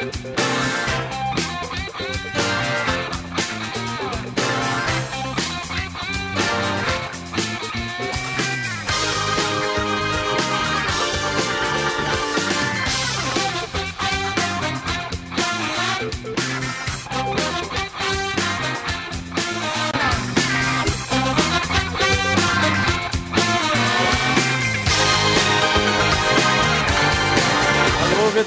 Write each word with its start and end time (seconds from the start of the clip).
Alô, 0.00 0.39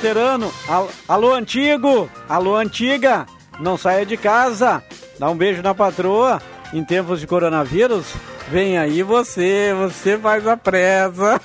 veterano. 0.07 0.53
Al- 0.67 0.89
Alô, 1.07 1.33
antigo. 1.33 2.09
Alô, 2.27 2.57
antiga. 2.57 3.25
Não 3.59 3.77
saia 3.77 4.05
de 4.05 4.17
casa. 4.17 4.83
Dá 5.17 5.29
um 5.29 5.35
beijo 5.35 5.61
na 5.61 5.73
patroa. 5.73 6.41
Em 6.73 6.83
tempos 6.83 7.19
de 7.19 7.27
coronavírus, 7.27 8.05
vem 8.49 8.77
aí 8.77 9.01
você. 9.03 9.73
Você 9.79 10.17
faz 10.17 10.45
a 10.47 10.57
presa. 10.57 11.39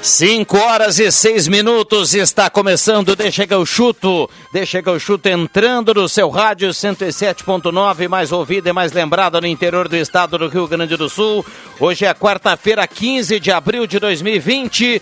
5 0.00 0.58
horas 0.58 0.98
e 0.98 1.10
6 1.10 1.48
minutos 1.48 2.12
está 2.12 2.50
começando 2.50 3.16
Deixa 3.16 3.46
que 3.46 3.54
eu 3.54 3.64
chuto. 3.64 4.28
Deixa 4.52 4.82
que 4.82 4.88
eu 4.88 4.98
chuto 5.00 5.28
entrando 5.28 5.94
no 5.94 6.08
seu 6.08 6.28
rádio 6.28 6.68
107.9, 6.70 8.06
mais 8.06 8.30
ouvido 8.30 8.68
e 8.68 8.72
mais 8.72 8.92
lembrado 8.92 9.40
no 9.40 9.46
interior 9.46 9.88
do 9.88 9.96
estado 9.96 10.36
do 10.38 10.48
Rio 10.48 10.68
Grande 10.68 10.96
do 10.96 11.08
Sul. 11.08 11.44
Hoje 11.80 12.04
é 12.04 12.12
quarta-feira, 12.14 12.86
15 12.86 13.40
de 13.40 13.50
abril 13.50 13.86
de 13.86 13.98
2020. 13.98 15.00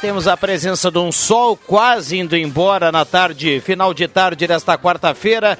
Temos 0.00 0.28
a 0.28 0.36
presença 0.36 0.92
de 0.92 0.98
um 0.98 1.10
sol 1.10 1.56
quase 1.56 2.18
indo 2.18 2.36
embora 2.36 2.92
na 2.92 3.04
tarde, 3.04 3.60
final 3.60 3.92
de 3.92 4.06
tarde 4.06 4.46
desta 4.46 4.78
quarta-feira. 4.78 5.58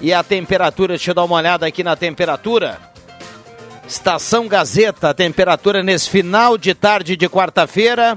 E 0.00 0.12
a 0.12 0.22
temperatura, 0.22 0.94
deixa 0.94 1.10
eu 1.10 1.14
dar 1.14 1.24
uma 1.24 1.34
olhada 1.34 1.66
aqui 1.66 1.82
na 1.82 1.96
temperatura. 1.96 2.78
Estação 3.86 4.46
Gazeta, 4.46 5.12
temperatura 5.12 5.82
nesse 5.82 6.08
final 6.08 6.56
de 6.56 6.72
tarde 6.72 7.16
de 7.16 7.28
quarta-feira. 7.28 8.16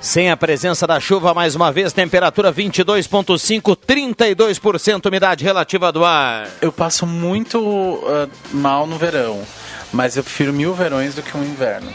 Sem 0.00 0.30
a 0.30 0.36
presença 0.36 0.86
da 0.86 1.00
chuva, 1.00 1.34
mais 1.34 1.56
uma 1.56 1.72
vez, 1.72 1.92
temperatura 1.92 2.52
22,5, 2.52 3.76
32% 3.76 5.06
umidade 5.06 5.42
relativa 5.42 5.90
do 5.90 6.04
ar. 6.04 6.48
Eu 6.62 6.70
passo 6.70 7.04
muito 7.04 8.00
ah, 8.06 8.28
mal 8.52 8.86
no 8.86 8.96
verão, 8.96 9.42
mas 9.92 10.16
eu 10.16 10.22
prefiro 10.22 10.52
mil 10.52 10.72
verões 10.72 11.16
do 11.16 11.22
que 11.22 11.36
um 11.36 11.42
inverno. 11.42 11.90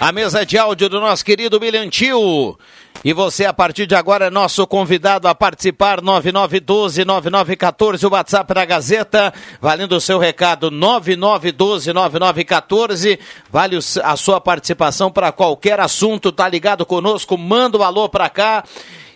A 0.00 0.12
mesa 0.12 0.44
de 0.44 0.58
áudio 0.58 0.88
do 0.88 1.00
nosso 1.00 1.24
querido 1.24 1.60
Milhantil. 1.60 2.58
E 3.04 3.12
você, 3.12 3.44
a 3.44 3.52
partir 3.52 3.86
de 3.86 3.94
agora, 3.94 4.24
é 4.26 4.30
nosso 4.30 4.66
convidado 4.66 5.28
a 5.28 5.34
participar, 5.34 6.00
9912-9914, 6.00 8.04
o 8.04 8.10
WhatsApp 8.12 8.54
da 8.54 8.64
Gazeta, 8.64 9.34
valendo 9.60 9.94
o 9.96 10.00
seu 10.00 10.18
recado, 10.18 10.70
9912-9914, 10.70 13.18
vale 13.50 13.78
a 14.02 14.16
sua 14.16 14.40
participação 14.40 15.10
para 15.10 15.30
qualquer 15.32 15.80
assunto, 15.80 16.32
tá 16.32 16.48
ligado 16.48 16.86
conosco, 16.86 17.36
manda 17.36 17.76
o 17.76 17.82
alô 17.82 18.08
para 18.08 18.30
cá 18.30 18.64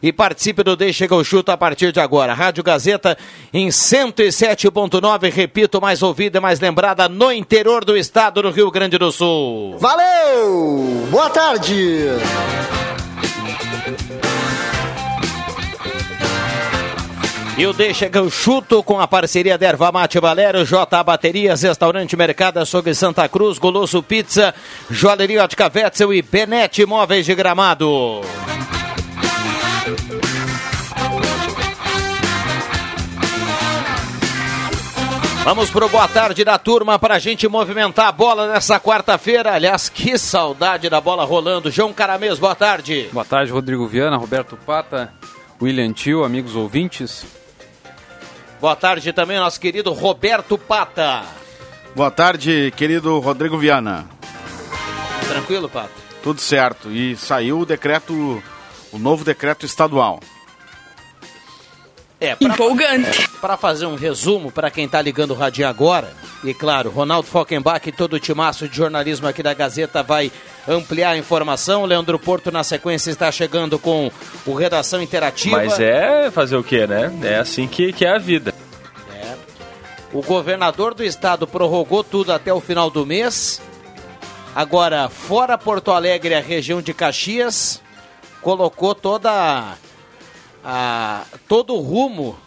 e 0.03 0.12
participe 0.12 0.62
do 0.62 0.76
Deixa 0.76 1.06
que 1.06 1.14
eu 1.14 1.25
chuto 1.25 1.50
a 1.50 1.56
partir 1.56 1.92
de 1.92 2.00
agora. 2.00 2.34
Rádio 2.34 2.62
Gazeta 2.62 3.16
em 3.53 3.69
107.9, 3.69 5.31
repito, 5.32 5.81
mais 5.81 6.03
ouvida 6.03 6.38
e 6.38 6.41
mais 6.41 6.60
lembrada 6.60 7.09
no 7.09 7.32
interior 7.32 7.84
do 7.84 7.97
estado 7.97 8.42
do 8.42 8.50
Rio 8.50 8.70
Grande 8.70 8.98
do 8.98 9.10
Sul. 9.10 9.76
Valeu! 9.78 11.06
Boa 11.10 11.31
tarde! 11.31 12.09
E 17.59 17.66
o 17.66 17.72
Deixa 17.72 18.09
que 18.09 18.16
eu 18.16 18.30
chuto 18.30 18.84
com 18.84 19.00
a 19.00 19.09
parceria 19.09 19.59
da 19.59 19.66
Erva 19.66 19.91
Mate 19.91 20.20
Valério, 20.20 20.65
J 20.65 21.03
Baterias, 21.03 21.62
Restaurante 21.62 22.16
Mercado 22.16 22.59
Açougue 22.59 22.94
Santa 22.94 23.28
Cruz, 23.28 23.59
Goloso 23.59 24.00
Pizza, 24.00 24.54
Joalheria 24.88 25.42
Ótica 25.42 25.69
Wetzel 25.75 26.15
e 26.15 26.22
Benete 26.22 26.82
Imóveis 26.82 27.26
de 27.26 27.34
Gramado. 27.34 28.20
Vamos 35.48 35.70
pro 35.70 35.88
boa 35.88 36.06
tarde 36.06 36.44
da 36.44 36.59
turma 36.59 36.98
para 36.98 37.14
a 37.14 37.19
gente 37.19 37.48
movimentar 37.48 38.09
a 38.09 38.12
bola 38.12 38.53
nessa 38.53 38.78
quarta-feira. 38.78 39.54
Aliás, 39.54 39.88
que 39.88 40.19
saudade 40.19 40.91
da 40.91 41.00
bola 41.00 41.25
rolando. 41.25 41.70
João 41.70 41.91
Caramês, 41.91 42.38
boa 42.38 42.54
tarde. 42.54 43.09
Boa 43.14 43.25
tarde, 43.25 43.50
Rodrigo 43.50 43.86
Viana, 43.86 44.19
Roberto 44.19 44.59
Pata, 44.59 45.10
William 45.59 45.91
Tio, 45.94 46.22
amigos 46.22 46.54
ouvintes. 46.54 47.25
Boa 48.60 48.76
tarde 48.76 49.10
também, 49.10 49.38
nosso 49.38 49.59
querido 49.59 49.91
Roberto 49.94 50.59
Pata. 50.59 51.22
Boa 51.97 52.10
tarde, 52.10 52.70
querido 52.76 53.19
Rodrigo 53.19 53.56
Viana. 53.56 54.06
Tranquilo, 55.28 55.70
Pata? 55.70 55.88
Tudo 56.22 56.42
certo. 56.42 56.91
E 56.91 57.16
saiu 57.16 57.60
o 57.60 57.65
decreto, 57.65 58.42
o 58.92 58.98
novo 58.98 59.25
decreto 59.25 59.65
estadual. 59.65 60.20
É, 62.21 62.34
pra, 62.34 62.49
Empolgante. 62.49 63.29
Para 63.41 63.56
fazer 63.56 63.87
um 63.87 63.95
resumo 63.95 64.51
para 64.51 64.71
quem 64.71 64.87
está 64.87 65.01
ligando 65.01 65.31
o 65.31 65.34
radinho 65.34 65.69
agora, 65.69 66.12
e 66.43 66.53
claro, 66.53 66.91
Ronaldo 66.91 67.29
Falkenbach 67.29 67.89
e 67.89 67.93
todo 67.93 68.15
o 68.15 68.21
timaço 68.21 68.69
de 68.69 68.77
jornalismo 68.77 69.29
aqui 69.29 69.43
da 69.43 69.55
Gazeta 69.55 70.03
vai 70.03 70.33
ampliar 70.67 71.11
a 71.11 71.17
informação. 71.17 71.84
Leandro 71.84 72.19
Porto, 72.19 72.51
na 72.51 72.65
sequência, 72.65 73.11
está 73.11 73.31
chegando 73.31 73.78
com 73.78 74.11
o 74.45 74.55
Redação 74.55 75.01
Interativa. 75.01 75.57
Mas 75.57 75.78
é 75.78 76.31
fazer 76.33 76.57
o 76.57 76.65
quê, 76.65 76.87
né? 76.87 77.12
É 77.23 77.37
assim 77.37 77.69
que, 77.69 77.93
que 77.93 78.05
é 78.05 78.11
a 78.11 78.19
vida. 78.19 78.53
É. 79.15 79.34
O 80.12 80.21
governador 80.21 80.95
do 80.95 81.05
estado 81.05 81.47
prorrogou 81.47 82.03
tudo 82.03 82.33
até 82.33 82.53
o 82.53 82.61
final 82.61 82.91
do 82.91 83.07
mês. 83.07 83.62
Agora, 84.57 85.09
fora 85.09 85.57
Porto 85.57 85.93
Alegre, 85.93 86.34
a 86.34 86.41
região 86.41 86.83
de 86.83 86.93
Caxias, 86.93 87.81
colocou 88.43 88.93
toda 88.93 89.77
a, 90.71 91.25
todo 91.49 91.75
o 91.75 91.81
rumo 91.81 92.39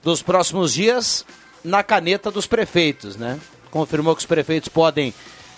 dos 0.00 0.22
próximos 0.22 0.72
dias 0.72 1.26
na 1.64 1.82
caneta 1.82 2.30
dos 2.30 2.46
prefeitos, 2.46 3.16
né? 3.16 3.40
Confirmou 3.68 4.14
que 4.14 4.20
os 4.20 4.26
prefeitos 4.26 4.68
podem 4.68 5.12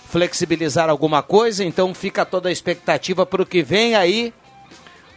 flexibilizar 0.09 0.88
alguma 0.88 1.22
coisa, 1.22 1.62
então 1.62 1.93
fica 1.93 2.25
toda 2.25 2.49
a 2.49 2.53
expectativa 2.53 3.26
para 3.26 3.43
o 3.43 3.47
que 3.47 3.62
vem 3.62 3.94
aí, 3.94 4.32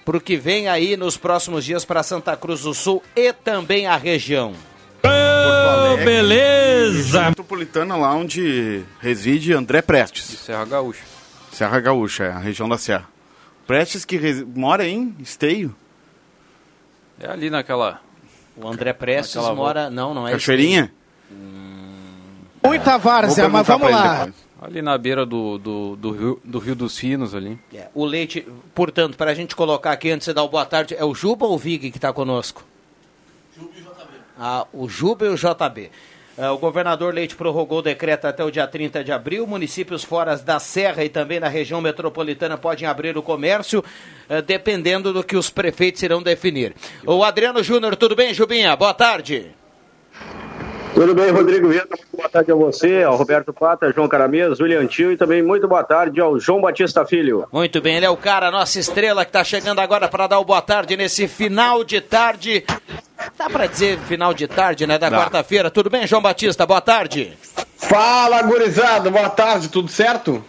para 0.04 0.18
o 0.18 0.22
que 0.22 0.36
vem 0.36 0.68
aí 0.68 0.98
nos 0.98 1.16
próximos 1.16 1.64
dias 1.64 1.86
para 1.86 2.04
Santa 2.04 2.36
Cruz 2.36 2.64
do 2.64 2.74
Sul 2.74 3.02
e 3.16 3.32
também 3.32 3.88
a 3.88 3.96
região. 3.96 4.54
Alegre, 5.02 6.04
beleza! 6.04 6.98
região 6.98 7.30
Metropolitana, 7.30 7.96
lá 7.96 8.14
onde 8.14 8.84
reside 9.00 9.54
André 9.54 9.82
Prestes. 9.82 10.26
Serra 10.26 10.66
Gaúcha. 10.66 11.04
Serra 11.54 11.80
Gaúcha, 11.80 12.26
é 12.26 12.32
a 12.32 12.40
região 12.40 12.68
da 12.68 12.78
Serra. 12.78 13.08
Prestes 13.66 14.04
que 14.04 14.20
mora 14.54 14.86
em 14.86 15.16
Esteio. 15.22 15.74
É 17.20 17.28
ali 17.30 17.50
naquela. 17.50 18.02
O 18.56 18.68
André 18.68 18.94
Prestes 18.94 19.36
Naquela 19.36 19.56
mora. 19.56 19.90
Não, 19.90 20.14
não 20.14 20.28
é. 20.28 20.32
Cachoeirinha? 20.32 20.92
Muita 22.64 22.98
várzea, 22.98 23.46
Vou 23.46 23.54
mas 23.54 23.68
vamos 23.68 23.92
lá. 23.92 24.30
Ali 24.62 24.82
na 24.82 24.98
beira 24.98 25.26
do, 25.26 25.58
do, 25.58 25.96
do, 25.96 26.12
rio, 26.12 26.42
do 26.44 26.60
Rio 26.60 26.76
dos 26.76 26.94
Sinos 26.94 27.34
ali. 27.34 27.58
É, 27.74 27.88
o 27.94 28.04
Leite, 28.04 28.46
portanto, 28.76 29.16
para 29.16 29.32
a 29.32 29.34
gente 29.34 29.56
colocar 29.56 29.94
aqui 29.94 30.12
antes 30.12 30.28
de 30.28 30.34
dar 30.34 30.44
o 30.44 30.50
boa 30.50 30.66
tarde, 30.66 30.96
é 30.96 31.06
o 31.06 31.16
Juba 31.16 31.46
ou 31.46 31.56
o 31.56 31.58
Vig 31.58 31.90
que 31.90 31.98
está 31.98 32.12
conosco? 32.12 32.66
Juba 33.58 33.72
e 33.78 33.82
o 33.82 33.86
JB. 33.86 34.18
Ah, 34.38 34.68
o 34.74 34.90
Juba 34.90 35.26
e 35.26 35.30
o 35.30 35.36
JB. 35.36 35.90
Ah, 36.42 36.54
o 36.54 36.58
governador 36.58 37.14
Leite 37.14 37.36
prorrogou 37.36 37.80
o 37.80 37.82
decreto 37.82 38.26
até 38.26 38.42
o 38.46 38.50
dia 38.50 38.66
30 38.66 39.04
de 39.04 39.12
abril. 39.12 39.46
Municípios 39.46 40.06
fora 40.06 40.38
da 40.38 40.58
Serra 40.58 41.04
e 41.04 41.10
também 41.10 41.38
na 41.38 41.50
região 41.50 41.82
metropolitana 41.82 42.58
podem 42.58 42.88
abrir 42.88 43.18
o 43.18 43.22
comércio, 43.22 43.84
ah, 44.30 44.40
dependendo 44.40 45.12
do 45.12 45.22
que 45.22 45.36
os 45.36 45.50
prefeitos 45.50 46.02
irão 46.02 46.24
definir. 46.24 46.74
O 47.06 47.26
Adriano 47.26 47.62
Júnior, 47.62 47.98
tudo 47.98 48.16
bem, 48.16 48.34
Jubinha? 48.34 48.74
Boa 48.78 48.94
tarde. 48.94 49.59
Tudo 50.94 51.16
bem, 51.16 51.30
Rodrigo? 51.32 51.68
Muito 51.68 51.88
boa 52.16 52.28
tarde 52.30 52.52
a 52.52 52.56
você, 52.56 53.04
ao 53.04 53.16
Roberto 53.16 53.54
Pata, 53.54 53.92
João 53.94 54.08
Caramês, 54.08 54.60
William 54.60 54.86
Tio 54.86 55.12
e 55.12 55.18
também 55.18 55.42
muito 55.42 55.68
boa 55.68 55.84
tarde 55.84 56.20
ao 56.20 56.40
João 56.40 56.60
Batista 56.60 57.06
Filho. 57.06 57.48
Muito 57.52 57.82
bem, 57.82 57.96
ele 57.98 58.06
é 58.06 58.10
o 58.10 58.18
cara, 58.18 58.52
nossa 58.52 58.80
estrela 58.80 59.24
que 59.24 59.30
está 59.30 59.44
chegando 59.44 59.80
agora 59.80 60.08
para 60.10 60.28
dar 60.28 60.40
o 60.40 60.46
boa 60.46 60.62
tarde 60.62 60.98
nesse 60.98 61.28
final 61.28 61.84
de 61.84 62.02
tarde. 62.02 62.66
Dá 63.38 63.50
para 63.50 63.68
dizer 63.68 63.98
final 64.00 64.34
de 64.34 64.48
tarde, 64.48 64.86
né? 64.86 64.98
Da 64.98 65.10
quarta-feira. 65.10 65.70
Tudo 65.70 65.90
bem, 65.90 66.06
João 66.06 66.22
Batista? 66.22 66.66
Boa 66.66 66.82
tarde. 66.82 67.34
Fala, 67.78 68.42
gurizada, 68.42 69.10
boa 69.10 69.30
tarde, 69.30 69.70
tudo 69.70 69.88
certo? 69.88 70.44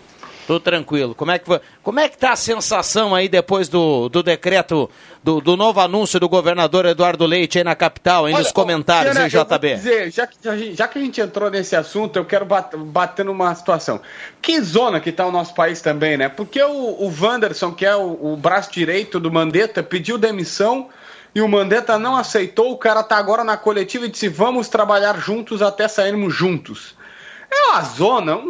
Tudo 0.50 0.64
tranquilo. 0.64 1.14
Como 1.14 1.30
é 1.30 1.38
que 1.38 1.46
foi? 1.46 1.60
Como 1.80 2.00
é 2.00 2.08
que 2.08 2.18
tá 2.18 2.32
a 2.32 2.36
sensação 2.36 3.14
aí 3.14 3.28
depois 3.28 3.68
do, 3.68 4.08
do 4.08 4.20
decreto, 4.20 4.90
do, 5.22 5.40
do 5.40 5.56
novo 5.56 5.78
anúncio 5.78 6.18
do 6.18 6.28
governador 6.28 6.86
Eduardo 6.86 7.24
Leite 7.24 7.58
aí 7.58 7.62
na 7.62 7.76
capital, 7.76 8.26
aí 8.26 8.34
Olha, 8.34 8.42
nos 8.42 8.50
comentários, 8.50 9.16
Fiora, 9.16 9.28
hein, 9.28 9.46
JB? 9.58 9.74
dizer, 9.76 10.10
já, 10.10 10.26
que, 10.26 10.36
já, 10.42 10.56
já 10.56 10.88
que 10.88 10.98
a 10.98 11.02
gente 11.02 11.20
entrou 11.20 11.48
nesse 11.52 11.76
assunto, 11.76 12.16
eu 12.16 12.24
quero 12.24 12.44
bat- 12.44 12.76
bater 12.76 13.24
numa 13.24 13.54
situação. 13.54 14.00
Que 14.42 14.60
zona 14.60 14.98
que 14.98 15.12
tá 15.12 15.24
o 15.24 15.30
nosso 15.30 15.54
país 15.54 15.80
também, 15.80 16.16
né? 16.16 16.28
Porque 16.28 16.60
o, 16.60 16.68
o 16.72 17.14
Wanderson, 17.20 17.70
que 17.70 17.86
é 17.86 17.94
o, 17.94 18.32
o 18.32 18.36
braço 18.36 18.72
direito 18.72 19.20
do 19.20 19.30
Mandetta, 19.30 19.84
pediu 19.84 20.18
demissão 20.18 20.88
e 21.32 21.40
o 21.40 21.46
Mandetta 21.46 21.96
não 21.96 22.16
aceitou. 22.16 22.72
O 22.72 22.76
cara 22.76 23.04
tá 23.04 23.16
agora 23.16 23.44
na 23.44 23.56
coletiva 23.56 24.06
e 24.06 24.08
disse: 24.08 24.28
vamos 24.28 24.68
trabalhar 24.68 25.16
juntos 25.16 25.62
até 25.62 25.86
sairmos 25.86 26.34
juntos. 26.34 26.98
É 27.50 27.70
uma 27.70 27.82
zona. 27.82 28.40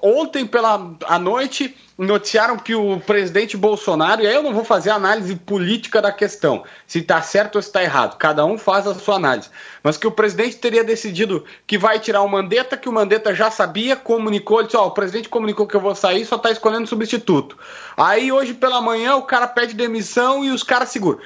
Ontem 0.00 0.46
pela 0.46 0.96
à 1.06 1.18
noite 1.18 1.76
noticiaram 1.98 2.56
que 2.56 2.74
o 2.74 2.98
presidente 3.00 3.56
Bolsonaro, 3.56 4.22
e 4.22 4.26
aí 4.26 4.34
eu 4.34 4.42
não 4.42 4.54
vou 4.54 4.64
fazer 4.64 4.90
análise 4.90 5.36
política 5.36 6.00
da 6.00 6.10
questão, 6.10 6.64
se 6.86 7.00
está 7.00 7.20
certo 7.20 7.56
ou 7.56 7.62
se 7.62 7.68
está 7.68 7.82
errado, 7.82 8.16
cada 8.16 8.44
um 8.44 8.56
faz 8.56 8.86
a 8.86 8.94
sua 8.94 9.16
análise, 9.16 9.50
mas 9.82 9.98
que 9.98 10.06
o 10.06 10.10
presidente 10.10 10.56
teria 10.56 10.82
decidido 10.82 11.44
que 11.66 11.76
vai 11.76 12.00
tirar 12.00 12.22
o 12.22 12.28
Mandetta, 12.28 12.76
que 12.76 12.88
o 12.88 12.92
Mandetta 12.92 13.34
já 13.34 13.50
sabia, 13.50 13.94
comunicou, 13.94 14.58
ele 14.58 14.66
disse, 14.66 14.76
ó, 14.76 14.86
o 14.86 14.92
presidente 14.92 15.28
comunicou 15.28 15.66
que 15.66 15.76
eu 15.76 15.80
vou 15.80 15.94
sair, 15.94 16.24
só 16.24 16.36
está 16.36 16.50
escolhendo 16.50 16.86
substituto. 16.86 17.56
Aí 17.96 18.32
hoje 18.32 18.54
pela 18.54 18.80
manhã 18.80 19.16
o 19.16 19.22
cara 19.22 19.46
pede 19.46 19.74
demissão 19.74 20.42
e 20.42 20.50
os 20.50 20.62
caras 20.62 20.88
seguram. 20.88 21.18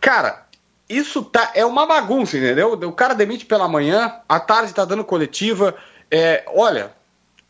Cara, 0.00 0.46
isso 0.88 1.22
tá, 1.22 1.52
é 1.54 1.64
uma 1.64 1.86
bagunça, 1.86 2.36
entendeu? 2.36 2.72
O 2.72 2.92
cara 2.92 3.14
demite 3.14 3.46
pela 3.46 3.68
manhã, 3.68 4.12
à 4.28 4.40
tarde 4.40 4.74
tá 4.74 4.84
dando 4.84 5.04
coletiva. 5.04 5.74
É, 6.10 6.44
olha, 6.48 6.92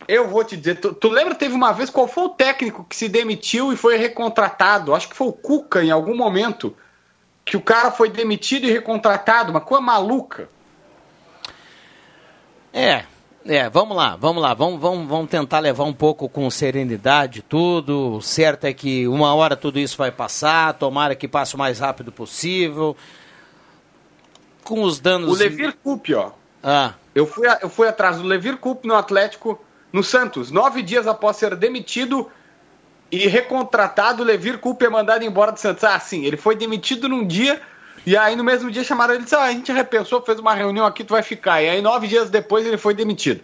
eu 0.06 0.28
vou 0.28 0.42
te 0.44 0.56
dizer, 0.56 0.76
tu, 0.80 0.94
tu 0.94 1.08
lembra 1.08 1.34
teve 1.34 1.54
uma 1.54 1.72
vez 1.72 1.90
qual 1.90 2.08
foi 2.08 2.24
o 2.24 2.30
técnico 2.30 2.84
que 2.88 2.96
se 2.96 3.08
demitiu 3.08 3.72
e 3.72 3.76
foi 3.76 3.96
recontratado? 3.96 4.94
Acho 4.94 5.08
que 5.08 5.16
foi 5.16 5.28
o 5.28 5.32
Cuca 5.32 5.84
em 5.84 5.90
algum 5.90 6.16
momento. 6.16 6.76
Que 7.44 7.56
o 7.56 7.62
cara 7.62 7.90
foi 7.90 8.10
demitido 8.10 8.66
e 8.66 8.70
recontratado, 8.70 9.50
uma 9.50 9.60
coisa 9.60 9.82
maluca. 9.82 10.48
É, 12.72 13.04
é, 13.46 13.70
vamos 13.70 13.96
lá, 13.96 14.14
vamos 14.14 14.42
lá, 14.42 14.52
vamos, 14.52 14.78
vamos, 14.78 15.08
vamos 15.08 15.30
tentar 15.30 15.58
levar 15.60 15.84
um 15.84 15.92
pouco 15.92 16.28
com 16.28 16.50
serenidade 16.50 17.40
tudo. 17.40 18.16
O 18.16 18.22
certo 18.22 18.64
é 18.64 18.74
que 18.74 19.08
uma 19.08 19.34
hora 19.34 19.56
tudo 19.56 19.78
isso 19.78 19.96
vai 19.96 20.10
passar, 20.10 20.74
tomara 20.74 21.14
que 21.14 21.26
passe 21.26 21.54
o 21.54 21.58
mais 21.58 21.78
rápido 21.78 22.12
possível. 22.12 22.94
Com 24.62 24.82
os 24.82 25.00
danos. 25.00 25.30
O 25.30 25.34
Levir 25.34 25.74
Coupe, 25.82 26.14
ó. 26.14 26.32
Ah, 26.62 26.92
Eu 27.18 27.26
fui, 27.26 27.46
a- 27.48 27.58
eu 27.62 27.68
fui 27.68 27.88
atrás 27.88 28.16
do 28.18 28.22
Levir 28.26 28.56
Coupe 28.58 28.86
no 28.86 28.94
Atlético, 28.94 29.60
no 29.92 30.02
Santos. 30.04 30.50
Nove 30.50 30.82
dias 30.82 31.06
após 31.06 31.36
ser 31.36 31.54
demitido 31.56 32.30
e 33.10 33.26
recontratado, 33.26 34.22
o 34.22 34.26
Levir 34.26 34.58
Coupe 34.58 34.84
é 34.84 34.88
mandado 34.88 35.24
embora 35.24 35.50
do 35.52 35.58
Santos. 35.58 35.82
Ah, 35.84 35.98
sim, 35.98 36.24
ele 36.24 36.36
foi 36.36 36.54
demitido 36.54 37.08
num 37.08 37.26
dia 37.26 37.60
e 38.06 38.16
aí 38.16 38.36
no 38.36 38.44
mesmo 38.44 38.70
dia 38.70 38.84
chamaram 38.84 39.14
ele 39.14 39.22
e 39.22 39.24
disseram, 39.24 39.42
ah, 39.42 39.46
a 39.46 39.52
gente 39.52 39.72
repensou, 39.72 40.22
fez 40.22 40.38
uma 40.38 40.54
reunião 40.54 40.86
aqui, 40.86 41.02
tu 41.04 41.10
vai 41.14 41.22
ficar. 41.22 41.62
E 41.62 41.68
aí 41.68 41.82
nove 41.82 42.06
dias 42.06 42.30
depois 42.30 42.66
ele 42.66 42.76
foi 42.78 42.94
demitido. 42.94 43.40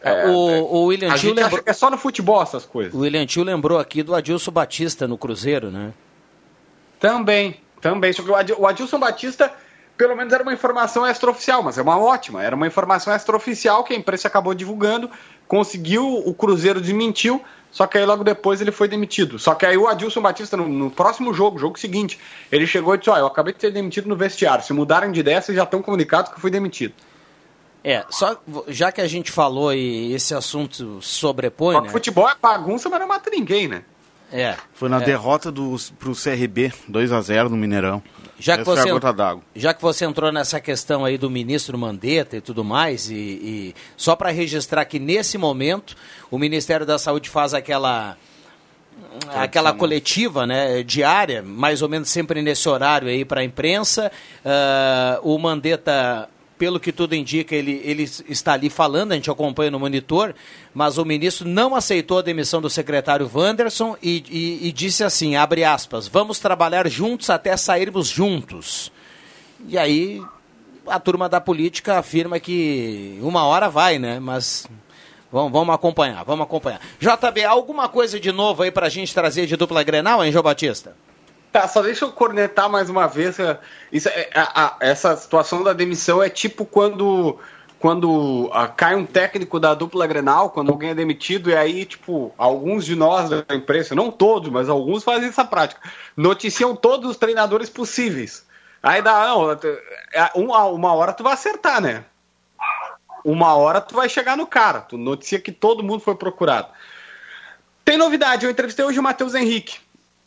É, 0.00 0.28
o, 0.28 0.30
o 0.30 0.84
William 0.86 1.12
Tio 1.14 1.34
lembrou, 1.34 1.60
que 1.60 1.70
é 1.70 1.72
só 1.72 1.90
no 1.90 1.98
futebol 1.98 2.40
essas 2.40 2.64
coisas. 2.64 2.94
o 2.94 2.98
William 3.00 3.26
Tio 3.26 3.42
lembrou 3.42 3.78
aqui 3.80 4.00
do 4.04 4.14
Adilson 4.14 4.52
Batista 4.52 5.08
no 5.08 5.18
Cruzeiro, 5.18 5.72
né? 5.72 5.92
Também, 7.00 7.60
também. 7.80 8.12
Só 8.12 8.22
que 8.22 8.30
o 8.52 8.66
Adilson 8.66 8.98
Batista, 8.98 9.52
pelo 9.98 10.14
menos 10.16 10.32
era 10.32 10.44
uma 10.44 10.52
informação 10.54 11.04
extraoficial, 11.04 11.60
mas 11.60 11.76
é 11.76 11.82
uma 11.82 11.98
ótima. 11.98 12.42
Era 12.42 12.54
uma 12.54 12.68
informação 12.68 13.12
extraoficial 13.12 13.82
que 13.82 13.92
a 13.92 13.96
imprensa 13.96 14.28
acabou 14.28 14.54
divulgando, 14.54 15.10
conseguiu, 15.48 16.06
o 16.24 16.32
Cruzeiro 16.32 16.80
desmentiu, 16.80 17.42
só 17.72 17.84
que 17.84 17.98
aí 17.98 18.06
logo 18.06 18.22
depois 18.22 18.60
ele 18.60 18.70
foi 18.70 18.86
demitido. 18.86 19.40
Só 19.40 19.56
que 19.56 19.66
aí 19.66 19.76
o 19.76 19.88
Adilson 19.88 20.22
Batista, 20.22 20.56
no, 20.56 20.68
no 20.68 20.88
próximo 20.88 21.34
jogo, 21.34 21.58
jogo 21.58 21.76
seguinte, 21.78 22.18
ele 22.50 22.64
chegou 22.64 22.94
e 22.94 22.98
disse: 22.98 23.10
Ó, 23.10 23.18
eu 23.18 23.26
acabei 23.26 23.52
de 23.52 23.60
ser 23.60 23.72
demitido 23.72 24.08
no 24.08 24.14
vestiário. 24.14 24.64
Se 24.64 24.72
mudarem 24.72 25.10
de 25.10 25.18
ideia, 25.18 25.42
vocês 25.42 25.56
já 25.56 25.64
estão 25.64 25.82
comunicados 25.82 26.30
que 26.30 26.36
eu 26.36 26.40
fui 26.40 26.50
demitido. 26.50 26.94
É, 27.82 28.04
só 28.08 28.40
já 28.68 28.92
que 28.92 29.00
a 29.00 29.06
gente 29.08 29.32
falou 29.32 29.72
e 29.74 30.12
esse 30.12 30.34
assunto 30.34 31.00
sobrepõe, 31.00 31.74
Só 31.74 31.80
né? 31.80 31.86
que 31.86 31.92
futebol 31.92 32.28
é 32.28 32.34
bagunça, 32.40 32.88
mas 32.88 33.00
não 33.00 33.08
mata 33.08 33.30
ninguém, 33.30 33.66
né? 33.66 33.82
É. 34.32 34.56
Foi 34.74 34.88
na 34.88 35.00
é. 35.00 35.04
derrota 35.04 35.50
do, 35.50 35.76
pro 35.98 36.12
CRB, 36.12 36.72
2x0 36.88 37.48
no 37.48 37.56
Mineirão. 37.56 38.02
Já 38.40 38.56
que, 38.56 38.64
você, 38.64 38.88
já 39.56 39.74
que 39.74 39.82
você 39.82 40.04
entrou 40.04 40.30
nessa 40.30 40.60
questão 40.60 41.04
aí 41.04 41.18
do 41.18 41.28
ministro 41.28 41.76
Mandetta 41.76 42.36
e 42.36 42.40
tudo 42.40 42.62
mais, 42.62 43.10
e, 43.10 43.14
e 43.14 43.74
só 43.96 44.14
para 44.14 44.30
registrar 44.30 44.84
que 44.84 44.98
nesse 44.98 45.36
momento 45.36 45.96
o 46.30 46.38
Ministério 46.38 46.86
da 46.86 46.98
Saúde 46.98 47.28
faz 47.28 47.52
aquela 47.52 48.16
aquela 49.28 49.72
coletiva 49.72 50.46
né, 50.46 50.82
diária, 50.82 51.42
mais 51.42 51.82
ou 51.82 51.88
menos 51.88 52.08
sempre 52.08 52.42
nesse 52.42 52.68
horário 52.68 53.08
aí 53.08 53.24
para 53.24 53.40
a 53.40 53.44
imprensa. 53.44 54.10
Ah, 54.44 55.20
o 55.22 55.38
Mandetta, 55.38 56.28
pelo 56.58 56.80
que 56.80 56.92
tudo 56.92 57.14
indica, 57.14 57.54
ele, 57.54 57.80
ele 57.84 58.02
está 58.28 58.52
ali 58.54 58.68
falando, 58.68 59.12
a 59.12 59.14
gente 59.14 59.30
acompanha 59.30 59.70
no 59.70 59.78
monitor, 59.78 60.34
mas 60.74 60.98
o 60.98 61.04
ministro 61.04 61.46
não 61.48 61.74
aceitou 61.76 62.18
a 62.18 62.22
demissão 62.22 62.60
do 62.60 62.68
secretário 62.68 63.30
Wanderson 63.32 63.96
e, 64.02 64.24
e- 64.28 64.68
e 64.68 64.72
disse 64.72 65.04
assim, 65.04 65.36
abre 65.36 65.62
aspas, 65.64 66.08
vamos 66.08 66.38
trabalhar 66.38 66.88
juntos 66.88 67.30
até 67.30 67.56
sairmos 67.56 68.08
juntos. 68.08 68.90
E 69.68 69.78
aí 69.78 70.20
a 70.86 70.98
turma 70.98 71.28
da 71.28 71.40
política 71.40 71.98
afirma 71.98 72.40
que 72.40 73.18
uma 73.22 73.44
hora 73.44 73.68
vai, 73.68 73.98
né? 73.98 74.18
Mas 74.18 74.66
vamos, 75.30 75.52
vamos 75.52 75.74
acompanhar, 75.74 76.24
vamos 76.24 76.44
acompanhar. 76.44 76.80
JB, 76.98 77.44
alguma 77.44 77.88
coisa 77.88 78.18
de 78.18 78.32
novo 78.32 78.62
aí 78.62 78.70
pra 78.70 78.88
gente 78.88 79.12
trazer 79.14 79.46
de 79.46 79.56
dupla 79.56 79.82
Grenal, 79.82 80.24
hein, 80.24 80.32
João 80.32 80.42
Batista? 80.42 80.96
Tá, 81.52 81.66
só 81.66 81.80
deixa 81.82 82.04
eu 82.04 82.12
cornetar 82.12 82.68
mais 82.68 82.90
uma 82.90 83.06
vez. 83.06 83.38
é, 83.38 83.58
Isso 83.90 84.08
é- 84.08 84.30
a- 84.34 84.66
a- 84.66 84.76
essa 84.80 85.16
situação 85.16 85.62
da 85.62 85.72
demissão 85.72 86.22
é 86.22 86.28
tipo 86.28 86.64
quando, 86.64 87.38
quando 87.78 88.50
ah, 88.52 88.68
cai 88.68 88.94
um 88.94 89.06
técnico 89.06 89.58
da 89.58 89.72
dupla 89.74 90.06
Grenal, 90.06 90.50
quando 90.50 90.70
alguém 90.70 90.90
é 90.90 90.94
demitido, 90.94 91.48
e 91.50 91.56
aí, 91.56 91.86
tipo, 91.86 92.34
alguns 92.36 92.84
de 92.84 92.94
nós 92.94 93.30
da 93.30 93.54
imprensa, 93.54 93.94
não 93.94 94.10
todos, 94.10 94.50
mas 94.50 94.68
alguns 94.68 95.02
fazem 95.04 95.28
essa 95.28 95.44
prática, 95.44 95.80
noticiam 96.16 96.76
todos 96.76 97.10
os 97.10 97.16
treinadores 97.16 97.70
possíveis. 97.70 98.46
Aí 98.82 99.00
dá, 99.02 99.26
não, 99.28 99.50
é, 99.50 100.30
uma, 100.34 100.64
uma 100.66 100.92
hora 100.92 101.12
tu 101.12 101.22
vai 101.22 101.32
acertar, 101.32 101.80
né? 101.80 102.04
Uma 103.24 103.54
hora 103.56 103.80
tu 103.80 103.94
vai 103.94 104.08
chegar 104.08 104.36
no 104.36 104.46
cara, 104.46 104.80
tu 104.80 104.96
noticia 104.96 105.40
que 105.40 105.50
todo 105.50 105.82
mundo 105.82 106.00
foi 106.00 106.14
procurado. 106.14 106.68
Tem 107.84 107.96
novidade, 107.96 108.44
eu 108.44 108.50
entrevistei 108.50 108.84
hoje 108.84 109.00
o 109.00 109.02
Matheus 109.02 109.34
Henrique. 109.34 109.78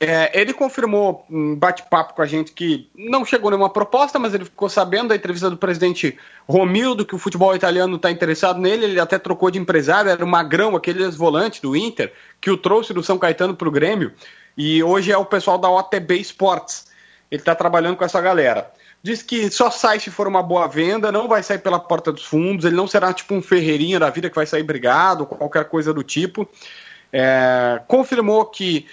É, 0.03 0.31
ele 0.34 0.51
confirmou 0.51 1.24
um 1.29 1.55
bate-papo 1.55 2.15
com 2.15 2.24
a 2.24 2.25
gente 2.25 2.53
que 2.53 2.89
não 2.96 3.24
chegou 3.24 3.51
nenhuma 3.51 3.70
proposta, 3.70 4.17
mas 4.17 4.34
ele 4.34 4.46
ficou 4.46 4.67
sabendo 4.67 5.10
da 5.10 5.15
entrevista 5.15 5.48
do 5.48 5.58
presidente 5.58 6.17
Romildo 6.50 7.05
que 7.05 7.13
o 7.13 7.20
futebol 7.20 7.55
italiano 7.55 7.98
está 7.98 8.10
interessado 8.10 8.60
nele. 8.60 8.86
Ele 8.86 9.00
até 9.00 9.20
trocou 9.20 9.51
de 9.51 9.60
empresário, 9.60 10.10
era 10.10 10.25
o 10.25 10.27
Magrão, 10.27 10.75
aquele 10.75 11.03
ex-volante 11.03 11.62
do 11.62 11.75
Inter, 11.75 12.12
que 12.41 12.50
o 12.50 12.58
trouxe 12.58 12.96
do 12.96 13.03
São 13.03 13.20
Caetano 13.20 13.55
para 13.55 13.67
o 13.67 13.72
Grêmio. 13.72 14.12
E 14.58 14.81
hoje 14.81 15.12
é 15.12 15.17
o 15.20 15.24
pessoal 15.24 15.60
da 15.60 15.70
OTB 15.70 16.17
Sports. 16.22 16.88
Ele 17.29 17.39
está 17.39 17.53
trabalhando 17.53 17.96
com 17.96 18.03
essa 18.03 18.20
galera. 18.20 18.72
Diz 19.03 19.22
que 19.22 19.51
só 19.51 19.70
sai 19.70 20.00
se 20.00 20.10
for 20.10 20.27
uma 20.27 20.41
boa 20.41 20.67
venda, 20.67 21.12
não 21.12 21.27
vai 21.27 21.43
sair 21.43 21.60
pela 21.60 21.79
porta 21.79 22.12
dos 22.12 22.25
fundos, 22.25 22.65
ele 22.65 22.75
não 22.75 22.88
será 22.88 23.13
tipo 23.13 23.36
um 23.36 23.41
Ferreirinha 23.41 24.00
da 24.00 24.10
vida 24.10 24.31
que 24.31 24.36
vai 24.36 24.48
sair 24.48 24.63
brigado, 24.63 25.27
qualquer 25.27 25.65
coisa 25.65 25.93
do 25.93 26.01
tipo. 26.01 26.50
É, 27.13 27.81
confirmou 27.88 28.46
que 28.46 28.88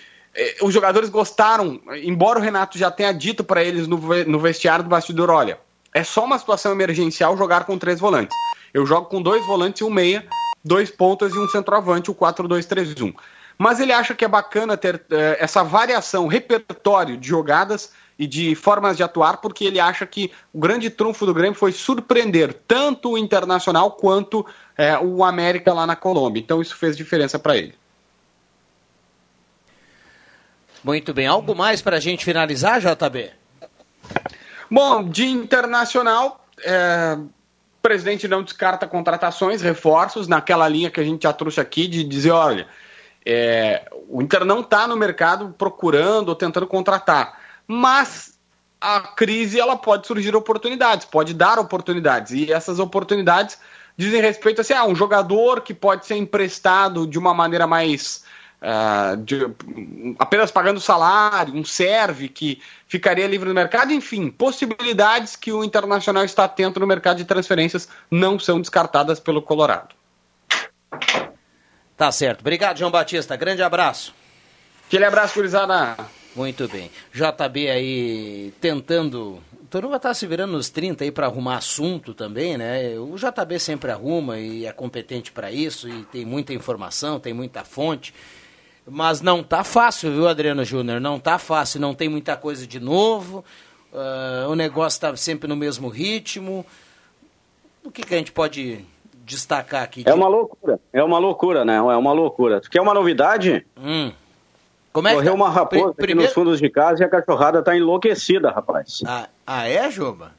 os 0.62 0.72
jogadores 0.72 1.08
gostaram, 1.08 1.80
embora 2.02 2.38
o 2.38 2.42
Renato 2.42 2.78
já 2.78 2.90
tenha 2.90 3.12
dito 3.12 3.42
para 3.42 3.62
eles 3.62 3.86
no, 3.86 3.98
no 4.26 4.38
vestiário 4.38 4.84
do 4.84 4.90
bastidor: 4.90 5.30
olha, 5.30 5.58
é 5.94 6.04
só 6.04 6.24
uma 6.24 6.38
situação 6.38 6.72
emergencial 6.72 7.36
jogar 7.36 7.64
com 7.64 7.78
três 7.78 7.98
volantes. 7.98 8.36
Eu 8.72 8.84
jogo 8.86 9.06
com 9.06 9.22
dois 9.22 9.44
volantes 9.46 9.80
e 9.80 9.84
um 9.84 9.90
meia, 9.90 10.26
dois 10.64 10.90
pontas 10.90 11.34
e 11.34 11.38
um 11.38 11.48
centroavante, 11.48 12.10
o 12.10 12.14
4-2-3-1. 12.14 13.14
Mas 13.56 13.80
ele 13.80 13.92
acha 13.92 14.14
que 14.14 14.24
é 14.24 14.28
bacana 14.28 14.76
ter 14.76 15.02
eh, 15.10 15.36
essa 15.40 15.64
variação, 15.64 16.28
repertório 16.28 17.16
de 17.16 17.26
jogadas 17.26 17.92
e 18.16 18.26
de 18.26 18.54
formas 18.54 18.96
de 18.96 19.02
atuar, 19.02 19.38
porque 19.38 19.64
ele 19.64 19.80
acha 19.80 20.06
que 20.06 20.30
o 20.52 20.60
grande 20.60 20.90
trunfo 20.90 21.26
do 21.26 21.34
Grêmio 21.34 21.58
foi 21.58 21.72
surpreender 21.72 22.52
tanto 22.68 23.10
o 23.10 23.18
Internacional 23.18 23.92
quanto 23.92 24.46
eh, 24.76 24.96
o 24.98 25.24
América 25.24 25.72
lá 25.72 25.86
na 25.86 25.96
Colômbia. 25.96 26.40
Então 26.40 26.62
isso 26.62 26.76
fez 26.76 26.96
diferença 26.96 27.38
para 27.38 27.56
ele. 27.56 27.74
Muito 30.82 31.12
bem. 31.12 31.26
Algo 31.26 31.54
mais 31.54 31.82
pra 31.82 32.00
gente 32.00 32.24
finalizar, 32.24 32.80
JB? 32.80 33.30
Bom, 34.70 35.08
de 35.08 35.26
internacional, 35.26 36.44
é, 36.64 37.16
O 37.18 37.80
presidente 37.80 38.28
não 38.28 38.42
descarta 38.42 38.86
contratações, 38.86 39.62
reforços, 39.62 40.28
naquela 40.28 40.68
linha 40.68 40.90
que 40.90 41.00
a 41.00 41.04
gente 41.04 41.22
já 41.22 41.32
trouxe 41.32 41.60
aqui, 41.60 41.86
de 41.86 42.04
dizer, 42.04 42.32
olha, 42.32 42.66
é, 43.24 43.88
o 44.08 44.20
Inter 44.20 44.44
não 44.44 44.60
está 44.60 44.86
no 44.86 44.96
mercado 44.96 45.54
procurando 45.56 46.30
ou 46.30 46.34
tentando 46.34 46.66
contratar, 46.66 47.40
mas 47.66 48.38
a 48.80 49.00
crise 49.00 49.58
ela 49.58 49.76
pode 49.76 50.06
surgir 50.06 50.34
oportunidades, 50.34 51.06
pode 51.06 51.34
dar 51.34 51.58
oportunidades, 51.58 52.32
e 52.32 52.52
essas 52.52 52.78
oportunidades 52.78 53.58
dizem 53.96 54.20
respeito 54.20 54.60
a 54.60 54.62
assim, 54.62 54.74
ah, 54.74 54.84
um 54.84 54.94
jogador 54.94 55.60
que 55.60 55.74
pode 55.74 56.06
ser 56.06 56.16
emprestado 56.16 57.06
de 57.06 57.18
uma 57.18 57.34
maneira 57.34 57.66
mais 57.66 58.24
Uh, 58.60 59.16
de, 59.18 59.46
apenas 60.18 60.50
pagando 60.50 60.80
salário, 60.80 61.54
um 61.54 61.64
serve 61.64 62.28
que 62.28 62.60
ficaria 62.88 63.26
livre 63.26 63.48
no 63.48 63.54
mercado, 63.54 63.92
enfim, 63.92 64.30
possibilidades 64.30 65.36
que 65.36 65.52
o 65.52 65.62
Internacional 65.62 66.24
está 66.24 66.44
atento 66.44 66.80
no 66.80 66.86
mercado 66.86 67.18
de 67.18 67.24
transferências 67.24 67.88
não 68.10 68.36
são 68.36 68.60
descartadas 68.60 69.20
pelo 69.20 69.40
Colorado. 69.40 69.94
Tá 71.96 72.10
certo. 72.12 72.40
Obrigado, 72.40 72.78
João 72.78 72.90
Batista. 72.90 73.36
Grande 73.36 73.62
abraço. 73.62 74.14
Aquele 74.86 75.04
abraço, 75.04 75.34
Curizada. 75.34 75.96
Muito 76.34 76.68
bem. 76.68 76.90
JB 77.12 77.68
aí 77.68 78.54
tentando. 78.60 79.42
Toruba 79.68 79.98
tá 79.98 80.14
se 80.14 80.26
virando 80.26 80.52
nos 80.52 80.70
30 80.70 81.04
aí 81.04 81.10
para 81.10 81.26
arrumar 81.26 81.56
assunto 81.56 82.14
também, 82.14 82.56
né? 82.56 82.96
O 82.98 83.16
JB 83.16 83.58
sempre 83.58 83.90
arruma 83.90 84.38
e 84.38 84.64
é 84.64 84.72
competente 84.72 85.30
para 85.32 85.50
isso 85.50 85.88
e 85.88 86.04
tem 86.04 86.24
muita 86.24 86.54
informação, 86.54 87.20
tem 87.20 87.34
muita 87.34 87.64
fonte. 87.64 88.14
Mas 88.90 89.20
não 89.20 89.42
tá 89.42 89.62
fácil, 89.62 90.10
viu, 90.10 90.28
Adriano 90.28 90.64
Júnior? 90.64 91.00
Não 91.00 91.18
tá 91.18 91.38
fácil, 91.38 91.80
não 91.80 91.94
tem 91.94 92.08
muita 92.08 92.36
coisa 92.36 92.66
de 92.66 92.80
novo. 92.80 93.44
Uh, 93.92 94.50
o 94.50 94.54
negócio 94.54 94.96
está 94.96 95.16
sempre 95.16 95.48
no 95.48 95.56
mesmo 95.56 95.88
ritmo. 95.88 96.64
O 97.84 97.90
que, 97.90 98.02
que 98.02 98.14
a 98.14 98.18
gente 98.18 98.32
pode 98.32 98.84
destacar 99.24 99.82
aqui? 99.82 100.04
É 100.06 100.14
uma 100.14 100.28
loucura, 100.28 100.80
é 100.92 101.02
uma 101.02 101.18
loucura, 101.18 101.64
né? 101.64 101.76
É 101.76 101.80
uma 101.80 102.12
loucura. 102.12 102.60
Tu 102.60 102.70
quer 102.70 102.80
uma 102.80 102.94
novidade? 102.94 103.66
Hum. 103.76 104.12
Como 104.92 105.06
é 105.06 105.14
Correu 105.14 105.32
que... 105.32 105.36
uma 105.36 105.50
raposa 105.50 105.94
Primeiro... 105.94 106.20
aqui 106.20 106.28
nos 106.28 106.32
fundos 106.34 106.58
de 106.58 106.68
casa 106.70 107.02
e 107.02 107.06
a 107.06 107.08
cachorrada 107.08 107.62
tá 107.62 107.76
enlouquecida, 107.76 108.50
rapaz. 108.50 109.00
Ah, 109.06 109.28
ah 109.46 109.68
é, 109.68 109.90
Juba? 109.90 110.32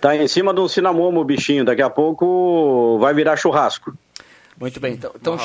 Tá 0.00 0.16
em 0.16 0.28
cima 0.28 0.52
de 0.52 0.60
um 0.60 0.68
cinamomo 0.68 1.20
o 1.20 1.24
bichinho. 1.24 1.64
Daqui 1.64 1.82
a 1.82 1.90
pouco 1.90 2.98
vai 2.98 3.12
virar 3.14 3.36
churrasco. 3.36 3.92
Muito 4.60 4.78
bem, 4.78 4.92
então, 4.92 5.10
então, 5.16 5.38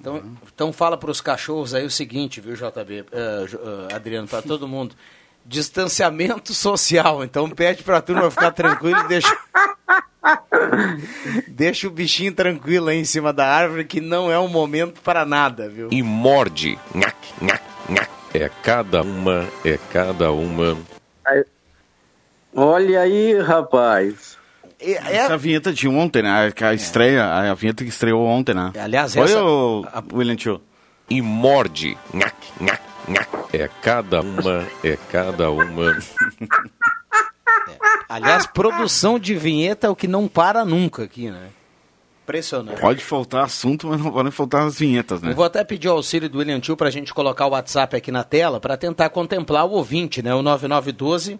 então, 0.00 0.22
então 0.54 0.72
fala 0.72 0.96
para 0.96 1.10
os 1.10 1.20
cachorros 1.20 1.74
aí 1.74 1.84
o 1.84 1.90
seguinte, 1.90 2.40
viu, 2.40 2.54
JB, 2.54 3.02
uh, 3.02 3.04
uh, 3.04 3.94
Adriano, 3.94 4.26
para 4.26 4.40
todo 4.40 4.66
mundo. 4.66 4.94
Distanciamento 5.44 6.54
social, 6.54 7.22
então 7.22 7.50
pede 7.50 7.82
para 7.82 7.98
a 7.98 8.00
turma 8.00 8.30
ficar 8.30 8.50
tranquilo 8.52 9.00
e 9.00 9.08
deixa, 9.08 9.38
deixa 11.46 11.88
o 11.88 11.90
bichinho 11.90 12.34
tranquilo 12.34 12.88
aí 12.88 12.98
em 12.98 13.04
cima 13.04 13.34
da 13.34 13.46
árvore, 13.46 13.84
que 13.84 14.00
não 14.00 14.32
é 14.32 14.38
um 14.38 14.48
momento 14.48 15.02
para 15.02 15.26
nada, 15.26 15.68
viu? 15.68 15.90
E 15.92 16.02
morde, 16.02 16.78
nhac, 16.94 17.16
nhac, 17.42 17.62
nhac. 17.86 18.10
É 18.32 18.50
cada 18.62 19.02
uma, 19.02 19.46
é 19.62 19.78
cada 19.92 20.32
uma. 20.32 20.78
Olha 22.54 23.00
aí, 23.02 23.38
rapaz. 23.38 24.37
É... 24.80 25.16
Essa 25.16 25.36
vinheta 25.36 25.72
de 25.72 25.88
ontem, 25.88 26.22
né? 26.22 26.52
A, 26.60 26.74
estreia, 26.74 27.24
a 27.24 27.54
vinheta 27.54 27.82
que 27.82 27.90
estreou 27.90 28.24
ontem, 28.24 28.54
né? 28.54 28.72
Aliás, 28.78 29.14
Foi 29.14 29.24
essa... 29.24 29.42
o 29.42 29.84
William 30.12 30.36
Tio? 30.36 30.60
E 31.10 31.20
morde. 31.20 31.96
Nhac, 32.12 32.36
nhac, 32.60 32.82
nhac. 33.08 33.28
É 33.52 33.68
cada 33.82 34.20
uma, 34.20 34.66
é 34.84 34.96
cada 35.10 35.50
uma. 35.50 35.98
É. 37.68 37.76
Aliás, 38.08 38.46
produção 38.46 39.18
de 39.18 39.34
vinheta 39.34 39.86
é 39.86 39.90
o 39.90 39.96
que 39.96 40.08
não 40.08 40.26
para 40.26 40.64
nunca 40.64 41.02
aqui, 41.02 41.30
né? 41.30 41.48
Impressionante. 42.22 42.80
Pode 42.80 43.04
faltar 43.04 43.44
assunto, 43.44 43.86
mas 43.86 44.00
não 44.00 44.10
podem 44.10 44.32
faltar 44.32 44.66
as 44.66 44.78
vinhetas, 44.78 45.20
né? 45.20 45.32
Eu 45.32 45.34
vou 45.34 45.44
até 45.44 45.62
pedir 45.64 45.88
o 45.88 45.92
auxílio 45.92 46.28
do 46.28 46.38
William 46.38 46.60
Tio 46.60 46.76
para 46.76 46.88
a 46.88 46.90
gente 46.90 47.12
colocar 47.12 47.46
o 47.46 47.50
WhatsApp 47.50 47.96
aqui 47.96 48.10
na 48.10 48.24
tela 48.24 48.60
para 48.60 48.76
tentar 48.76 49.10
contemplar 49.10 49.66
o 49.66 49.72
ouvinte, 49.72 50.22
né? 50.22 50.34
O 50.34 50.42
9912 50.42 51.38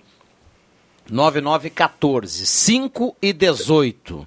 9914 1.10 2.46
5 2.46 3.16
e 3.20 3.32
18. 3.32 4.26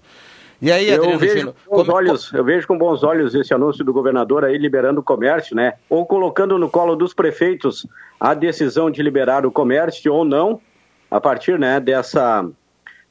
E 0.62 0.72
aí, 0.72 0.90
eu 0.90 1.18
vejo, 1.18 1.34
Filho, 1.34 1.56
com 1.66 1.78
bons 1.78 1.86
como... 1.86 1.98
olhos, 1.98 2.34
eu 2.34 2.44
vejo 2.44 2.68
com 2.68 2.78
bons 2.78 3.04
olhos 3.04 3.34
esse 3.34 3.52
anúncio 3.52 3.84
do 3.84 3.92
governador 3.92 4.46
aí 4.46 4.58
liberando 4.60 5.00
o 5.00 5.04
comércio, 5.04 5.56
né? 5.56 5.74
Ou 5.90 6.06
colocando 6.06 6.58
no 6.60 6.70
colo 6.70 6.96
dos 6.96 7.16
prefeitos 7.16 7.88
a 8.20 8.36
decisão 8.36 8.92
de 8.92 9.02
liberar 9.02 9.44
o 9.44 9.52
comércio 9.52 10.14
ou 10.14 10.24
não, 10.24 10.62
a 11.10 11.20
partir 11.20 11.58
né, 11.58 11.80
dessa, 11.80 12.48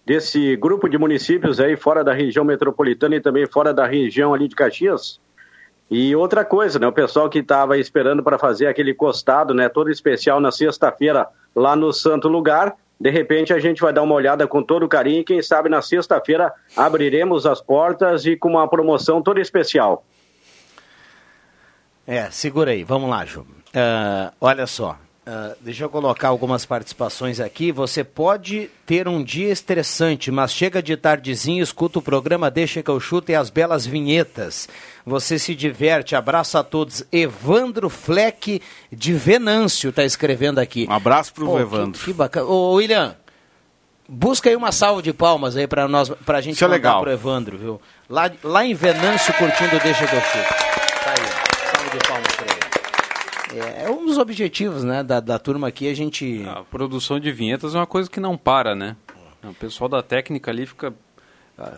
desse 0.07 0.55
grupo 0.55 0.89
de 0.89 0.97
municípios 0.97 1.59
aí 1.59 1.77
fora 1.77 2.05
da 2.05 2.13
região 2.13 2.45
metropolitana 2.45 3.17
e 3.17 3.21
também 3.21 3.49
fora 3.49 3.75
da 3.75 3.85
região 3.85 4.33
ali 4.33 4.47
de 4.47 4.55
Caxias. 4.55 5.19
E 5.91 6.15
outra 6.15 6.45
coisa, 6.45 6.79
né? 6.79 6.87
O 6.87 6.93
pessoal 6.93 7.29
que 7.29 7.41
estava 7.41 7.77
esperando 7.77 8.23
para 8.23 8.39
fazer 8.39 8.69
aquele 8.69 8.95
costado, 8.95 9.53
né? 9.53 9.69
Todo 9.69 9.91
especial 9.91 10.41
na 10.41 10.53
sexta-feira 10.53 11.27
lá 11.55 11.75
no 11.75 11.93
Santo 11.93 12.29
Lugar, 12.29 12.77
de 13.01 13.11
repente 13.11 13.53
a 13.55 13.59
gente 13.59 13.81
vai 13.81 13.93
dar 13.93 14.03
uma 14.03 14.15
olhada 14.15 14.47
com 14.47 14.63
todo 14.63 14.87
carinho 14.87 15.21
e 15.21 15.25
quem 15.25 15.41
sabe 15.41 15.71
na 15.71 15.81
sexta-feira 15.81 16.53
abriremos 16.77 17.47
as 17.47 17.61
portas 17.61 18.27
e 18.27 18.37
com 18.37 18.51
uma 18.51 18.69
promoção 18.69 19.23
toda 19.23 19.41
especial. 19.41 20.05
É, 22.07 22.31
segura 22.31 22.73
aí, 22.73 22.85
vamos 22.85 23.09
lá, 23.09 23.25
Ju. 23.25 23.41
Uh, 23.41 24.33
olha 24.41 24.67
só, 24.67 24.99
Uh, 25.21 25.55
deixa 25.61 25.85
eu 25.85 25.91
colocar 25.91 26.29
algumas 26.29 26.65
participações 26.65 27.39
aqui. 27.39 27.71
Você 27.71 28.03
pode 28.03 28.69
ter 28.85 29.07
um 29.07 29.23
dia 29.23 29.53
estressante, 29.53 30.29
mas 30.31 30.53
chega 30.53 30.83
de 30.83 30.97
tardezinho, 30.97 31.63
escuta 31.63 31.99
o 32.01 32.03
programa 32.03 32.51
Deixa 32.51 32.83
que 32.83 32.91
eu 32.91 32.99
chuto 32.99 33.31
e 33.31 33.35
as 33.35 33.51
belas 33.51 33.87
vinhetas. 33.87 34.67
Você 35.05 35.39
se 35.39 35.55
diverte. 35.55 36.15
Abraço 36.15 36.59
a 36.59 36.63
todos. 36.63 37.05
Evandro 37.11 37.89
Fleck 37.89 38.61
de 38.93 39.13
Venâncio 39.13 39.91
está 39.91 40.05
escrevendo 40.05 40.59
aqui. 40.59 40.87
Um 40.89 40.93
abraço 40.93 41.33
para 41.33 41.45
o 41.45 41.59
Evandro. 41.59 41.99
Que, 41.99 42.07
que, 42.07 42.13
bacana. 42.13 42.47
Ô, 42.47 42.75
William, 42.75 43.17
busca 44.09 44.51
aí 44.51 44.57
uma 44.57 44.73
salva 44.73 45.03
de 45.03 45.13
palmas 45.13 45.57
aí 45.57 45.67
para 45.67 45.87
nós, 45.89 46.11
para 46.27 46.39
a 46.39 46.41
gente 46.41 46.57
Isso 46.57 46.65
é 46.65 46.69
legal. 46.69 47.01
pro 47.01 47.11
Evandro, 47.11 47.57
viu? 47.57 47.81
Lá, 48.09 48.31
lá 48.43 48.65
em 48.65 48.75
Venâncio, 48.75 49.33
curtindo 49.35 49.79
Deixa 49.83 50.07
que 50.07 50.15
eu 50.15 50.21
chuto. 50.21 50.55
Tá 51.05 51.11
aí, 51.11 51.75
salva 51.75 51.91
de 51.91 52.09
palmas 52.09 52.37
para 52.37 52.47
ele. 52.47 52.61
É, 53.53 53.85
é 53.85 53.91
um 53.91 54.07
dos 54.07 54.19
objetivos 54.19 54.85
né, 54.85 55.03
da, 55.03 55.19
da 55.19 55.39
turma 55.39 55.69
aqui, 55.69 55.89
a 55.89 55.95
gente... 55.95 56.45
A 56.47 56.63
produção 56.63 57.19
de 57.19 57.33
vinhetas 57.33 57.75
é 57.75 57.79
uma 57.79 57.87
coisa 57.87 58.09
que 58.09 58.21
não 58.21 58.37
para, 58.37 58.75
né? 58.75 58.97
O 59.43 59.55
pessoal 59.55 59.89
da 59.89 60.03
técnica 60.03 60.51
ali 60.51 60.67
fica 60.67 60.93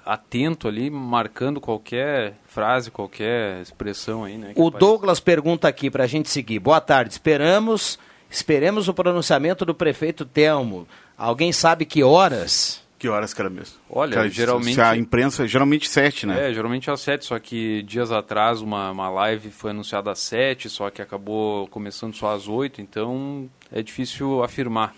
atento 0.05 0.69
ali, 0.69 0.91
marcando 0.91 1.61
qualquer 1.61 2.35
frase, 2.47 2.91
qualquer 2.91 3.61
expressão 3.61 4.25
aí, 4.25 4.37
né? 4.37 4.53
O 4.57 4.71
Douglas 4.71 5.21
pergunta 5.21 5.69
aqui 5.69 5.91
para 5.91 6.05
a 6.05 6.07
gente 6.07 6.29
seguir. 6.29 6.59
Boa 6.59 6.81
tarde, 6.81 7.13
esperamos, 7.13 7.99
esperemos 8.31 8.89
o 8.89 8.95
pronunciamento 8.95 9.65
do 9.65 9.75
prefeito 9.75 10.25
Telmo. 10.25 10.87
Alguém 11.17 11.53
sabe 11.53 11.85
que 11.85 12.03
horas? 12.03 12.83
Que 13.03 13.09
horas 13.09 13.35
que 13.35 13.41
era 13.41 13.51
mesmo? 13.51 13.75
Olha, 13.91 14.15
Cara, 14.15 14.29
geralmente... 14.29 14.81
a 14.81 14.97
imprensa, 14.97 15.45
geralmente 15.49 15.89
sete, 15.89 16.25
né? 16.25 16.51
É, 16.51 16.55
geralmente 16.55 16.89
às 16.89 17.01
sete, 17.01 17.25
só 17.25 17.37
que 17.37 17.83
dias 17.83 18.13
atrás 18.13 18.61
uma, 18.61 18.93
uma 18.93 19.11
live 19.11 19.51
foi 19.51 19.73
anunciada 19.73 20.13
às 20.13 20.21
sete, 20.21 20.71
só 20.71 20.89
que 20.89 21.03
acabou 21.03 21.67
começando 21.67 22.15
só 22.15 22.33
às 22.33 22.47
oito, 22.47 22.81
então 22.81 23.51
é 23.73 23.83
difícil 23.83 24.45
afirmar. 24.45 24.95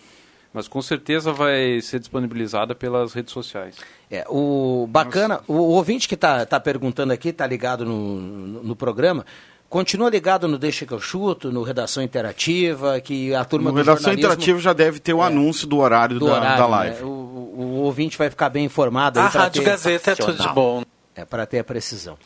Mas 0.54 0.68
com 0.68 0.80
certeza 0.80 1.32
vai 1.32 1.80
ser 1.82 1.98
disponibilizada 1.98 2.74
pelas 2.74 3.12
redes 3.12 3.32
sociais. 3.32 3.76
É, 4.08 4.24
o 4.28 4.86
bacana, 4.88 5.40
o, 5.48 5.54
o, 5.54 5.70
ouvinte 5.70 6.08
que 6.08 6.14
está 6.14 6.46
tá 6.46 6.60
perguntando 6.60 7.12
aqui, 7.12 7.30
está 7.30 7.44
ligado 7.44 7.84
no, 7.84 8.20
no, 8.20 8.62
no 8.62 8.76
programa, 8.76 9.26
Continua 9.74 10.08
ligado 10.08 10.46
no 10.46 10.56
Deixa 10.56 10.86
que 10.86 10.92
eu 10.92 11.00
chuto, 11.00 11.50
no 11.50 11.64
Redação 11.64 12.00
Interativa, 12.00 13.00
que 13.00 13.34
a 13.34 13.44
turma 13.44 13.70
no 13.70 13.74
do 13.74 13.78
Redação 13.78 14.12
Interativa 14.12 14.56
já 14.60 14.72
deve 14.72 15.00
ter 15.00 15.12
o 15.12 15.20
é, 15.20 15.26
anúncio 15.26 15.66
do 15.66 15.78
horário, 15.78 16.16
do 16.20 16.26
da, 16.26 16.34
horário, 16.34 16.58
da 16.58 16.66
live. 16.68 16.96
Né? 16.96 17.02
O, 17.02 17.08
o, 17.08 17.80
ouvinte 17.82 18.16
vai 18.16 18.30
ficar 18.30 18.50
bem 18.50 18.64
informado. 18.66 19.18
A 19.18 19.26
Rádio 19.26 19.64
ter... 19.64 19.70
Gazeta 19.70 20.12
é 20.12 20.14
tudo 20.14 20.40
de 20.40 20.48
bom. 20.50 20.84
É, 21.16 21.24
para 21.24 21.44
ter 21.44 21.58
a 21.58 21.64
precisão. 21.64 22.16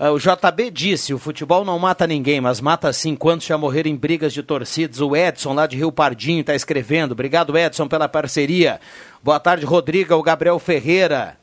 Uh, 0.00 0.12
o 0.14 0.18
JB 0.18 0.70
disse, 0.70 1.12
o 1.12 1.18
futebol 1.18 1.62
não 1.62 1.78
mata 1.78 2.06
ninguém, 2.06 2.40
mas 2.40 2.58
mata 2.58 2.90
sim 2.90 3.14
quantos 3.14 3.46
já 3.46 3.58
morreram 3.58 3.90
em 3.90 3.94
brigas 3.94 4.32
de 4.32 4.42
torcidas. 4.42 4.98
O 4.98 5.14
Edson, 5.14 5.52
lá 5.52 5.66
de 5.66 5.76
Rio 5.76 5.92
Pardinho, 5.92 6.40
está 6.40 6.54
escrevendo. 6.54 7.12
Obrigado, 7.12 7.54
Edson, 7.58 7.86
pela 7.86 8.08
parceria. 8.08 8.80
Boa 9.22 9.38
tarde, 9.38 9.66
Rodrigo. 9.66 10.14
O 10.14 10.22
Gabriel 10.22 10.58
Ferreira. 10.58 11.36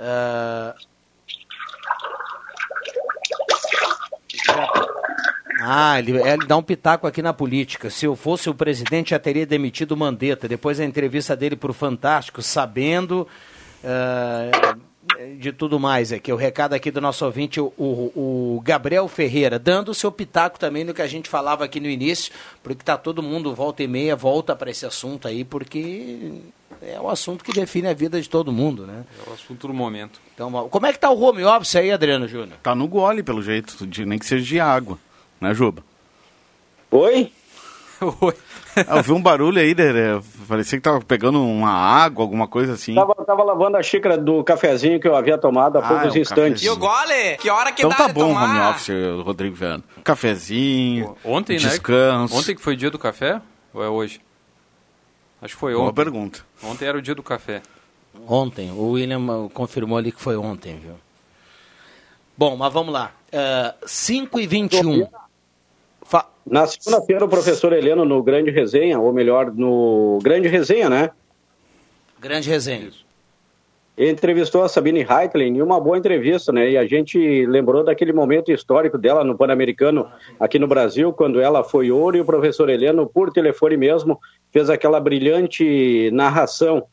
Uh... 0.00 0.72
Ah, 5.60 5.98
ele, 5.98 6.12
ele 6.12 6.46
dá 6.46 6.56
um 6.56 6.62
pitaco 6.62 7.06
aqui 7.06 7.20
na 7.20 7.34
política. 7.34 7.90
Se 7.90 8.06
eu 8.06 8.16
fosse 8.16 8.48
o 8.48 8.54
presidente, 8.54 9.10
já 9.10 9.18
teria 9.18 9.44
demitido 9.44 9.92
o 9.92 9.96
Mandetta. 9.98 10.48
Depois 10.48 10.78
da 10.78 10.84
entrevista 10.86 11.36
dele 11.36 11.56
para 11.56 11.70
o 11.70 11.74
Fantástico, 11.74 12.40
sabendo 12.40 13.28
uh, 13.84 14.80
de 15.38 15.52
tudo 15.52 15.78
mais 15.78 16.12
aqui. 16.12 16.32
O 16.32 16.36
recado 16.36 16.74
aqui 16.74 16.90
do 16.90 17.00
nosso 17.00 17.24
ouvinte, 17.24 17.60
o, 17.60 17.72
o, 17.76 18.56
o, 18.56 18.60
Gabriel 18.62 19.06
Ferreira, 19.08 19.58
dando 19.58 19.90
o 19.90 19.94
seu 19.94 20.10
pitaco 20.10 20.58
também 20.58 20.84
no 20.84 20.94
que 20.94 21.02
a 21.02 21.06
gente 21.06 21.28
falava 21.28 21.64
aqui 21.64 21.80
no 21.80 21.88
início, 21.88 22.32
porque 22.62 22.82
está 22.82 22.96
todo 22.96 23.22
mundo 23.22 23.54
volta 23.54 23.82
e 23.82 23.88
meia, 23.88 24.16
volta 24.16 24.54
para 24.54 24.70
esse 24.70 24.84
assunto 24.84 25.28
aí, 25.28 25.44
porque 25.44 26.40
é 26.82 27.00
um 27.00 27.08
assunto 27.08 27.44
que 27.44 27.52
define 27.52 27.88
a 27.88 27.94
vida 27.94 28.20
de 28.20 28.28
todo 28.28 28.52
mundo, 28.52 28.86
né? 28.86 29.04
É 29.26 29.30
o 29.30 29.32
assunto 29.32 29.66
do 29.66 29.74
momento. 29.74 30.20
Então, 30.34 30.68
como 30.68 30.86
é 30.86 30.92
que 30.92 30.98
tá 30.98 31.10
o 31.10 31.20
home 31.20 31.44
office 31.44 31.76
aí, 31.76 31.90
Adriano 31.90 32.28
Júnior? 32.28 32.58
Tá 32.62 32.74
no 32.74 32.86
gole, 32.86 33.22
pelo 33.22 33.42
jeito, 33.42 33.86
de, 33.86 34.04
nem 34.04 34.18
que 34.18 34.26
seja 34.26 34.44
de 34.44 34.60
água, 34.60 34.98
né, 35.40 35.54
Juba? 35.54 35.82
Oi? 36.90 37.32
Ah, 38.86 38.98
eu 38.98 39.02
vi 39.02 39.12
um 39.12 39.22
barulho 39.22 39.58
aí, 39.58 39.74
né? 39.74 40.20
parecia 40.46 40.76
que 40.76 40.82
tava 40.82 41.00
pegando 41.00 41.42
uma 41.42 41.70
água, 41.70 42.22
alguma 42.22 42.46
coisa 42.46 42.74
assim. 42.74 42.94
Tava, 42.94 43.14
tava 43.24 43.42
lavando 43.42 43.78
a 43.78 43.82
xícara 43.82 44.18
do 44.18 44.44
cafezinho 44.44 45.00
que 45.00 45.08
eu 45.08 45.16
havia 45.16 45.38
tomado 45.38 45.78
há 45.78 45.80
Ah, 45.80 45.88
poucos 45.88 46.14
é 46.14 46.18
um 46.18 46.20
instantes. 46.20 46.62
cafezinho. 46.62 46.76
Gole, 46.76 47.36
que 47.38 47.48
hora 47.48 47.72
que 47.72 47.80
Então 47.80 47.88
dá 47.88 47.96
tá 47.96 48.08
bom 48.12 48.24
o 48.32 48.34
tomar? 48.34 48.50
home 48.50 48.74
office, 48.74 49.24
Rodrigo 49.24 49.56
Viana. 49.56 49.82
Cafezinho, 50.04 51.16
Ontem, 51.24 51.56
descanso. 51.56 52.34
né? 52.34 52.40
Ontem 52.40 52.54
que 52.54 52.60
foi 52.60 52.76
dia 52.76 52.90
do 52.90 52.98
café? 52.98 53.40
Ou 53.72 53.82
é 53.82 53.88
hoje? 53.88 54.20
Acho 55.40 55.54
que 55.54 55.60
foi 55.60 55.72
Boa 55.72 55.86
ontem. 55.86 55.94
pergunta. 55.94 56.40
Ontem 56.62 56.84
era 56.86 56.98
o 56.98 57.02
dia 57.02 57.14
do 57.14 57.22
café. 57.22 57.62
Ontem, 58.28 58.70
o 58.72 58.90
William 58.90 59.48
confirmou 59.54 59.96
ali 59.96 60.12
que 60.12 60.20
foi 60.20 60.36
ontem, 60.36 60.78
viu? 60.78 60.94
Bom, 62.36 62.56
mas 62.56 62.70
vamos 62.72 62.92
lá. 62.92 63.12
Uh, 63.32 63.74
5 63.86 64.38
e 64.40 64.46
21. 64.46 65.08
Fa 66.08 66.26
Na 66.46 66.66
segunda-feira, 66.66 67.24
o 67.24 67.28
professor 67.28 67.72
Heleno, 67.72 68.04
no 68.04 68.22
Grande 68.22 68.50
Resenha, 68.50 68.98
ou 68.98 69.12
melhor, 69.12 69.52
no 69.52 70.18
Grande 70.22 70.48
Resenha, 70.48 70.88
né? 70.88 71.10
Grande 72.18 72.48
resenha. 72.48 72.90
entrevistou 73.98 74.62
a 74.62 74.68
Sabine 74.68 75.00
Heitlin 75.00 75.58
em 75.58 75.62
uma 75.62 75.78
boa 75.78 75.98
entrevista, 75.98 76.50
né? 76.50 76.70
E 76.70 76.78
a 76.78 76.86
gente 76.86 77.44
lembrou 77.46 77.84
daquele 77.84 78.12
momento 78.12 78.50
histórico 78.50 78.96
dela 78.96 79.22
no 79.22 79.36
Pan-Americano 79.36 80.08
aqui 80.40 80.58
no 80.58 80.66
Brasil, 80.66 81.12
quando 81.12 81.40
ela 81.40 81.62
foi 81.62 81.90
ouro 81.90 82.16
e 82.16 82.20
o 82.20 82.24
professor 82.24 82.70
Heleno, 82.70 83.06
por 83.06 83.32
telefone 83.32 83.76
mesmo, 83.76 84.18
fez 84.50 84.70
aquela 84.70 84.98
brilhante 84.98 86.10
narração 86.12 86.86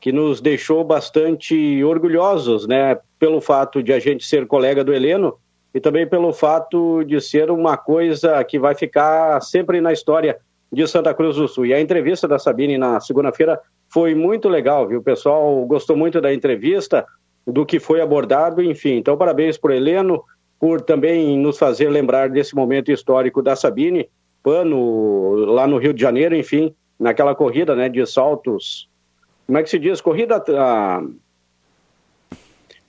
que 0.00 0.12
nos 0.12 0.40
deixou 0.40 0.84
bastante 0.84 1.82
orgulhosos, 1.84 2.66
né? 2.66 2.98
Pelo 3.18 3.40
fato 3.40 3.82
de 3.82 3.92
a 3.92 3.98
gente 3.98 4.26
ser 4.26 4.46
colega 4.46 4.82
do 4.82 4.92
Heleno 4.92 5.38
e 5.74 5.80
também 5.80 6.06
pelo 6.06 6.32
fato 6.32 7.04
de 7.04 7.20
ser 7.20 7.50
uma 7.50 7.76
coisa 7.76 8.42
que 8.44 8.58
vai 8.58 8.74
ficar 8.74 9.40
sempre 9.40 9.80
na 9.80 9.92
história 9.92 10.38
de 10.72 10.86
Santa 10.86 11.14
Cruz 11.14 11.36
do 11.36 11.46
Sul. 11.46 11.66
E 11.66 11.74
a 11.74 11.80
entrevista 11.80 12.26
da 12.26 12.38
Sabine 12.38 12.78
na 12.78 13.00
segunda-feira 13.00 13.60
foi 13.88 14.14
muito 14.14 14.48
legal, 14.48 14.88
viu? 14.88 15.00
O 15.00 15.02
pessoal 15.02 15.64
gostou 15.66 15.96
muito 15.96 16.20
da 16.20 16.32
entrevista, 16.32 17.06
do 17.46 17.64
que 17.64 17.78
foi 17.78 18.00
abordado, 18.00 18.62
enfim. 18.62 18.96
Então, 18.96 19.16
parabéns 19.16 19.56
por 19.56 19.70
Heleno, 19.70 20.24
por 20.58 20.80
também 20.80 21.38
nos 21.38 21.58
fazer 21.58 21.88
lembrar 21.88 22.28
desse 22.28 22.54
momento 22.54 22.90
histórico 22.90 23.42
da 23.42 23.54
Sabine, 23.54 24.08
pano 24.42 25.34
lá 25.34 25.66
no 25.66 25.78
Rio 25.78 25.92
de 25.92 26.00
Janeiro, 26.00 26.34
enfim, 26.34 26.74
naquela 26.98 27.34
corrida, 27.34 27.76
né, 27.76 27.88
de 27.88 28.04
saltos. 28.06 28.88
Como 29.46 29.58
é 29.58 29.62
que 29.62 29.70
se 29.70 29.78
diz? 29.78 30.00
Corrida. 30.00 30.42
ah, 30.56 31.02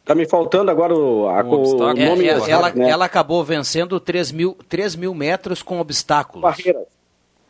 Tá 0.07 0.15
me 0.15 0.25
faltando 0.25 0.71
agora 0.71 0.95
o, 0.95 1.27
a, 1.27 1.43
o 1.43 1.89
É, 1.97 2.09
nome 2.09 2.25
é, 2.25 2.31
exato, 2.31 2.49
ela, 2.49 2.71
né? 2.71 2.89
ela 2.89 3.05
acabou 3.05 3.43
vencendo 3.43 3.99
3 3.99 4.31
mil, 4.31 4.57
3 4.69 4.95
mil 4.95 5.13
metros 5.13 5.61
com 5.61 5.79
obstáculos. 5.79 6.41
barreiras, 6.41 6.83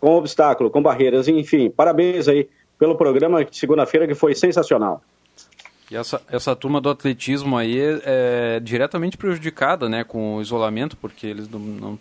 com 0.02 0.16
obstáculo, 0.16 0.72
com 0.72 0.82
barreiras, 0.82 1.28
enfim. 1.28 1.70
Parabéns 1.70 2.28
aí 2.28 2.50
pelo 2.80 2.96
programa 2.96 3.46
de 3.46 3.56
segunda-feira 3.56 4.08
que 4.08 4.16
foi 4.16 4.34
sensacional. 4.34 5.02
E 5.90 5.96
essa, 5.96 6.22
essa 6.30 6.56
turma 6.56 6.82
do 6.82 6.90
atletismo 6.90 7.56
aí 7.56 7.80
é, 7.80 8.02
é 8.56 8.60
diretamente 8.60 9.18
prejudicada, 9.18 9.88
né, 9.88 10.04
com 10.04 10.36
o 10.36 10.42
isolamento, 10.42 10.98
porque 10.98 11.28
eles 11.28 11.48
não 11.48 11.60
não 11.60 12.00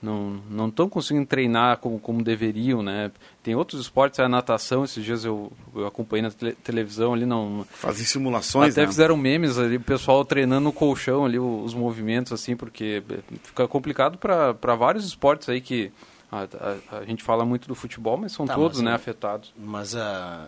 não 0.00 0.40
não 0.50 0.68
estão 0.68 0.88
conseguindo 0.88 1.26
treinar 1.26 1.78
como, 1.78 1.98
como 1.98 2.22
deveriam, 2.22 2.82
né? 2.82 3.10
Tem 3.42 3.54
outros 3.54 3.80
esportes, 3.80 4.20
a 4.20 4.28
natação, 4.28 4.84
esses 4.84 5.04
dias 5.04 5.24
eu, 5.24 5.50
eu 5.74 5.86
acompanhei 5.86 6.22
na 6.22 6.30
tele- 6.30 6.52
televisão 6.62 7.14
ali, 7.14 7.24
não... 7.26 7.66
Fazem 7.70 8.04
simulações, 8.04 8.72
Até 8.74 8.82
né? 8.82 8.86
fizeram 8.88 9.16
memes 9.16 9.58
ali, 9.58 9.76
o 9.76 9.80
pessoal 9.80 10.24
treinando 10.24 10.64
no 10.64 10.72
colchão 10.72 11.24
ali, 11.24 11.38
o- 11.38 11.62
os 11.64 11.74
movimentos, 11.74 12.32
assim, 12.32 12.54
porque 12.56 13.02
fica 13.42 13.66
complicado 13.66 14.18
para 14.18 14.74
vários 14.76 15.04
esportes 15.06 15.48
aí 15.48 15.60
que... 15.60 15.90
A, 16.30 16.42
a- 16.42 16.98
a 16.98 17.04
gente 17.06 17.22
fala 17.22 17.44
muito 17.46 17.66
do 17.66 17.74
futebol, 17.74 18.16
mas 18.18 18.32
são 18.32 18.46
Tá, 18.46 18.54
todos, 18.54 18.78
mas 18.78 18.84
né, 18.84 18.90
eu- 18.90 18.96
afetados. 18.96 19.52
Mas 19.56 19.96
a, 19.96 20.46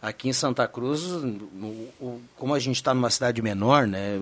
aqui 0.00 0.30
em 0.30 0.32
Santa 0.32 0.66
Cruz, 0.66 1.02
o- 1.04 1.88
o- 2.00 2.20
como 2.36 2.54
a 2.54 2.58
gente 2.58 2.76
está 2.76 2.94
numa 2.94 3.10
cidade 3.10 3.42
menor, 3.42 3.86
né, 3.86 4.18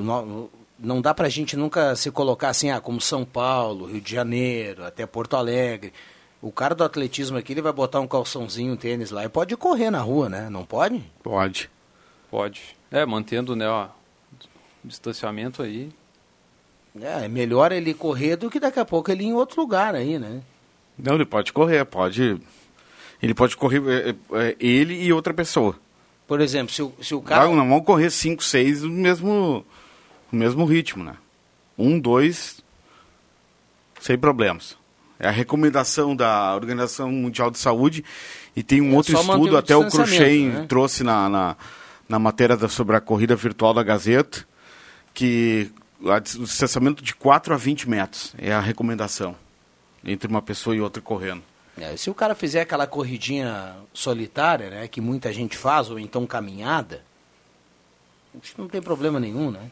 não 0.78 1.00
dá 1.00 1.14
para 1.14 1.26
a 1.26 1.30
gente 1.30 1.56
nunca 1.56 1.94
se 1.96 2.10
colocar 2.10 2.48
assim, 2.48 2.70
ah, 2.70 2.80
como 2.80 3.00
São 3.00 3.24
Paulo, 3.24 3.86
Rio 3.86 4.00
de 4.00 4.12
Janeiro, 4.12 4.84
até 4.84 5.06
Porto 5.06 5.36
Alegre. 5.36 5.92
O 6.40 6.50
cara 6.50 6.74
do 6.74 6.82
atletismo 6.82 7.38
aqui, 7.38 7.52
ele 7.52 7.62
vai 7.62 7.72
botar 7.72 8.00
um 8.00 8.08
calçãozinho, 8.08 8.72
um 8.72 8.76
tênis 8.76 9.10
lá 9.10 9.24
e 9.24 9.28
pode 9.28 9.56
correr 9.56 9.90
na 9.90 10.00
rua, 10.00 10.28
né? 10.28 10.50
Não 10.50 10.64
pode? 10.64 11.02
Pode. 11.22 11.70
Pode. 12.30 12.76
É, 12.90 13.06
mantendo, 13.06 13.54
né, 13.54 13.68
ó, 13.68 13.88
distanciamento 14.84 15.62
aí. 15.62 15.90
É, 17.00 17.24
é 17.24 17.28
melhor 17.28 17.72
ele 17.72 17.94
correr 17.94 18.36
do 18.36 18.50
que 18.50 18.60
daqui 18.60 18.80
a 18.80 18.84
pouco 18.84 19.10
ele 19.10 19.24
ir 19.24 19.28
em 19.28 19.34
outro 19.34 19.60
lugar 19.60 19.94
aí, 19.94 20.18
né? 20.18 20.42
Não, 20.98 21.14
ele 21.14 21.24
pode 21.24 21.52
correr, 21.52 21.84
pode. 21.84 22.40
Ele 23.22 23.34
pode 23.34 23.56
correr 23.56 23.82
é, 23.88 24.14
é, 24.32 24.56
ele 24.58 24.94
e 24.94 25.12
outra 25.12 25.32
pessoa. 25.32 25.76
Por 26.26 26.40
exemplo, 26.40 26.72
se 26.72 26.82
o, 26.82 26.92
se 27.00 27.14
o 27.14 27.22
cara... 27.22 27.42
Cara... 27.42 27.56
Não 27.56 27.68
vão 27.68 27.80
correr 27.80 28.10
5, 28.10 28.42
6 28.42 28.82
no 28.82 28.90
mesmo, 28.90 29.64
no 30.32 30.38
mesmo 30.38 30.64
ritmo, 30.64 31.04
né? 31.04 31.14
Um, 31.78 32.00
dois, 32.00 32.62
sem 34.00 34.18
problemas. 34.18 34.76
É 35.18 35.28
a 35.28 35.30
recomendação 35.30 36.16
da 36.16 36.54
Organização 36.54 37.10
Mundial 37.12 37.50
de 37.50 37.58
Saúde 37.58 38.04
e 38.56 38.62
tem 38.62 38.80
um 38.80 38.92
É 38.92 38.96
outro 38.96 39.14
estudo, 39.14 39.54
o 39.54 39.56
até 39.56 39.76
o 39.76 39.88
Cruxem 39.88 40.48
né? 40.48 40.66
trouxe 40.68 41.04
na, 41.04 41.28
na, 41.28 41.56
na 42.08 42.18
matéria 42.18 42.56
da- 42.56 42.68
sobre 42.68 42.96
a 42.96 43.00
corrida 43.00 43.36
virtual 43.36 43.72
da 43.72 43.82
Gazeta, 43.84 44.44
que 45.14 45.70
o 46.00 46.18
distanciamento 46.20 47.04
de 47.04 47.14
4 47.14 47.54
a 47.54 47.56
20 47.56 47.88
metros 47.88 48.34
é 48.36 48.52
a 48.52 48.58
recomendação 48.58 49.36
entre 50.04 50.26
uma 50.26 50.42
pessoa 50.42 50.74
e 50.74 50.80
outra 50.80 51.00
correndo. 51.00 51.42
É, 51.78 51.96
se 51.96 52.10
o 52.10 52.14
cara 52.14 52.34
fizer 52.34 52.60
aquela 52.62 52.86
corridinha 52.86 53.76
solitária, 53.94 54.68
né, 54.70 54.88
que 54.88 55.00
muita 55.00 55.32
gente 55.32 55.56
faz, 55.56 55.88
ou 55.88 55.98
então 55.98 56.26
caminhada, 56.26 57.02
não 58.58 58.66
tem 58.66 58.82
problema 58.82 59.20
nenhum, 59.20 59.50
né? 59.50 59.70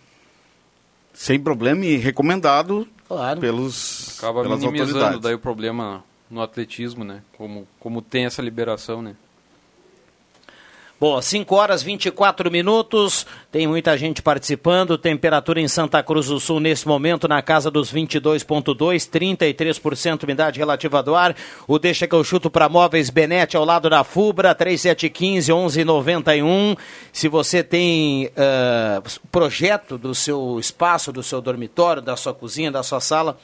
Sem 1.13 1.39
problema 1.41 1.85
e 1.85 1.97
recomendado 1.97 2.87
Claro. 3.07 3.41
pelos, 3.41 4.17
Acaba 4.19 4.43
pelas 4.43 4.61
minimizando 4.61 4.91
autoridades. 4.99 5.21
daí 5.23 5.35
o 5.35 5.39
problema 5.39 6.05
no 6.31 6.41
atletismo, 6.41 7.05
né? 7.05 7.23
Como, 7.37 7.67
como 7.81 8.01
tem 8.01 8.25
essa 8.25 8.41
liberação, 8.41 9.03
né? 9.03 9.17
Bom, 11.01 11.19
5 11.19 11.55
horas 11.55 11.83
24 11.83 12.51
minutos, 12.51 13.27
tem 13.51 13.67
muita 13.67 13.97
gente 13.97 14.21
participando, 14.21 14.99
temperatura 14.99 15.59
em 15.59 15.67
Santa 15.67 16.03
Cruz 16.03 16.27
do 16.27 16.39
Sul 16.39 16.61
nesse 16.61 16.87
momento 16.87 17.27
na 17.27 17.41
casa 17.41 17.71
dos 17.71 17.91
22.2, 17.91 19.09
33% 19.09 20.25
umidade 20.25 20.59
relativa 20.59 21.03
do 21.03 21.15
ar, 21.15 21.35
o 21.67 21.79
deixa 21.79 22.07
que 22.07 22.15
eu 22.15 22.23
chuto 22.23 22.51
para 22.51 22.69
Móveis 22.69 23.09
Benete 23.09 23.57
ao 23.57 23.65
lado 23.65 23.89
da 23.89 24.05
Fubra, 24.05 24.55
3715 24.55 25.51
1191, 25.51 26.77
se 27.11 27.29
você 27.29 27.65
tem 27.65 28.31
eh, 28.37 29.03
projeto 29.33 29.97
do 29.97 30.15
seu 30.15 30.61
espaço, 30.61 31.11
do 31.11 31.23
seu 31.23 31.41
dormitório, 31.41 32.03
da 32.03 32.15
sua 32.15 32.35
cozinha, 32.35 32.71
da 32.71 32.83
sua 32.83 33.01
sala, 33.01 33.39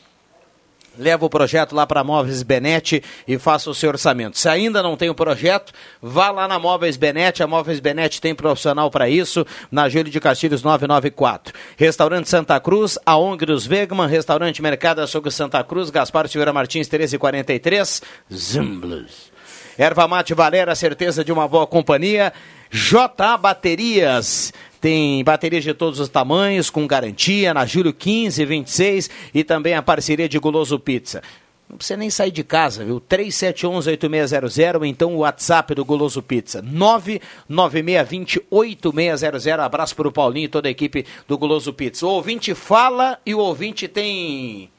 Leva 0.98 1.24
o 1.26 1.30
projeto 1.30 1.74
lá 1.74 1.86
para 1.86 2.04
Móveis 2.04 2.42
Benete 2.42 3.02
e 3.26 3.38
faça 3.38 3.70
o 3.70 3.74
seu 3.74 3.90
orçamento. 3.90 4.38
Se 4.38 4.48
ainda 4.48 4.82
não 4.82 4.96
tem 4.96 5.10
o 5.10 5.14
projeto, 5.14 5.72
vá 6.00 6.30
lá 6.30 6.48
na 6.48 6.58
Móveis 6.58 6.96
Benete. 6.96 7.42
A 7.42 7.46
Móveis 7.46 7.80
Benete 7.80 8.20
tem 8.20 8.34
profissional 8.34 8.90
para 8.90 9.08
isso, 9.08 9.46
na 9.70 9.88
Júlio 9.88 10.10
de 10.10 10.20
Castilhos 10.20 10.62
994. 10.62 11.54
Restaurante 11.76 12.28
Santa 12.28 12.58
Cruz, 12.60 12.98
a 13.04 13.16
ONG 13.16 13.46
dos 13.46 13.68
Wegman, 13.68 14.08
Restaurante 14.08 14.62
Mercado 14.62 15.00
Açougue 15.00 15.30
Santa 15.30 15.62
Cruz, 15.62 15.90
Gaspar 15.90 16.28
Silveira 16.28 16.52
Martins, 16.52 16.88
1343, 16.88 18.02
Zimblos. 18.32 19.35
Erva 19.78 20.08
Mate 20.08 20.34
Valera, 20.34 20.74
certeza 20.74 21.24
de 21.24 21.30
uma 21.30 21.46
boa 21.46 21.66
companhia. 21.66 22.32
JA 22.70 23.36
Baterias. 23.36 24.54
Tem 24.80 25.22
baterias 25.24 25.62
de 25.64 25.74
todos 25.74 26.00
os 26.00 26.08
tamanhos, 26.08 26.70
com 26.70 26.86
garantia, 26.86 27.52
na 27.52 27.66
Júlio 27.66 27.92
15, 27.92 28.42
26 28.44 29.10
e 29.34 29.42
também 29.42 29.74
a 29.74 29.82
parceria 29.82 30.28
de 30.28 30.38
Guloso 30.38 30.78
Pizza. 30.78 31.20
Não 31.68 31.76
precisa 31.76 31.96
nem 31.96 32.08
sair 32.10 32.30
de 32.30 32.44
casa, 32.44 32.84
viu? 32.84 33.00
3711-8600, 33.00 34.76
ou 34.76 34.84
então 34.84 35.16
o 35.16 35.18
WhatsApp 35.18 35.74
do 35.74 35.84
Guloso 35.84 36.22
Pizza. 36.22 36.62
99620-8600. 36.62 39.58
Abraço 39.58 39.96
para 39.96 40.06
o 40.06 40.12
Paulinho 40.12 40.44
e 40.44 40.48
toda 40.48 40.68
a 40.68 40.70
equipe 40.70 41.04
do 41.26 41.36
Guloso 41.36 41.72
Pizza. 41.72 42.06
O 42.06 42.10
ouvinte 42.10 42.54
fala 42.54 43.18
e 43.26 43.34
o 43.34 43.40
ouvinte 43.40 43.88
tem 43.88 44.70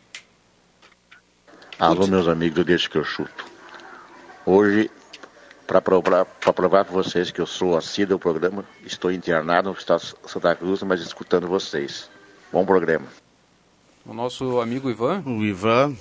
Alô, 1.77 2.07
meus 2.07 2.27
amigos 2.27 2.65
Deixa 2.65 2.89
que 2.89 2.97
eu 2.97 3.03
chuto. 3.03 3.56
Hoje, 4.49 4.89
para 5.67 5.81
provar 5.81 6.23
para 6.23 6.53
provar 6.53 6.85
para 6.85 6.93
vocês 6.93 7.31
que 7.31 7.41
eu 7.41 7.45
sou 7.45 7.75
assíduo 7.75 8.13
ao 8.13 8.19
programa, 8.19 8.63
estou 8.85 9.11
internado 9.11 9.69
no 9.69 9.75
Estado 9.75 9.99
de 9.99 10.31
Santa 10.31 10.55
Cruz, 10.55 10.81
mas 10.83 11.01
escutando 11.01 11.45
vocês. 11.47 12.09
Bom 12.49 12.65
programa. 12.65 13.07
O 14.05 14.13
nosso 14.13 14.61
amigo 14.61 14.89
Ivan. 14.89 15.21
O 15.25 15.43
Ivan. 15.43 15.97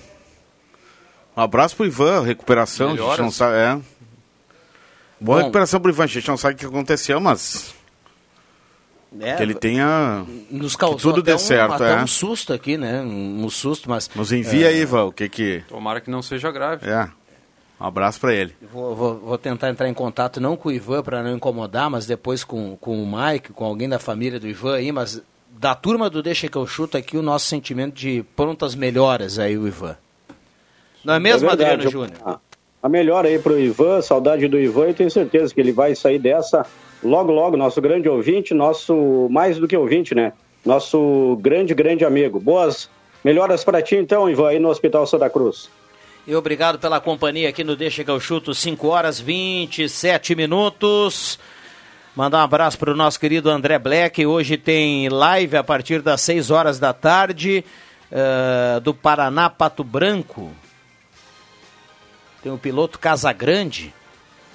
Um 1.37 1.41
abraço 1.43 1.75
pro 1.75 1.87
Ivan, 1.87 2.23
recuperação, 2.23 2.93
a 2.93 2.97
gente 2.97 3.21
não 3.21 3.33
sabe. 3.33 3.57
É. 3.57 3.73
Boa 5.19 5.39
Bom. 5.39 5.43
recuperação 5.43 5.81
pro 5.81 5.91
Ivan. 5.91 6.05
A 6.05 6.07
gente 6.07 6.29
não 6.29 6.37
sabe 6.37 6.55
o 6.55 6.59
que 6.59 6.67
aconteceu, 6.67 7.21
mas. 7.21 7.75
É, 9.19 9.35
que 9.35 9.43
ele 9.43 9.55
tenha. 9.55 10.25
nos 10.53 10.75
que 10.75 10.79
causou 10.79 10.99
tudo 11.15 11.21
até 11.21 11.33
dê 11.33 11.35
um, 11.35 11.39
certo, 11.39 11.75
até 11.75 11.95
é. 11.95 11.97
um 11.97 12.07
susto 12.07 12.53
aqui, 12.53 12.77
né? 12.77 13.01
Um, 13.01 13.45
um 13.45 13.51
susto, 13.51 13.91
mas... 13.91 14.09
Nos 14.15 14.31
envia 14.31 14.67
é, 14.67 14.69
aí, 14.69 14.83
Ivan, 14.83 15.07
o 15.07 15.13
que 15.13 15.29
que. 15.29 15.65
Tomara 15.67 16.01
que 16.01 16.11
não 16.11 16.23
seja 16.23 16.53
grave. 16.53 16.89
É. 16.89 17.11
Um 17.81 17.85
abraço 17.85 18.19
pra 18.21 18.35
ele. 18.35 18.55
Vou, 18.73 18.95
vou- 18.95 19.15
vou 19.17 19.39
tentar 19.39 19.69
entrar 19.69 19.89
em 19.89 19.95
contato 19.95 20.41
não 20.41 20.57
com 20.57 20.69
o 20.71 20.73
Ivan 20.73 21.03
para 21.03 21.23
não 21.23 21.35
incomodar, 21.37 21.91
mas 21.91 22.07
depois 22.07 22.43
com, 22.43 22.77
com 22.77 23.03
o 23.03 23.07
Mike, 23.07 23.53
com 23.53 23.65
alguém 23.65 23.89
da 23.89 23.99
família 23.99 24.41
do 24.41 24.49
Ivan 24.49 24.77
aí, 24.77 24.91
mas 24.93 25.23
da 25.51 25.75
turma 25.75 26.09
do 26.09 26.23
Deixa 26.23 26.49
que 26.49 26.57
eu 26.57 26.67
chuto 26.67 26.97
aqui 26.97 27.17
o 27.19 27.23
nosso 27.23 27.47
sentimento 27.47 27.95
de 27.95 28.25
prontas 28.35 28.75
melhoras 28.75 29.39
aí, 29.39 29.57
o 29.59 29.67
Ivan. 29.69 29.97
Não 31.05 31.15
é 31.15 31.19
mesmo, 31.21 31.47
É 31.49 31.57
verdade. 31.57 31.73
Adriano 31.87 31.91
Júnior? 31.91 32.19
A- 32.25 32.39
A 32.83 32.89
melhor 32.89 33.25
aí 33.27 33.39
pro 33.39 33.59
Ivan, 33.59 34.01
saudade 34.01 34.47
do 34.49 34.59
Ivan, 34.59 34.91
e 34.91 34.95
tenho 34.95 35.11
certeza 35.11 35.53
que 35.53 35.61
ele 35.61 35.73
vai 35.73 35.95
sair 35.95 36.19
dessa 36.21 36.65
logo, 37.03 37.33
logo. 37.33 37.57
Nosso 37.57 37.81
grande 37.81 38.09
ouvinte, 38.09 38.55
nosso 38.55 39.29
mais 39.31 39.59
do 39.59 39.67
que 39.67 39.77
ouvinte, 39.77 40.15
né? 40.15 40.33
Nosso 40.65 41.37
grande, 41.43 41.75
grande 41.75 42.05
amigo. 42.05 42.39
Boas 42.39 42.89
melhoras 43.25 43.65
para 43.65 43.83
ti, 43.83 43.97
então, 43.97 44.31
Ivan, 44.31 44.49
aí 44.51 44.59
no 44.61 44.69
Hospital 44.69 45.07
Santa 45.07 45.29
Cruz. 45.29 45.69
E 46.27 46.35
obrigado 46.35 46.77
pela 46.81 47.01
companhia 47.01 47.49
aqui 47.49 47.63
no 47.63 47.77
Deixa 47.77 48.03
que 48.03 48.11
eu 48.11 48.19
chuto, 48.19 48.53
5 48.53 48.89
horas 48.89 49.21
27 49.21 50.35
minutos. 50.35 51.39
Mandar 52.17 52.39
um 52.39 52.43
abraço 52.43 52.77
para 52.77 52.91
o 52.91 52.97
nosso 52.97 53.21
querido 53.21 53.49
André 53.49 53.79
Black. 53.79 54.27
Hoje 54.27 54.57
tem 54.57 55.09
live 55.09 55.57
a 55.57 55.63
partir 55.63 56.03
das 56.03 56.21
6 56.23 56.51
horas 56.51 56.81
da 56.81 56.93
tarde 56.93 57.65
eh, 58.11 58.81
do 58.83 58.93
Paraná 58.93 59.49
Pato 59.49 59.85
Branco. 59.85 60.51
Tem 62.43 62.51
o 62.51 62.59
piloto 62.59 62.99
Casagrande. 62.99 63.95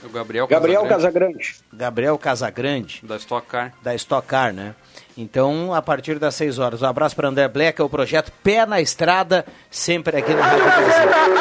O 0.03 0.10
Gabriel, 0.10 0.47
Gabriel 0.47 0.81
Casagrande, 0.81 1.38
Casagrande. 1.38 1.55
Gabriel 1.71 2.17
Casagrande. 2.17 2.99
Da 3.03 3.15
Stock 3.15 3.47
Car. 3.47 3.73
Da 3.81 3.95
Stock 3.95 4.27
Car, 4.27 4.51
né? 4.51 4.75
Então, 5.17 5.74
a 5.74 5.82
partir 5.82 6.17
das 6.17 6.36
6 6.36 6.60
horas. 6.60 6.82
Um 6.82 6.88
abraço 6.88 7.15
para 7.15 7.28
André 7.28 7.47
Black, 7.47 7.82
é 7.82 7.84
o 7.84 7.89
projeto 7.89 8.32
Pé 8.43 8.65
na 8.65 8.80
Estrada, 8.80 9.45
sempre 9.69 10.17
aqui 10.17 10.34
na 10.34 10.43
Rádio 10.45 10.63
Brasil. 10.63 10.93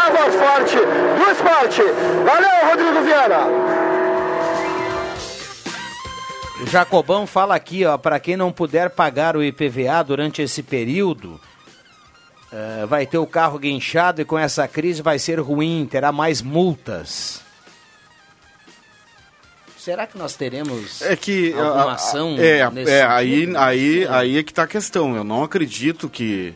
A 0.03 0.11
voz 0.11 0.35
forte 0.35 0.77
do 0.77 1.31
esporte. 1.31 1.83
Valeu, 2.25 2.71
Rodrigo 2.71 3.05
Viana. 3.05 3.91
O 6.63 6.67
Jacobão 6.67 7.27
fala 7.27 7.55
aqui, 7.55 7.87
ó, 7.87 7.97
para 7.97 8.21
quem 8.21 8.37
não 8.37 8.53
puder 8.53 8.91
pagar 8.91 9.37
o 9.37 9.43
IPVA 9.43 10.03
durante 10.05 10.43
esse 10.43 10.63
período, 10.63 11.41
eh, 12.53 12.85
vai 12.87 13.07
ter 13.07 13.17
o 13.17 13.27
carro 13.27 13.59
guinchado 13.59 14.21
e 14.21 14.27
com 14.27 14.39
essa 14.39 14.69
crise 14.69 15.01
vai 15.01 15.19
ser 15.19 15.41
ruim, 15.41 15.89
terá 15.91 16.13
mais 16.13 16.43
multas. 16.43 17.41
Será 19.81 20.07
que 20.07 20.19
nós 20.19 20.37
teremos 20.37 21.01
É 21.03 21.17
que. 21.17 21.53
alguma 21.55 21.93
a- 21.93 21.95
ação 21.95 22.37
É, 22.39 22.69
nesse 22.71 22.93
é 22.93 23.03
aí, 23.03 23.51
aí, 23.57 24.07
aí 24.09 24.39
é 24.39 24.43
que 24.43 24.53
tá 24.53 24.65
a 24.65 24.67
questão. 24.67 25.17
Eu 25.17 25.25
não 25.25 25.43
acredito 25.43 26.09
que, 26.09 26.53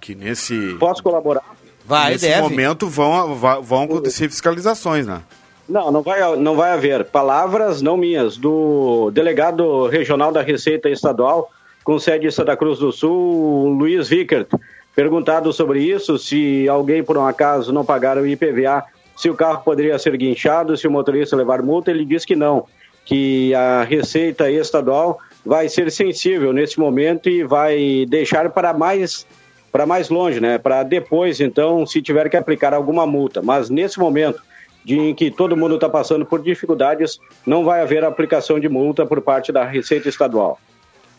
que 0.00 0.14
nesse. 0.14 0.76
Posso 0.78 1.02
colaborar? 1.02 1.42
Vai, 1.86 2.12
nesse 2.12 2.26
deve. 2.28 2.42
momento 2.42 2.86
vão, 2.88 3.34
vão 3.62 3.82
acontecer 3.84 4.28
fiscalizações, 4.28 5.06
né? 5.06 5.22
Não, 5.68 5.90
não 5.90 6.02
vai, 6.02 6.36
não 6.36 6.54
vai 6.56 6.72
haver. 6.72 7.04
Palavras 7.06 7.80
não 7.80 7.96
minhas, 7.96 8.36
do 8.36 9.10
delegado 9.10 9.86
regional 9.86 10.30
da 10.30 10.42
Receita 10.42 10.90
Estadual, 10.90 11.50
com 11.82 11.98
sede 11.98 12.26
em 12.26 12.30
Santa 12.30 12.54
Cruz 12.56 12.78
do 12.78 12.92
Sul, 12.92 13.68
Luiz 13.70 14.08
Vickert. 14.08 14.48
Perguntado 14.94 15.50
sobre 15.52 15.80
isso, 15.80 16.18
se 16.18 16.68
alguém 16.68 17.02
por 17.02 17.16
um 17.16 17.26
acaso 17.26 17.72
não 17.72 17.84
pagar 17.84 18.16
o 18.18 18.26
IPVA, 18.26 18.84
se 19.16 19.30
o 19.30 19.34
carro 19.34 19.62
poderia 19.64 19.98
ser 19.98 20.16
guinchado, 20.16 20.76
se 20.76 20.86
o 20.86 20.90
motorista 20.90 21.36
levar 21.36 21.62
multa, 21.62 21.90
ele 21.90 22.04
diz 22.04 22.24
que 22.24 22.34
não, 22.34 22.66
que 23.04 23.54
a 23.54 23.84
Receita 23.84 24.50
Estadual 24.50 25.18
vai 25.44 25.68
ser 25.68 25.90
sensível 25.90 26.52
nesse 26.52 26.78
momento 26.78 27.28
e 27.28 27.44
vai 27.44 28.06
deixar 28.08 28.50
para 28.50 28.72
mais 28.72 29.26
para 29.70 29.86
mais 29.86 30.08
longe, 30.08 30.40
né? 30.40 30.56
Para 30.56 30.84
depois, 30.84 31.40
então, 31.40 31.84
se 31.84 32.00
tiver 32.00 32.28
que 32.28 32.36
aplicar 32.36 32.72
alguma 32.72 33.04
multa. 33.04 33.42
Mas 33.42 33.68
nesse 33.68 33.98
momento 33.98 34.40
de 34.84 34.96
em 34.96 35.14
que 35.14 35.32
todo 35.32 35.56
mundo 35.56 35.74
está 35.74 35.88
passando 35.88 36.24
por 36.24 36.40
dificuldades, 36.40 37.18
não 37.44 37.64
vai 37.64 37.80
haver 37.80 38.04
aplicação 38.04 38.60
de 38.60 38.68
multa 38.68 39.04
por 39.04 39.20
parte 39.20 39.50
da 39.50 39.64
Receita 39.64 40.08
Estadual. 40.08 40.60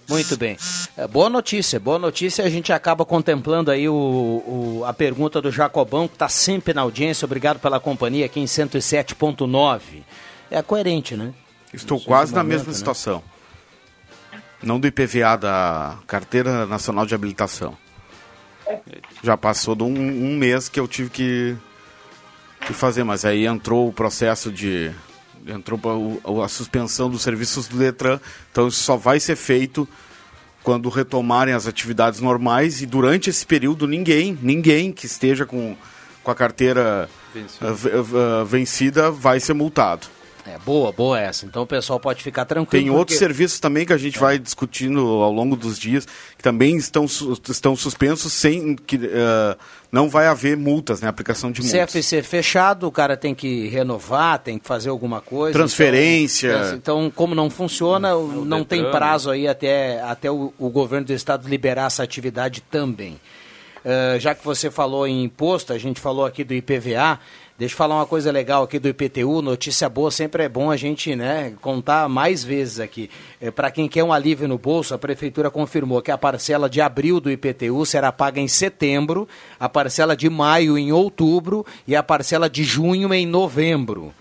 Muito 0.07 0.37
bem. 0.37 0.55
É, 0.95 1.07
boa 1.07 1.29
notícia, 1.29 1.79
boa 1.79 1.97
notícia. 1.97 2.45
A 2.45 2.49
gente 2.49 2.71
acaba 2.71 3.03
contemplando 3.03 3.71
aí 3.71 3.89
o, 3.89 3.93
o- 3.93 4.83
a 4.85 4.93
pergunta 4.93 5.41
do 5.41 5.51
Jacobão, 5.51 6.07
que 6.07 6.13
está 6.15 6.29
sempre 6.29 6.73
na 6.73 6.81
audiência. 6.81 7.25
Obrigado 7.25 7.59
pela 7.59 7.79
companhia 7.79 8.25
aqui 8.25 8.39
em 8.39 8.45
107.9. 8.45 9.79
É 10.51 10.61
coerente, 10.61 11.15
né? 11.15 11.33
Estou 11.73 11.97
Nesse 11.97 12.07
quase 12.07 12.33
na 12.33 12.43
momento, 12.43 12.57
mesma 12.59 12.71
né? 12.71 12.77
situação. 12.77 13.23
Não 14.61 14.79
do 14.79 14.87
IPVA, 14.87 15.35
da 15.37 15.97
Carteira 16.07 16.65
Nacional 16.65 17.05
de 17.05 17.13
Habilitação. 17.15 17.75
Já 19.23 19.35
passou 19.35 19.75
de 19.75 19.83
um, 19.83 19.87
um 19.95 20.37
mês 20.37 20.69
que 20.69 20.79
eu 20.79 20.87
tive 20.87 21.09
que, 21.09 21.55
que 22.65 22.73
fazer, 22.73 23.03
mas 23.03 23.25
aí 23.25 23.45
entrou 23.45 23.87
o 23.87 23.93
processo 23.93 24.51
de. 24.51 24.91
Entrou 25.47 25.79
o- 26.23 26.41
a 26.41 26.47
suspensão 26.47 27.10
dos 27.10 27.21
serviços 27.21 27.67
do 27.67 27.77
Detran, 27.77 28.19
então 28.51 28.67
isso 28.67 28.81
só 28.84 28.97
vai 28.97 29.19
ser 29.19 29.36
feito 29.36 29.88
quando 30.63 30.89
retomarem 30.89 31.53
as 31.53 31.67
atividades 31.67 32.19
normais 32.19 32.81
e 32.81 32.86
durante 32.88 33.29
esse 33.29 33.45
período 33.45 33.88
ninguém, 33.88 34.38
ninguém 34.41 34.91
que 34.91 35.05
esteja 35.05 35.45
com, 35.45 35.75
com 36.23 36.31
a 36.31 36.36
carteira 36.36 37.08
Vencida. 37.34 37.69
ah, 37.69 37.71
ve- 37.73 37.89
ah, 37.91 38.43
vencida 38.43 39.12
vai 39.12 39.39
ser 39.39 39.53
multado. 39.53 40.08
É 40.47 40.60
boa, 40.60 40.91
boa 40.91 41.19
essa. 41.19 41.45
Então 41.45 41.63
o 41.63 41.65
pessoal 41.67 41.99
pode 41.99 42.21
ficar 42.21 42.45
tranquilo. 42.45 42.69
Tem 42.84 42.86
porque- 42.88 42.97
outros 42.99 43.17
serviços 43.17 43.60
também 43.60 43.84
que 43.86 43.91
a 43.93 43.97
gente 43.97 44.19
vai 44.19 44.38
discutindo 44.38 44.99
ao 45.01 45.31
longo 45.31 45.55
dos 45.55 45.79
dias, 45.79 46.05
que 46.38 46.43
também 46.43 46.77
estão, 46.77 47.05
estão 47.49 47.75
suspensos 47.75 48.31
sem 48.31 48.75
que 48.75 48.95
eh, 49.03 49.58
não 49.91 50.08
vai 50.08 50.27
haver 50.27 50.55
multas, 50.55 51.01
né? 51.01 51.08
Aplicação 51.08 51.51
de 51.51 51.62
multas. 51.62 51.91
CFC 51.91 52.21
fechado, 52.21 52.86
o 52.88 52.91
cara 52.91 53.17
tem 53.17 53.34
que 53.34 53.67
renovar, 53.69 54.38
tem 54.38 54.60
que 54.60 54.67
fazer 54.67 54.89
alguma 54.89 55.19
coisa. 55.19 55.53
Transferência. 55.58 56.51
Então, 56.77 57.05
então, 57.05 57.12
como 57.15 57.34
não 57.34 57.49
funciona, 57.49 58.15
o- 58.15 58.45
não 58.45 58.63
tem 58.63 58.84
prazo 58.91 59.31
aí 59.31 59.47
até, 59.47 59.99
até 60.01 60.29
o, 60.29 60.53
o 60.60 60.69
governo 60.69 61.08
do 61.08 61.13
estado 61.13 61.49
liberar 61.49 61.88
essa 61.88 62.03
atividade 62.03 62.62
também. 62.69 63.19
Eh, 63.84 64.17
já 64.19 64.34
que 64.36 64.43
você 64.43 64.69
falou 64.71 65.08
em 65.08 65.23
imposto, 65.23 65.71
a 65.73 65.77
gente 65.77 65.99
falou 65.99 66.25
aqui 66.25 66.43
do 66.43 66.53
IPVA, 66.53 67.19
deixa 67.57 67.73
eu 67.73 67.77
falar 67.77 67.95
uma 67.95 68.05
coisa 68.05 68.31
legal 68.31 68.63
aqui 68.63 68.77
do 68.77 68.89
IPTU, 68.89 69.41
notícia 69.41 69.87
boa, 69.87 70.11
sempre 70.11 70.43
é 70.43 70.49
bom 70.49 70.69
a 70.69 70.77
gente 70.77 71.15
né, 71.15 71.53
contar 71.61 72.09
mais 72.09 72.43
vezes 72.43 72.79
aqui. 72.79 73.09
Para 73.55 73.71
quem 73.71 73.87
quer 73.87 74.03
um 74.03 74.11
alívio 74.11 74.47
no 74.47 74.57
bolso, 74.57 74.93
a 74.93 74.97
prefeitura 74.97 75.49
confirmou 75.49 76.01
que 76.01 76.11
a 76.11 76.17
parcela 76.17 76.69
de 76.69 76.81
abril 76.81 77.19
do 77.19 77.31
IPTU 77.31 77.85
será 77.85 78.11
paga 78.11 78.39
em 78.39 78.47
setembro, 78.47 79.27
a 79.59 79.69
parcela 79.69 80.15
de 80.15 80.29
maio 80.29 80.77
em 80.77 80.91
outubro 80.91 81.65
e 81.87 81.95
a 81.95 82.03
parcela 82.03 82.49
de 82.49 82.63
junho 82.63 83.13
em 83.13 83.25
novembro. 83.25 84.13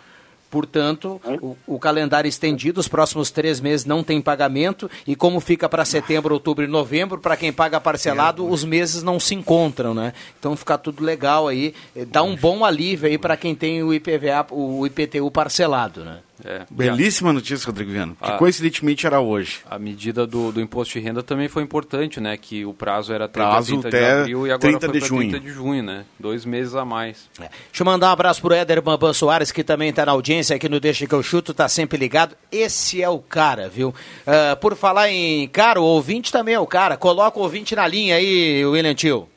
Portanto, 0.54 1.20
o, 1.42 1.56
o 1.66 1.80
calendário 1.80 2.28
estendido, 2.28 2.78
os 2.78 2.86
próximos 2.86 3.28
três 3.28 3.60
meses 3.60 3.84
não 3.84 4.04
tem 4.04 4.22
pagamento 4.22 4.88
e 5.04 5.16
como 5.16 5.40
fica 5.40 5.68
para 5.68 5.84
setembro, 5.84 6.32
outubro 6.32 6.64
e 6.64 6.68
novembro, 6.68 7.18
para 7.18 7.36
quem 7.36 7.52
paga 7.52 7.80
parcelado, 7.80 8.48
os 8.48 8.62
meses 8.62 9.02
não 9.02 9.18
se 9.18 9.34
encontram, 9.34 9.92
né? 9.92 10.12
Então 10.38 10.54
fica 10.54 10.78
tudo 10.78 11.02
legal 11.02 11.48
aí, 11.48 11.74
eh, 11.96 12.04
dá 12.04 12.22
um 12.22 12.36
bom 12.36 12.64
alívio 12.64 13.08
aí 13.08 13.18
para 13.18 13.36
quem 13.36 13.52
tem 13.52 13.82
o 13.82 13.92
IPVA, 13.92 14.46
o 14.52 14.86
IPTU 14.86 15.28
parcelado, 15.28 16.04
né? 16.04 16.18
É. 16.44 16.66
Belíssima 16.70 17.32
notícia, 17.32 17.66
Rodrigo 17.66 17.90
Viana, 17.90 18.12
que 18.20 18.30
Ah. 18.30 18.36
coincidentemente 18.36 19.06
era 19.06 19.18
hoje. 19.18 19.60
A 19.68 19.78
medida 19.78 20.26
do, 20.26 20.52
do 20.52 20.60
imposto 20.60 20.92
de 20.98 21.00
renda 21.04 21.22
também 21.22 21.48
foi 21.48 21.62
importante, 21.62 22.20
né? 22.20 22.36
Que 22.36 22.66
o 22.66 22.74
prazo 22.74 23.12
era 23.14 23.26
30, 23.26 23.48
Prazo 23.48 23.66
30 23.80 23.90
de 23.90 23.96
até 23.96 24.12
abril 24.20 24.46
e 24.46 24.50
agora 24.50 24.60
30 24.78 24.86
foi 24.86 25.00
de 25.00 25.06
junho. 25.06 25.30
30 25.30 25.40
de 25.40 25.50
junho, 25.50 25.82
né? 25.82 26.04
Dois 26.18 26.44
meses 26.44 26.74
a 26.74 26.84
mais. 26.84 27.30
Deixa 27.38 27.50
eu 27.80 27.86
mandar 27.86 28.08
um 28.08 28.12
abraço 28.12 28.42
pro 28.42 28.52
Éder 28.52 28.82
Bambam 28.82 29.14
Soares, 29.14 29.50
que 29.50 29.64
também 29.64 29.88
está 29.88 30.04
na 30.04 30.12
audiência 30.12 30.54
aqui 30.54 30.68
no 30.68 30.78
Deixa 30.78 31.06
que 31.06 31.14
eu 31.14 31.22
chuto, 31.22 31.54
tá 31.54 31.66
sempre 31.66 31.96
ligado. 31.96 32.36
Esse 32.52 33.02
é 33.02 33.08
o 33.08 33.18
cara, 33.20 33.68
viu? 33.68 33.94
Ah, 34.26 34.54
por 34.56 34.76
falar 34.76 35.10
em 35.10 35.48
cara, 35.48 35.80
o 35.80 35.84
ouvinte 35.84 36.30
também 36.30 36.54
é 36.54 36.60
o 36.60 36.66
cara. 36.66 36.96
Coloca 36.98 37.38
o 37.38 37.42
ouvinte 37.42 37.74
na 37.74 37.86
linha 37.86 38.16
aí, 38.16 38.64
William 38.66 38.94
Tio. 38.94 39.28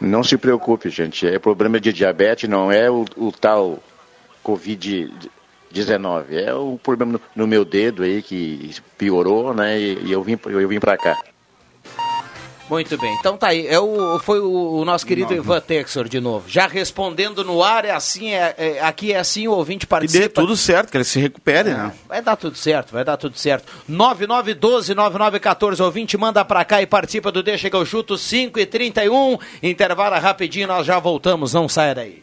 Não 0.00 0.24
se 0.24 0.36
preocupe, 0.36 0.90
gente. 0.90 1.24
É 1.24 1.38
problema 1.38 1.78
de 1.78 1.92
diabetes, 1.92 2.50
não 2.50 2.72
é 2.72 2.90
o, 2.90 3.04
o 3.16 3.30
tal 3.30 3.78
Covid-19. 5.72 6.24
É 6.32 6.54
o 6.54 6.78
problema 6.82 7.12
no, 7.12 7.20
no 7.34 7.46
meu 7.46 7.64
dedo 7.64 8.02
aí 8.02 8.22
que 8.22 8.74
piorou, 8.98 9.54
né? 9.54 9.78
E, 9.78 9.98
e 10.06 10.12
eu 10.12 10.22
vim, 10.22 10.38
eu 10.46 10.68
vim 10.68 10.80
pra 10.80 10.96
cá. 10.96 11.18
Muito 12.70 12.96
bem, 12.96 13.14
então 13.20 13.36
tá 13.36 13.48
aí. 13.48 13.66
É 13.66 13.78
o, 13.78 14.18
foi 14.20 14.40
o, 14.40 14.78
o 14.78 14.84
nosso 14.84 15.04
querido 15.04 15.34
Ivan 15.34 15.60
Texor 15.60 16.08
de 16.08 16.18
novo. 16.20 16.48
Já 16.48 16.66
respondendo 16.66 17.44
no 17.44 17.62
ar, 17.62 17.84
é 17.84 17.90
assim, 17.90 18.32
é, 18.32 18.54
é- 18.56 18.80
aqui 18.80 19.12
é 19.12 19.18
assim, 19.18 19.46
o 19.46 19.52
ouvinte 19.52 19.82
E 19.84 19.86
dê 19.86 19.90
participa. 19.90 20.40
tudo 20.40 20.56
certo, 20.56 20.90
que 20.90 20.96
ele 20.96 21.04
se 21.04 21.20
recupere, 21.20 21.68
né? 21.74 21.92
Vai 22.08 22.22
dar 22.22 22.34
tudo 22.34 22.56
certo, 22.56 22.92
vai 22.92 23.04
dar 23.04 23.18
tudo 23.18 23.36
certo. 23.36 23.70
9912-9914, 23.90 25.80
ouvinte, 25.84 26.16
manda 26.16 26.42
pra 26.46 26.64
cá 26.64 26.80
e 26.80 26.86
participa 26.86 27.30
do 27.30 27.42
Deixa 27.42 27.68
que 27.68 27.76
eu 27.76 27.84
chuto 27.84 28.16
5 28.16 28.58
e 28.58 28.64
31 28.64 29.36
Intervalo 29.62 30.16
rapidinho, 30.18 30.66
nós 30.68 30.86
já 30.86 30.98
voltamos, 30.98 31.52
não 31.52 31.68
saia 31.68 31.94
daí. 31.94 32.22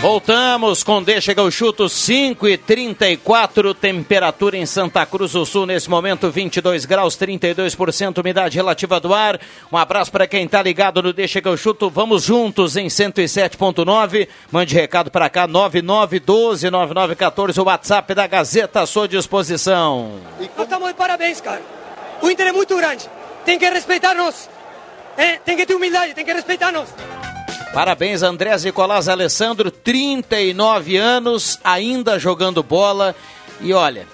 Voltamos 0.00 0.82
com 0.82 1.02
Deixa 1.02 1.34
que 1.34 1.40
eu 1.40 1.50
chuto 1.50 1.86
5 1.86 2.48
e 2.48 2.56
34 2.56 3.74
temperatura 3.74 4.56
em 4.56 4.64
Santa 4.64 5.04
Cruz 5.04 5.32
do 5.32 5.44
Sul 5.44 5.66
nesse 5.66 5.90
momento 5.90 6.30
22 6.30 6.86
graus, 6.86 7.18
32% 7.18 8.18
umidade 8.18 8.56
relativa 8.56 8.98
do 8.98 9.12
ar. 9.12 9.38
Um 9.70 9.76
abraço 9.76 10.10
para 10.10 10.26
quem 10.26 10.48
tá 10.48 10.62
ligado 10.62 11.02
no 11.02 11.12
Deixa 11.12 11.42
que 11.42 11.46
eu 11.46 11.54
chuto. 11.54 11.90
Vamos 11.90 12.22
juntos 12.22 12.78
em 12.78 12.86
107.9. 12.86 14.26
Mande 14.50 14.74
recado 14.74 15.10
para 15.10 15.28
cá 15.28 15.46
9912 15.46 16.70
9914 16.70 17.60
o 17.60 17.64
WhatsApp 17.64 18.14
da 18.14 18.26
Gazeta 18.26 18.80
à 18.80 18.86
sua 18.86 19.06
disposição. 19.06 20.18
Nós 20.38 20.48
estamos 20.64 20.88
de 20.88 20.94
parabéns, 20.94 21.42
cara. 21.42 21.60
O 22.22 22.30
Inter 22.30 22.46
é 22.46 22.52
muito 22.52 22.74
grande. 22.74 23.06
Tem 23.44 23.58
que 23.58 23.68
respeitar-nos. 23.68 24.48
É, 25.18 25.36
tem 25.36 25.58
que 25.58 25.66
ter 25.66 25.74
humildade, 25.74 26.14
tem 26.14 26.24
que 26.24 26.32
respeitar-nos. 26.32 26.88
Parabéns, 27.72 28.22
Andrés 28.22 28.64
Nicolás 28.64 29.08
Alessandro, 29.08 29.70
39 29.70 30.96
anos, 30.96 31.58
ainda 31.62 32.18
jogando 32.18 32.62
bola. 32.64 33.14
E 33.60 33.72
olha, 33.72 34.06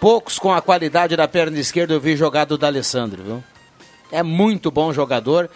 poucos 0.00 0.36
com 0.38 0.52
a 0.52 0.60
qualidade 0.60 1.14
da 1.16 1.28
perna 1.28 1.58
esquerda 1.58 1.94
eu 1.94 2.00
vi 2.00 2.16
jogado 2.16 2.58
do 2.58 2.66
Alessandro, 2.66 3.22
viu? 3.22 3.44
É 4.10 4.22
muito 4.22 4.70
bom 4.70 4.92
jogador. 4.92 5.48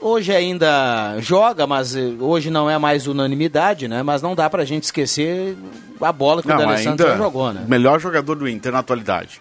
Hoje 0.00 0.34
ainda 0.34 1.16
joga, 1.20 1.66
mas 1.66 1.94
eh, 1.96 2.12
hoje 2.20 2.50
não 2.50 2.68
é 2.68 2.76
mais 2.76 3.06
unanimidade, 3.06 3.86
né? 3.88 4.02
Mas 4.02 4.20
não 4.20 4.34
dá 4.34 4.50
pra 4.50 4.64
gente 4.64 4.82
esquecer 4.82 5.56
a 6.00 6.12
bola 6.12 6.42
que 6.42 6.48
o 6.48 6.50
Não, 6.50 6.58
D'Alessandro 6.58 7.06
já 7.06 7.12
ainda 7.12 7.24
jogou, 7.24 7.52
né? 7.52 7.64
melhor 7.66 7.98
jogador 8.00 8.34
do 8.34 8.46
Inter 8.48 8.72
na 8.72 8.80
atualidade. 8.80 9.40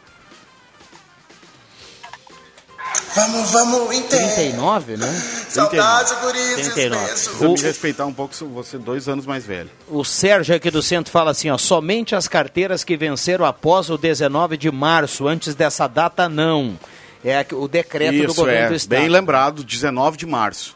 Vamos, 3.15 3.51
vamos, 3.51 3.95
Inter. 3.95 4.33
39, 4.33 4.97
né? 4.97 5.07
Saudade, 5.49 6.15
guris, 6.21 6.73
39. 6.73 7.07
Precisa 7.07 7.49
me 7.49 7.61
respeitar 7.61 8.05
um 8.05 8.13
pouco, 8.13 8.33
você 8.47 8.77
dois 8.77 9.07
anos 9.07 9.25
mais 9.25 9.45
velho. 9.45 9.69
O 9.87 10.03
Sérgio 10.03 10.55
aqui 10.55 10.71
do 10.71 10.81
centro 10.81 11.11
fala 11.11 11.31
assim, 11.31 11.49
ó, 11.49 11.57
somente 11.57 12.15
as 12.15 12.27
carteiras 12.27 12.83
que 12.83 12.97
venceram 12.97 13.45
após 13.45 13.89
o 13.89 13.97
19 13.97 14.57
de 14.57 14.71
março, 14.71 15.27
antes 15.27 15.53
dessa 15.53 15.87
data 15.87 16.27
não. 16.27 16.77
É 17.23 17.45
o 17.53 17.67
decreto 17.67 18.17
do 18.17 18.23
Isso, 18.25 18.35
governo 18.35 18.65
é, 18.65 18.69
do 18.69 18.75
estado. 18.75 18.99
bem 18.99 19.09
lembrado, 19.09 19.63
19 19.63 20.17
de 20.17 20.25
março. 20.25 20.75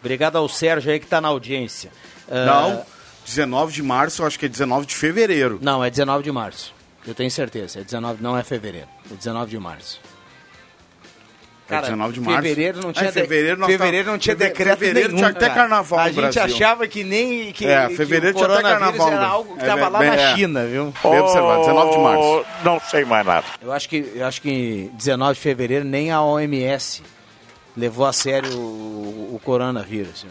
Obrigado 0.00 0.36
ao 0.36 0.48
Sérgio 0.48 0.90
aí 0.90 0.98
que 0.98 1.06
está 1.06 1.20
na 1.20 1.28
audiência. 1.28 1.90
Ah, 2.28 2.44
Não, 2.44 2.86
19 3.24 3.72
de 3.72 3.82
março, 3.82 4.22
eu 4.22 4.26
acho 4.26 4.38
que 4.38 4.46
é 4.46 4.48
19 4.48 4.86
de 4.86 4.94
fevereiro. 4.94 5.58
Não, 5.62 5.82
é 5.82 5.90
19 5.90 6.22
de 6.24 6.32
março. 6.32 6.74
Eu 7.06 7.14
tenho 7.14 7.30
certeza. 7.30 7.80
É 7.80 7.84
19, 7.84 8.22
não 8.22 8.36
é 8.36 8.42
fevereiro. 8.42 8.88
É 9.10 9.14
19 9.14 9.50
de 9.50 9.58
março. 9.58 10.00
É 11.68 11.80
19 11.80 12.12
de 12.14 12.20
março. 12.20 12.42
Fevereiro 12.42 12.80
não 12.80 12.90
Ah, 12.90 12.92
tinha, 12.92 13.12
fevereiro 13.12 13.54
de... 13.56 13.60
nós 13.60 13.70
fevereiro 13.72 14.10
não 14.10 14.18
tinha 14.18 14.36
Feve- 14.36 14.48
decreto 14.50 14.78
fevereiro 14.78 15.08
nenhum. 15.08 15.18
tinha 15.18 15.30
até 15.30 15.48
cara. 15.48 15.54
carnaval 15.60 15.98
A 15.98 16.02
no 16.02 16.08
gente 16.12 16.20
Brasil. 16.34 16.42
achava 16.42 16.86
que 16.86 17.02
nem 17.02 17.52
que, 17.52 17.66
É, 17.66 17.88
que 17.88 17.96
fevereiro 17.96 18.36
o 18.36 18.38
tinha 18.38 18.46
até 18.52 18.62
coronavírus 18.62 18.96
carnaval, 18.98 19.08
era 19.12 19.20
né? 19.20 19.26
algo 19.26 19.54
que 19.56 19.60
É, 19.60 19.62
estava 19.68 19.88
lá 19.88 19.98
bem- 19.98 20.08
na 20.10 20.14
é. 20.14 20.34
China, 20.36 20.64
viu? 20.66 20.94
Bem 21.02 21.18
observado, 21.20 21.60
19 21.62 21.90
de 21.90 21.98
março. 21.98 22.44
Não 22.64 22.80
sei 22.80 23.04
mais 23.04 23.26
nada. 23.26 23.46
Eu 23.60 23.72
acho 23.72 23.88
que 23.88 24.12
eu 24.14 24.26
acho 24.26 24.40
que 24.40 24.90
19 24.94 25.34
de 25.34 25.40
fevereiro 25.40 25.84
nem 25.84 26.12
a 26.12 26.22
OMS 26.22 27.02
levou 27.76 28.06
a 28.06 28.12
sério 28.12 28.56
o, 28.56 29.34
o 29.34 29.40
coronavírus. 29.44 30.22
viu? 30.22 30.30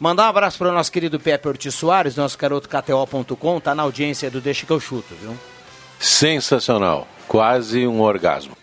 Mandar 0.00 0.24
um 0.26 0.30
abraço 0.30 0.58
para 0.58 0.68
o 0.68 0.72
nosso 0.72 0.90
querido 0.90 1.20
Pepe 1.20 1.46
Ortiz 1.46 1.76
Soares, 1.76 2.16
nosso 2.16 2.36
garoto 2.36 2.68
KTO.com, 2.68 3.60
tá 3.60 3.72
na 3.72 3.84
audiência 3.84 4.28
do 4.28 4.40
Deixa 4.40 4.66
que 4.66 4.72
eu 4.72 4.80
chuto, 4.80 5.14
viu? 5.22 5.36
Sensacional. 6.00 7.06
Quase 7.28 7.86
um 7.86 8.00
orgasmo. 8.00 8.56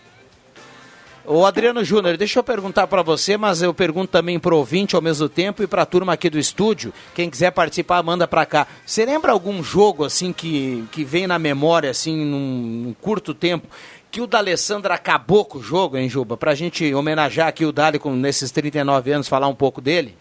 Ô 1.32 1.46
Adriano 1.46 1.84
Júnior, 1.84 2.16
deixa 2.16 2.40
eu 2.40 2.42
perguntar 2.42 2.88
para 2.88 3.02
você, 3.02 3.36
mas 3.36 3.62
eu 3.62 3.72
pergunto 3.72 4.08
também 4.08 4.36
pro 4.36 4.56
ouvinte 4.56 4.96
ao 4.96 5.00
mesmo 5.00 5.28
tempo 5.28 5.62
e 5.62 5.66
para 5.68 5.82
a 5.82 5.86
turma 5.86 6.14
aqui 6.14 6.28
do 6.28 6.40
estúdio. 6.40 6.92
Quem 7.14 7.30
quiser 7.30 7.52
participar, 7.52 8.02
manda 8.02 8.26
para 8.26 8.44
cá. 8.44 8.66
Você 8.84 9.04
lembra 9.06 9.30
algum 9.30 9.62
jogo 9.62 10.04
assim 10.04 10.32
que, 10.32 10.84
que 10.90 11.04
vem 11.04 11.28
na 11.28 11.38
memória 11.38 11.88
assim 11.88 12.16
num, 12.16 12.82
num 12.82 12.92
curto 12.94 13.32
tempo 13.32 13.68
que 14.10 14.20
o 14.20 14.26
D'Alessandro 14.26 14.92
acabou 14.92 15.44
com 15.44 15.58
o 15.58 15.62
jogo, 15.62 15.96
hein, 15.96 16.08
Juba? 16.08 16.36
Pra 16.36 16.52
gente 16.52 16.92
homenagear 16.92 17.46
aqui 17.46 17.64
o 17.64 17.70
Dali 17.70 18.00
com 18.00 18.12
nesses 18.12 18.50
39 18.50 19.12
anos, 19.12 19.28
falar 19.28 19.46
um 19.46 19.54
pouco 19.54 19.80
dele? 19.80 20.16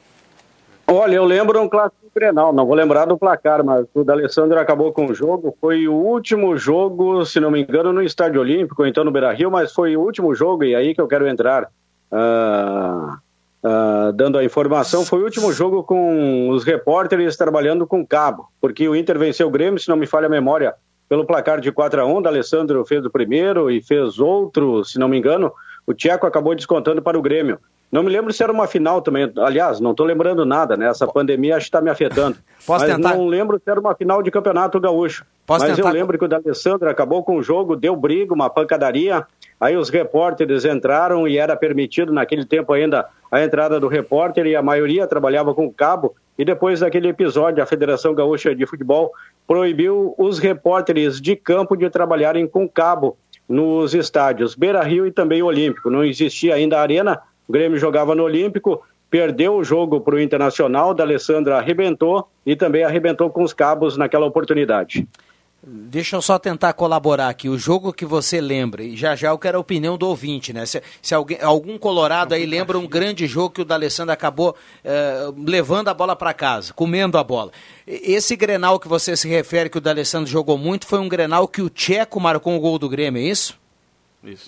Olha, 0.91 1.15
eu 1.15 1.25
lembro 1.25 1.61
um 1.61 1.69
clássico 1.69 2.09
Grenal, 2.15 2.51
não 2.51 2.65
vou 2.65 2.75
lembrar 2.75 3.05
do 3.05 3.17
placar, 3.17 3.63
mas 3.63 3.85
o 3.93 4.03
D'Alessandro 4.03 4.59
acabou 4.59 4.91
com 4.91 5.05
o 5.05 5.13
jogo. 5.13 5.55
Foi 5.61 5.87
o 5.87 5.93
último 5.93 6.57
jogo, 6.57 7.23
se 7.25 7.39
não 7.39 7.51
me 7.51 7.61
engano, 7.61 7.93
no 7.93 8.01
Estádio 8.01 8.41
Olímpico, 8.41 8.85
então 8.85 9.03
no 9.03 9.11
Beira-Rio, 9.11 9.51
mas 9.51 9.71
foi 9.71 9.95
o 9.95 10.01
último 10.01 10.33
jogo 10.33 10.63
e 10.63 10.75
aí 10.75 10.95
que 10.95 11.01
eu 11.01 11.07
quero 11.07 11.27
entrar. 11.27 11.69
ah, 12.11 13.19
ah, 13.63 14.11
dando 14.15 14.37
a 14.37 14.43
informação, 14.43 15.03
foi 15.03 15.19
o 15.19 15.25
último 15.25 15.51
jogo 15.51 15.83
com 15.83 16.49
os 16.49 16.63
repórteres 16.63 17.35
trabalhando 17.35 17.85
com 17.85 18.07
cabo, 18.07 18.47
porque 18.61 18.87
o 18.87 18.95
Inter 18.95 19.19
venceu 19.19 19.47
o 19.47 19.51
Grêmio, 19.51 19.79
se 19.79 19.89
não 19.89 19.97
me 19.97 20.07
falha 20.07 20.27
a 20.27 20.29
memória, 20.29 20.73
pelo 21.09 21.25
placar 21.25 21.59
de 21.59 21.71
4 21.71 22.01
a 22.01 22.05
1 22.05 22.21
D'Alessandro 22.21 22.85
fez 22.85 23.03
o 23.03 23.09
primeiro 23.09 23.69
e 23.69 23.81
fez 23.81 24.17
outro, 24.17 24.85
se 24.85 24.97
não 24.97 25.09
me 25.09 25.17
engano, 25.17 25.51
o 25.85 25.93
Tcheco 25.93 26.25
acabou 26.25 26.55
descontando 26.55 27.01
para 27.01 27.17
o 27.17 27.21
Grêmio. 27.21 27.59
Não 27.91 28.03
me 28.03 28.09
lembro 28.09 28.31
se 28.31 28.43
era 28.43 28.51
uma 28.51 28.67
final 28.67 29.01
também. 29.01 29.31
Aliás, 29.37 29.79
não 29.79 29.91
estou 29.91 30.05
lembrando 30.05 30.45
nada, 30.45 30.77
né? 30.77 30.87
Essa 30.87 31.07
pandemia 31.07 31.55
acho 31.55 31.65
que 31.65 31.69
está 31.69 31.81
me 31.81 31.89
afetando. 31.89 32.37
Posso 32.65 32.85
Mas 32.85 32.95
tentar? 32.95 33.15
não 33.15 33.25
lembro 33.25 33.57
se 33.57 33.69
era 33.69 33.79
uma 33.79 33.95
final 33.95 34.21
de 34.21 34.29
campeonato 34.29 34.79
gaúcho. 34.79 35.25
Posso 35.45 35.65
Mas 35.65 35.75
tentar? 35.75 35.89
eu 35.89 35.93
lembro 35.93 36.17
que 36.17 36.25
o 36.25 36.27
D'Alessandro 36.27 36.87
acabou 36.87 37.23
com 37.23 37.37
o 37.37 37.41
jogo, 37.41 37.75
deu 37.75 37.95
briga, 37.95 38.33
uma 38.33 38.49
pancadaria. 38.49 39.25
Aí 39.59 39.75
os 39.75 39.89
repórteres 39.89 40.65
entraram 40.65 41.27
e 41.27 41.37
era 41.37 41.55
permitido 41.55 42.13
naquele 42.13 42.45
tempo 42.45 42.71
ainda 42.73 43.07
a 43.31 43.43
entrada 43.43 43.79
do 43.79 43.87
repórter 43.87 44.45
e 44.45 44.55
a 44.55 44.61
maioria 44.61 45.07
trabalhava 45.07 45.53
com 45.55 45.71
cabo. 45.71 46.15
E 46.37 46.45
depois 46.45 46.79
daquele 46.79 47.09
episódio, 47.09 47.61
a 47.61 47.65
Federação 47.65 48.13
Gaúcha 48.13 48.55
de 48.55 48.65
Futebol 48.67 49.11
proibiu 49.47 50.13
os 50.17 50.37
repórteres 50.37 51.19
de 51.19 51.35
campo 51.35 51.75
de 51.75 51.89
trabalharem 51.89 52.47
com 52.47 52.69
cabo 52.69 53.17
nos 53.49 53.95
estádios 53.95 54.53
Beira 54.53 54.83
Rio 54.83 55.07
e 55.07 55.11
também 55.11 55.41
Olímpico. 55.41 55.89
Não 55.89 56.05
existia 56.05 56.53
ainda 56.53 56.77
a 56.77 56.81
arena, 56.81 57.19
o 57.47 57.51
Grêmio 57.51 57.79
jogava 57.79 58.13
no 58.13 58.23
Olímpico, 58.23 58.83
perdeu 59.09 59.55
o 59.55 59.63
jogo 59.63 59.99
para 59.99 60.15
o 60.15 60.19
Internacional, 60.19 60.93
da 60.93 61.03
Alessandra 61.03 61.57
arrebentou 61.57 62.29
e 62.45 62.55
também 62.55 62.83
arrebentou 62.83 63.29
com 63.31 63.43
os 63.43 63.51
cabos 63.51 63.97
naquela 63.97 64.27
oportunidade. 64.27 65.07
Deixa 65.61 66.15
eu 66.15 66.21
só 66.21 66.39
tentar 66.39 66.71
colaborar 66.71 67.27
aqui. 67.27 67.49
O 67.49 67.57
jogo 67.57 67.91
que 67.91 68.05
você 68.05 68.39
lembra, 68.39 68.81
e 68.81 68.95
já 68.95 69.13
já 69.13 69.29
eu 69.29 69.37
quero 69.37 69.57
a 69.57 69.61
opinião 69.61 69.97
do 69.97 70.07
ouvinte, 70.07 70.53
né? 70.53 70.65
Se, 70.65 70.81
se 71.01 71.13
alguém, 71.13 71.37
algum 71.41 71.77
colorado 71.77 72.33
aí 72.33 72.45
lembra 72.45 72.79
um 72.79 72.87
grande 72.87 73.27
jogo 73.27 73.55
que 73.55 73.61
o 73.61 73.65
D'Alessandro 73.65 74.13
acabou 74.13 74.55
eh, 74.85 75.33
levando 75.45 75.89
a 75.89 75.93
bola 75.93 76.15
para 76.15 76.33
casa, 76.33 76.71
comendo 76.71 77.17
a 77.17 77.23
bola. 77.25 77.51
Esse 77.85 78.37
Grenal 78.37 78.79
que 78.79 78.87
você 78.87 79.17
se 79.17 79.27
refere 79.27 79.69
que 79.69 79.77
o 79.77 79.81
D'Alessandro 79.81 80.31
jogou 80.31 80.57
muito 80.57 80.87
foi 80.87 80.99
um 80.99 81.09
Grenal 81.09 81.45
que 81.45 81.61
o 81.61 81.69
Tcheco 81.69 82.21
marcou 82.21 82.55
o 82.55 82.59
gol 82.59 82.79
do 82.79 82.87
Grêmio, 82.87 83.21
é 83.21 83.25
isso? 83.25 83.59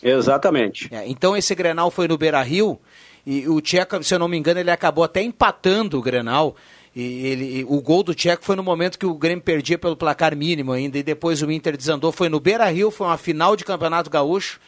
Exatamente. 0.01 0.87
É, 0.93 1.05
então 1.07 1.35
esse 1.35 1.53
Grenal 1.53 1.91
foi 1.91 2.07
no 2.07 2.17
Beira-Rio 2.17 2.79
e 3.25 3.47
o 3.49 3.59
Tcheco, 3.59 4.01
se 4.01 4.13
eu 4.13 4.19
não 4.19 4.27
me 4.27 4.37
engano, 4.37 4.59
ele 4.59 4.71
acabou 4.71 5.03
até 5.03 5.21
empatando 5.21 5.99
o 5.99 6.01
Grenal. 6.01 6.55
E 6.95 7.25
ele, 7.25 7.65
o 7.69 7.81
gol 7.81 8.03
do 8.03 8.13
Tcheco 8.13 8.43
foi 8.43 8.55
no 8.55 8.63
momento 8.63 8.99
que 8.99 9.05
o 9.05 9.13
Grêmio 9.13 9.43
perdia 9.43 9.77
pelo 9.77 9.95
placar 9.95 10.35
mínimo 10.35 10.73
ainda 10.73 10.97
e 10.97 11.03
depois 11.03 11.41
o 11.41 11.49
Inter 11.49 11.77
desandou. 11.77 12.11
Foi 12.11 12.27
no 12.27 12.39
Beira-Rio, 12.39 12.91
foi 12.91 13.07
uma 13.07 13.17
final 13.17 13.55
de 13.55 13.63
Campeonato 13.63 14.09
Gaúcho 14.09 14.59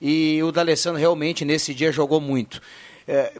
e 0.00 0.42
o 0.42 0.50
D'Alessandro 0.50 0.98
realmente 0.98 1.44
nesse 1.44 1.72
dia 1.72 1.92
jogou 1.92 2.20
muito. 2.20 2.60
É, 3.06 3.32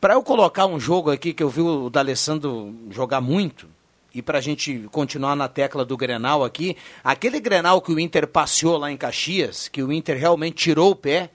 para 0.00 0.14
eu 0.14 0.22
colocar 0.22 0.66
um 0.66 0.78
jogo 0.78 1.10
aqui 1.10 1.32
que 1.32 1.42
eu 1.42 1.48
vi 1.48 1.60
o 1.60 1.90
D'Alessandro 1.90 2.74
jogar 2.90 3.20
muito, 3.20 3.68
e 4.14 4.20
para 4.20 4.38
a 4.38 4.40
gente 4.40 4.86
continuar 4.90 5.34
na 5.34 5.48
tecla 5.48 5.84
do 5.84 5.96
Grenal 5.96 6.44
aqui, 6.44 6.76
aquele 7.02 7.40
Grenal 7.40 7.80
que 7.80 7.92
o 7.92 7.98
Inter 7.98 8.26
passeou 8.26 8.76
lá 8.76 8.92
em 8.92 8.96
Caxias, 8.96 9.68
que 9.68 9.82
o 9.82 9.92
Inter 9.92 10.18
realmente 10.18 10.56
tirou 10.56 10.90
o 10.90 10.96
pé, 10.96 11.30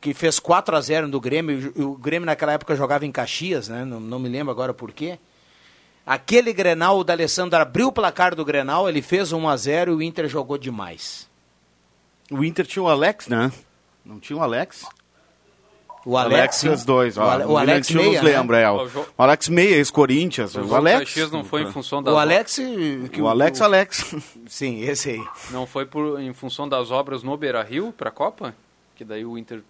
que 0.00 0.12
fez 0.12 0.40
4 0.40 0.74
a 0.74 0.80
0 0.80 1.08
no 1.08 1.20
Grêmio, 1.20 1.72
o 1.76 1.96
Grêmio 1.96 2.26
naquela 2.26 2.52
época 2.52 2.74
jogava 2.74 3.06
em 3.06 3.12
Caxias, 3.12 3.68
né? 3.68 3.84
não, 3.84 4.00
não 4.00 4.18
me 4.18 4.28
lembro 4.28 4.50
agora 4.50 4.74
por 4.74 4.90
quê. 4.92 5.18
Aquele 6.12 6.52
Grenal, 6.52 6.98
o 6.98 7.04
D'Alessandro 7.04 7.56
abriu 7.60 7.86
o 7.86 7.92
placar 7.92 8.34
do 8.34 8.44
Grenal, 8.44 8.88
ele 8.88 9.00
fez 9.00 9.30
1 9.32 9.48
a 9.48 9.56
0 9.56 9.92
e 9.92 9.94
o 9.94 10.02
Inter 10.02 10.26
jogou 10.28 10.58
demais. 10.58 11.28
O 12.28 12.42
Inter 12.44 12.66
tinha 12.66 12.82
o 12.82 12.88
Alex, 12.88 13.28
né? 13.28 13.52
Não 14.04 14.18
tinha 14.18 14.36
o 14.36 14.42
Alex? 14.42 14.84
O 16.04 16.16
Alex, 16.16 16.56
sim. 16.56 16.66
fez 16.66 16.84
dois, 16.84 17.16
ó. 17.16 17.26
O 17.26 17.30
Ale- 17.30 17.44
o 17.44 17.56
Alex 17.56 17.90
Meia, 17.92 18.06
nos 18.06 18.22
né? 18.22 18.22
lembra, 18.36 18.58
é. 18.58 18.68
O, 18.68 18.82
O 18.82 18.88
jo- 18.88 19.06
o 19.16 19.22
Alex 19.22 19.48
Meia, 19.48 19.76
ex-Corinthians. 19.76 20.56
O 20.56 20.62
O, 20.64 20.74
Alex. 20.74 20.98
Caxias 20.98 21.30
não 21.30 21.44
foi 21.44 21.62
em 21.62 21.70
função 21.70 22.02
das 22.02 22.12
O 22.12 22.18
Alex... 22.18 22.58
O 23.20 23.28
Alex, 23.28 23.60
Alex. 23.60 24.16
Sim, 24.48 24.80
esse 24.80 25.10
aí. 25.10 25.24
Não 25.52 25.64
foi 25.64 25.86
por, 25.86 26.20
em 26.20 26.32
função 26.32 26.68
das 26.68 26.90
obras 26.90 27.22
no 27.22 27.36
Beira 27.36 27.62
Rio 27.62 27.94
para 27.96 28.08
a 28.08 28.12
Copa? 28.12 28.52
Que 28.96 29.04
daí 29.04 29.24
o 29.24 29.38
Inter 29.38 29.62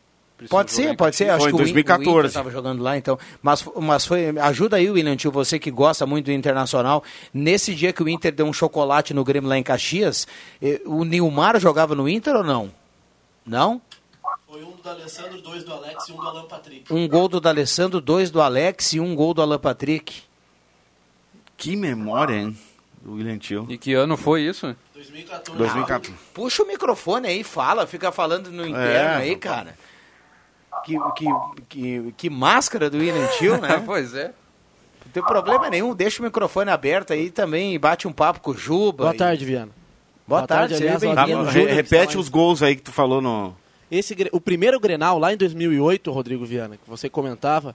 Pode 0.48 0.72
ser, 0.72 0.96
pode 0.96 1.16
ser. 1.16 1.26
Caxias. 1.26 1.36
Acho 1.36 1.42
Foi 1.44 1.50
em 1.52 1.56
que 1.56 1.62
o 1.62 1.66
In- 1.68 1.72
2014. 1.72 2.08
O 2.08 2.12
Inter 2.18 2.26
estava 2.26 2.50
jogando 2.50 2.82
lá, 2.82 2.96
então. 2.96 3.18
Mas, 3.42 3.64
mas 3.80 4.06
foi. 4.06 4.28
Ajuda 4.38 4.76
aí, 4.76 4.88
William 4.90 5.16
Tio, 5.16 5.30
você 5.30 5.58
que 5.58 5.70
gosta 5.70 6.06
muito 6.06 6.26
do 6.26 6.32
Internacional. 6.32 7.02
Nesse 7.34 7.74
dia 7.74 7.92
que 7.92 8.02
o 8.02 8.08
Inter 8.08 8.32
deu 8.32 8.46
um 8.46 8.52
chocolate 8.52 9.12
no 9.12 9.22
Grêmio 9.24 9.48
lá 9.48 9.58
em 9.58 9.62
Caxias, 9.62 10.26
eh, 10.62 10.80
o 10.86 11.04
Nilmar 11.04 11.58
jogava 11.60 11.94
no 11.94 12.08
Inter 12.08 12.36
ou 12.36 12.44
não? 12.44 12.70
Não? 13.44 13.80
Foi 14.48 14.62
um 14.64 14.72
do 14.72 14.88
Alessandro, 14.88 15.40
dois 15.42 15.62
do 15.64 15.72
Alex 15.72 16.08
e 16.08 16.12
um 16.12 16.16
do 16.16 16.26
Alan 16.28 16.44
Patrick. 16.46 16.92
Um 16.92 17.06
gol 17.08 17.28
do 17.28 17.40
D'Alessandro, 17.40 18.00
dois 18.00 18.30
do 18.30 18.40
Alex 18.40 18.92
e 18.94 19.00
um 19.00 19.14
gol 19.14 19.32
do 19.34 19.42
Alan 19.42 19.58
Patrick. 19.58 20.22
Que 21.56 21.76
memória, 21.76 22.34
hein? 22.34 22.58
Do 23.02 23.14
William 23.14 23.38
Tio. 23.38 23.66
E 23.68 23.78
que 23.78 23.94
ano 23.94 24.16
foi 24.16 24.42
isso? 24.42 24.74
2014. 24.94 25.58
2014. 25.58 26.18
Puxa 26.34 26.62
o 26.62 26.66
microfone 26.66 27.28
aí, 27.28 27.44
fala, 27.44 27.86
fica 27.86 28.10
falando 28.12 28.50
no 28.50 28.66
interno 28.66 28.82
É, 28.84 29.16
aí, 29.16 29.36
cara. 29.36 29.74
Que, 30.84 30.96
que, 31.16 31.26
que, 31.68 32.14
que 32.16 32.30
máscara 32.30 32.88
do 32.88 32.98
William 32.98 33.26
Tio, 33.38 33.60
né? 33.60 33.82
pois 33.84 34.14
é. 34.14 34.32
Não 35.04 35.12
tem 35.12 35.22
problema 35.22 35.68
nenhum, 35.68 35.94
deixa 35.94 36.22
o 36.22 36.24
microfone 36.24 36.70
aberto 36.70 37.12
aí 37.12 37.30
também 37.30 37.74
e 37.74 37.78
bate 37.78 38.06
um 38.06 38.12
papo 38.12 38.40
com 38.40 38.52
o 38.52 38.56
Juba. 38.56 39.04
Boa 39.04 39.14
e- 39.14 39.18
tarde, 39.18 39.44
Viana. 39.44 39.72
Boa, 40.26 40.46
tarde, 40.46 40.76
seja 40.76 40.94
aliás, 40.94 41.28
Júnior, 41.52 41.68
que 41.68 41.74
repete 41.74 42.16
os 42.16 42.28
gols 42.28 42.62
aí 42.62 42.76
que 42.76 42.82
tu 42.82 42.92
falou 42.92 43.20
no. 43.20 43.52
Esse, 43.90 44.16
o 44.30 44.40
primeiro 44.40 44.78
Grenal, 44.78 45.18
lá 45.18 45.32
em 45.32 45.36
2008, 45.36 46.12
Rodrigo 46.12 46.44
Viana, 46.46 46.76
que 46.76 46.88
você 46.88 47.08
comentava, 47.08 47.74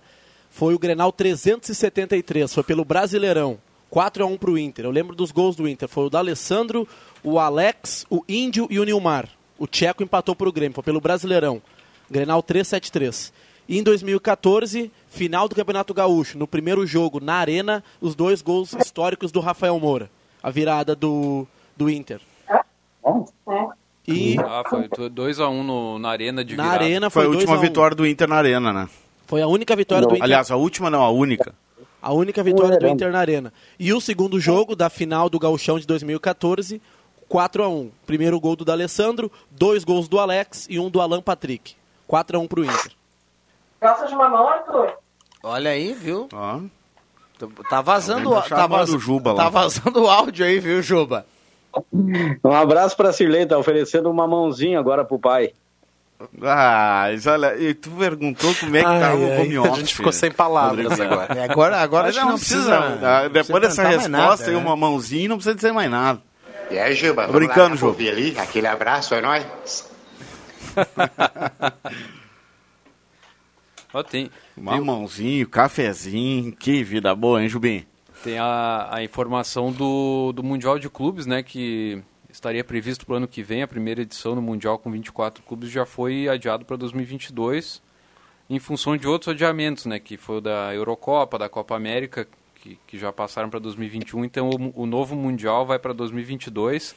foi 0.50 0.74
o 0.74 0.80
Grenal 0.80 1.12
373, 1.12 2.54
foi 2.54 2.64
pelo 2.64 2.86
Brasileirão. 2.86 3.60
4x1 3.92 4.38
pro 4.38 4.58
Inter. 4.58 4.86
Eu 4.86 4.92
lembro 4.92 5.16
dos 5.16 5.32
gols 5.32 5.56
do 5.56 5.68
Inter. 5.68 5.90
Foi 5.90 6.06
o 6.06 6.10
D'Alessandro, 6.10 6.88
o 7.22 7.40
Alex, 7.40 8.06
o 8.10 8.24
Índio 8.28 8.68
e 8.70 8.80
o 8.80 8.86
Nilmar. 8.86 9.28
O 9.58 9.68
Tcheco 9.68 10.04
empatou 10.04 10.36
pro 10.36 10.52
Grêmio, 10.52 10.76
foi 10.76 10.84
pelo 10.84 11.02
Brasileirão. 11.02 11.62
Grenal 12.10 12.42
373. 12.44 13.34
E 13.68 13.80
em 13.80 13.84
2014, 13.84 14.92
final 15.10 15.48
do 15.48 15.56
Campeonato 15.56 15.94
Gaúcho, 15.94 16.38
no 16.38 16.48
primeiro 16.48 16.86
jogo, 16.86 17.20
na 17.20 17.36
Arena, 17.36 17.84
os 18.00 18.14
dois 18.14 18.42
gols 18.42 18.74
históricos 18.74 19.32
do 19.32 19.40
Rafael 19.40 19.80
Moura. 19.80 20.10
A 20.44 20.52
virada 20.52 20.96
do, 20.96 21.48
do 21.76 21.90
Inter. 21.90 22.22
E 24.08 24.38
Ah, 24.40 24.64
foi 24.70 24.88
2x1 24.88 25.50
um 25.50 25.98
na 25.98 26.10
arena 26.10 26.46
de 26.46 26.56
Na 26.56 26.64
virada. 26.64 26.84
arena 26.84 27.10
Foi 27.10 27.24
a 27.24 27.26
foi 27.26 27.36
última 27.36 27.54
2 27.54 27.58
a 27.58 27.66
1. 27.66 27.68
vitória 27.70 27.96
do 27.96 28.06
Inter 28.08 28.28
na 28.28 28.36
Arena, 28.36 28.72
né? 28.74 28.90
foi 29.26 29.42
a 29.42 29.48
única 29.48 29.76
vitória 29.76 30.08
do 30.08 30.14
Inter. 30.14 30.24
Aliás, 30.24 30.52
a 30.52 30.56
última 30.56 30.90
não, 30.92 31.02
a 31.02 31.10
única. 31.10 31.56
A 32.00 32.14
única 32.14 32.44
vitória 32.44 32.78
do 32.78 32.88
Inter 32.88 33.12
na 33.12 33.18
Arena. 33.20 33.52
E 33.80 33.92
o 33.92 34.00
segundo 34.00 34.40
jogo 34.40 34.76
da 34.76 34.92
final 34.92 35.28
do 35.28 35.40
Gauchão 35.40 35.80
de 35.80 35.88
2014, 35.88 36.80
4 37.28 37.64
a 37.64 37.68
1 37.68 37.90
Primeiro 38.06 38.40
gol 38.40 38.56
do 38.56 38.64
D'Alessandro, 38.64 39.32
dois 39.50 39.84
gols 39.84 40.08
do 40.08 40.20
Alex 40.20 40.68
e 40.70 40.78
um 40.80 40.88
do 40.92 41.02
Alan 41.02 41.24
Patrick. 41.24 41.74
4 42.08 42.38
a 42.38 42.42
1 42.42 42.48
pro 42.48 42.64
Inter. 42.64 42.92
Gosta 43.82 44.08
de 44.08 44.16
mamão, 44.16 44.48
Arthur? 44.48 44.94
Olha 45.44 45.72
aí, 45.72 45.94
viu? 45.94 46.28
Ó. 46.34 46.60
Tá 47.70 47.82
vazando, 47.82 48.30
tá 48.32 48.42
tá, 48.42 48.48
chamando 48.48 48.70
vaz... 48.70 48.90
o 48.94 49.00
Juba 49.00 49.34
lá. 49.34 49.44
tá 49.44 49.50
vazando 49.50 50.04
o 50.04 50.10
áudio 50.10 50.46
aí, 50.46 50.60
viu, 50.60 50.82
Juba? 50.82 51.26
Um 52.44 52.54
abraço 52.54 52.96
pra 52.96 53.12
Cirlei, 53.12 53.46
tá 53.46 53.58
oferecendo 53.58 54.10
uma 54.10 54.26
mãozinha 54.26 54.80
agora 54.80 55.04
pro 55.04 55.20
pai. 55.20 55.52
Ah, 56.42 57.08
mas 57.12 57.28
olha, 57.28 57.58
e 57.58 57.74
tu 57.74 57.92
perguntou 57.92 58.56
como 58.56 58.78
é 58.78 58.80
que 58.80 58.86
Ai, 58.86 59.00
tava 59.02 59.18
o 59.18 59.42
home 59.42 59.56
a 59.58 59.62
office. 59.64 59.78
gente 59.80 59.96
ficou 59.96 60.14
sem 60.14 60.32
palavras 60.32 60.88
Rodrigo. 60.88 61.14
agora. 61.14 61.34
É, 61.40 61.44
agora 61.44 61.78
agora 61.82 62.04
Mas 62.08 62.16
acho 62.16 62.26
que 62.26 62.32
não 62.32 62.38
precisa. 62.40 62.78
ah, 62.78 63.24
não 63.24 63.30
Depois 63.30 63.60
precisa 63.60 63.84
dessa 63.84 63.84
resposta 63.90 64.10
nada, 64.46 64.52
e 64.52 64.56
né? 64.56 64.62
uma 64.62 64.76
mãozinha, 64.78 65.28
não 65.28 65.36
precisa 65.36 65.54
dizer 65.56 65.74
mais 65.74 65.92
nada. 65.92 66.22
E 66.72 66.80
aí, 66.80 66.96
Juba, 66.96 67.26
Tô 67.28 67.34
brincando, 67.34 67.72
lá, 67.72 67.76
Juba. 67.76 68.02
ali, 68.10 68.40
aquele 68.40 68.66
abraço, 68.68 69.14
é 69.14 69.22
nóis. 69.22 69.92
Ó, 73.94 74.04
tem, 74.04 74.30
Uma 74.58 74.80
mãozinha, 74.82 75.46
cafezinho, 75.46 76.52
que 76.52 76.84
vida 76.84 77.16
boa, 77.16 77.42
hein, 77.42 77.48
Jubim? 77.48 77.86
Tem 78.24 78.38
a, 78.38 78.90
a 78.92 79.04
informação 79.04 79.72
do, 79.72 80.34
do 80.34 80.44
Mundial 80.44 80.78
de 80.78 80.90
Clubes, 80.90 81.26
né? 81.26 81.42
Que 81.42 82.04
estaria 82.30 82.64
previsto 82.64 83.06
para 83.06 83.14
o 83.14 83.16
ano 83.18 83.28
que 83.28 83.42
vem, 83.42 83.62
a 83.62 83.68
primeira 83.68 84.02
edição 84.02 84.36
do 84.36 84.42
Mundial 84.42 84.78
com 84.78 84.92
24 84.92 85.42
clubes 85.44 85.70
já 85.70 85.86
foi 85.86 86.28
adiado 86.28 86.66
para 86.66 86.76
2022, 86.76 87.82
em 88.50 88.60
função 88.60 88.98
de 88.98 89.08
outros 89.08 89.30
adiamentos, 89.30 89.86
né? 89.86 89.98
Que 89.98 90.18
foi 90.18 90.40
o 90.40 90.42
da 90.42 90.76
Eurocopa, 90.76 91.40
da 91.40 91.48
Copa 91.48 91.76
América, 91.76 92.28
que, 92.56 92.78
que 92.86 92.98
já 92.98 93.14
passaram 93.14 93.50
para 93.50 93.60
2021. 93.60 94.26
Então 94.26 94.50
o, 94.50 94.84
o 94.84 94.86
novo 94.86 95.16
Mundial 95.16 95.66
vai 95.66 95.80
para 95.80 95.94
2022. 95.94 96.96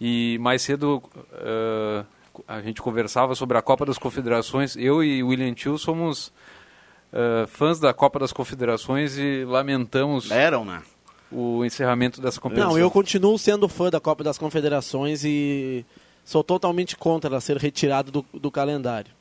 E 0.00 0.38
mais 0.40 0.62
cedo 0.62 1.02
eh, 1.34 2.04
a 2.46 2.60
gente 2.60 2.80
conversava 2.80 3.34
sobre 3.34 3.56
a 3.56 3.62
Copa 3.62 3.84
das 3.86 3.98
Confederações. 3.98 4.76
Eu 4.76 5.02
e 5.02 5.22
William 5.22 5.52
Tio 5.54 5.78
somos 5.78 6.32
eh, 7.12 7.46
fãs 7.48 7.80
da 7.80 7.92
Copa 7.92 8.18
das 8.18 8.32
Confederações 8.32 9.16
e 9.18 9.44
lamentamos 9.44 10.30
Eram, 10.30 10.64
né? 10.64 10.82
o 11.30 11.64
encerramento 11.64 12.20
dessa 12.20 12.40
competição. 12.40 12.70
Não, 12.70 12.78
eu 12.78 12.90
continuo 12.90 13.38
sendo 13.38 13.68
fã 13.68 13.90
da 13.90 14.00
Copa 14.00 14.24
das 14.24 14.38
Confederações 14.38 15.24
e 15.24 15.84
sou 16.24 16.44
totalmente 16.44 16.96
contra 16.96 17.30
ela 17.30 17.40
ser 17.40 17.56
retirado 17.56 18.10
do, 18.10 18.24
do 18.34 18.50
calendário. 18.50 19.12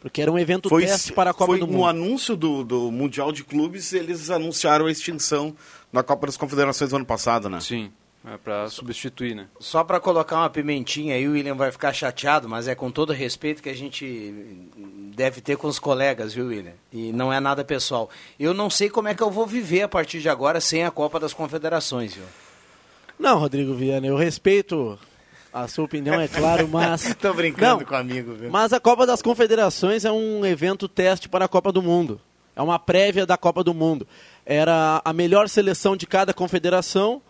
Porque 0.00 0.22
era 0.22 0.30
um 0.30 0.38
evento 0.38 0.68
teste 0.68 1.12
para 1.12 1.30
a 1.30 1.34
Copa 1.34 1.46
foi 1.46 1.58
do 1.58 1.66
no 1.66 1.72
Mundo. 1.72 1.86
anúncio 1.86 2.36
do, 2.36 2.62
do 2.62 2.92
Mundial 2.92 3.32
de 3.32 3.42
Clubes, 3.42 3.92
eles 3.92 4.30
anunciaram 4.30 4.86
a 4.86 4.90
extinção 4.90 5.54
da 5.92 6.02
Copa 6.02 6.26
das 6.26 6.36
Confederações 6.36 6.90
do 6.90 6.96
ano 6.96 7.04
passado, 7.04 7.48
né? 7.48 7.60
Sim, 7.60 7.90
é 8.26 8.36
para 8.36 8.68
substituir, 8.68 9.36
né? 9.36 9.46
Só 9.60 9.84
para 9.84 10.00
colocar 10.00 10.36
uma 10.36 10.50
pimentinha 10.50 11.14
aí, 11.14 11.28
o 11.28 11.32
William 11.32 11.54
vai 11.54 11.70
ficar 11.70 11.92
chateado, 11.92 12.48
mas 12.48 12.66
é 12.66 12.74
com 12.74 12.90
todo 12.90 13.12
respeito 13.12 13.62
que 13.62 13.68
a 13.68 13.74
gente 13.74 14.34
deve 15.14 15.40
ter 15.40 15.56
com 15.56 15.68
os 15.68 15.78
colegas, 15.78 16.34
viu, 16.34 16.46
William? 16.46 16.72
E 16.92 17.12
não 17.12 17.32
é 17.32 17.38
nada 17.38 17.64
pessoal. 17.64 18.10
Eu 18.38 18.52
não 18.52 18.68
sei 18.68 18.90
como 18.90 19.06
é 19.06 19.14
que 19.14 19.22
eu 19.22 19.30
vou 19.30 19.46
viver 19.46 19.82
a 19.82 19.88
partir 19.88 20.20
de 20.20 20.28
agora 20.28 20.60
sem 20.60 20.84
a 20.84 20.90
Copa 20.90 21.20
das 21.20 21.32
Confederações, 21.32 22.14
viu? 22.14 22.24
Não, 23.16 23.38
Rodrigo 23.38 23.74
Viana, 23.74 24.08
eu 24.08 24.16
respeito 24.16 24.98
a 25.52 25.68
sua 25.68 25.84
opinião, 25.84 26.20
é 26.20 26.26
claro, 26.26 26.66
mas... 26.68 27.14
Tô 27.14 27.32
brincando 27.32 27.78
Não, 27.80 27.86
com 27.86 27.94
o 27.94 27.96
amigo, 27.96 28.34
viu? 28.34 28.50
Mas 28.50 28.72
a 28.72 28.80
Copa 28.80 29.06
das 29.06 29.22
Confederações 29.22 30.04
é 30.04 30.10
um 30.10 30.44
evento 30.44 30.88
teste 30.88 31.28
para 31.28 31.44
a 31.44 31.48
Copa 31.48 31.70
do 31.70 31.80
Mundo. 31.80 32.20
É 32.56 32.60
uma 32.60 32.78
prévia 32.78 33.24
da 33.24 33.36
Copa 33.36 33.62
do 33.62 33.72
Mundo. 33.72 34.06
Era 34.44 35.00
a 35.04 35.12
melhor 35.12 35.48
seleção 35.48 35.96
de 35.96 36.06
cada 36.06 36.34
confederação, 36.34 37.22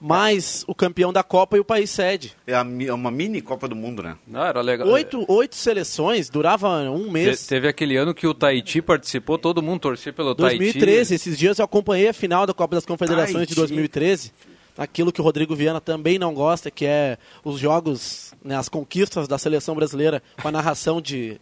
mais 0.00 0.64
o 0.66 0.74
campeão 0.74 1.12
da 1.12 1.22
Copa 1.22 1.56
e 1.56 1.60
o 1.60 1.64
país 1.64 1.90
sede. 1.90 2.32
É 2.46 2.54
é 2.54 2.92
uma 2.94 3.10
mini 3.10 3.40
Copa 3.42 3.68
do 3.68 3.76
Mundo, 3.76 4.02
né? 4.02 4.16
Não, 4.26 4.42
era 4.42 4.60
legal. 4.62 4.88
Oito, 4.88 5.24
oito 5.28 5.54
seleções, 5.56 6.30
durava 6.30 6.68
um 6.90 7.04
Te- 7.04 7.10
mês. 7.10 7.46
teve 7.46 7.68
aquele 7.68 7.96
ano 7.96 8.14
que 8.14 8.26
o 8.26 8.32
Tahiti 8.32 8.80
participou, 8.80 9.36
todo 9.36 9.62
mundo 9.62 9.80
torcia 9.80 10.12
pelo 10.12 10.34
2013, 10.34 10.96
Tahiti. 11.10 11.14
esses 11.14 11.38
dias 11.38 11.58
eu 11.58 11.64
acompanhei 11.64 12.08
a 12.08 12.14
final 12.14 12.46
da 12.46 12.54
Copa 12.54 12.74
das 12.76 12.86
Confederações 12.86 13.46
de 13.46 13.54
Tahiti. 13.54 13.74
2013. 13.74 14.32
Aquilo 14.78 15.12
que 15.12 15.20
o 15.20 15.24
Rodrigo 15.24 15.54
Viana 15.54 15.80
também 15.80 16.18
não 16.18 16.32
gosta, 16.32 16.70
que 16.70 16.86
é 16.86 17.18
os 17.44 17.58
jogos, 17.60 18.32
né, 18.42 18.56
as 18.56 18.68
conquistas 18.68 19.28
da 19.28 19.36
seleção 19.36 19.74
brasileira 19.74 20.22
com 20.40 20.48
a 20.48 20.52
narração 20.52 21.02
de, 21.02 21.38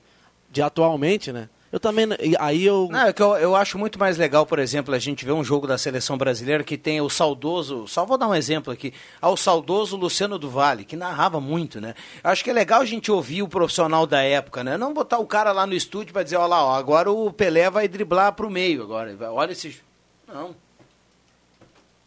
de 0.50 0.60
atualmente, 0.60 1.30
né? 1.30 1.48
Eu 1.70 1.78
também, 1.78 2.07
aí 2.38 2.64
eu... 2.64 2.88
Não, 2.90 3.00
é 3.09 3.12
que 3.12 3.22
eu, 3.22 3.37
eu 3.37 3.54
acho 3.54 3.76
muito 3.78 3.98
mais 3.98 4.16
legal, 4.16 4.46
por 4.46 4.59
exemplo, 4.59 4.94
a 4.94 4.98
gente 4.98 5.24
ver 5.26 5.33
um 5.33 5.44
jogo 5.44 5.66
da 5.66 5.76
seleção 5.76 6.16
brasileira 6.16 6.64
que 6.64 6.78
tem 6.78 6.98
o 7.02 7.11
saudoso, 7.11 7.87
só 7.87 8.07
vou 8.07 8.16
dar 8.16 8.26
um 8.26 8.35
exemplo 8.35 8.72
aqui, 8.72 8.94
ao 9.20 9.37
saudoso 9.37 9.94
Luciano 9.94 10.38
do 10.38 10.48
Vale, 10.48 10.85
que 10.87 10.96
narrava 10.96 11.40
muito, 11.42 11.78
né? 11.78 11.94
Acho 12.24 12.42
que 12.42 12.48
é 12.48 12.54
legal 12.54 12.81
a 12.81 12.87
gente 12.87 13.12
ouvir 13.12 13.42
o 13.42 13.48
profissional 13.48 14.07
da 14.07 14.22
época, 14.22 14.64
né? 14.64 14.78
Não 14.78 14.94
botar 14.94 15.18
o 15.18 15.26
cara 15.26 15.52
lá 15.52 15.66
no 15.66 15.74
estúdio 15.74 16.12
para 16.14 16.22
dizer, 16.22 16.37
olha 16.37 16.46
lá, 16.46 16.64
ó, 16.64 16.74
agora 16.74 17.11
o 17.11 17.31
Pelé 17.31 17.68
vai 17.68 17.87
driblar 17.87 18.33
pro 18.33 18.48
meio 18.50 18.83
agora. 18.83 19.14
Olha 19.31 19.52
esse. 19.52 19.78
Não. 20.26 20.54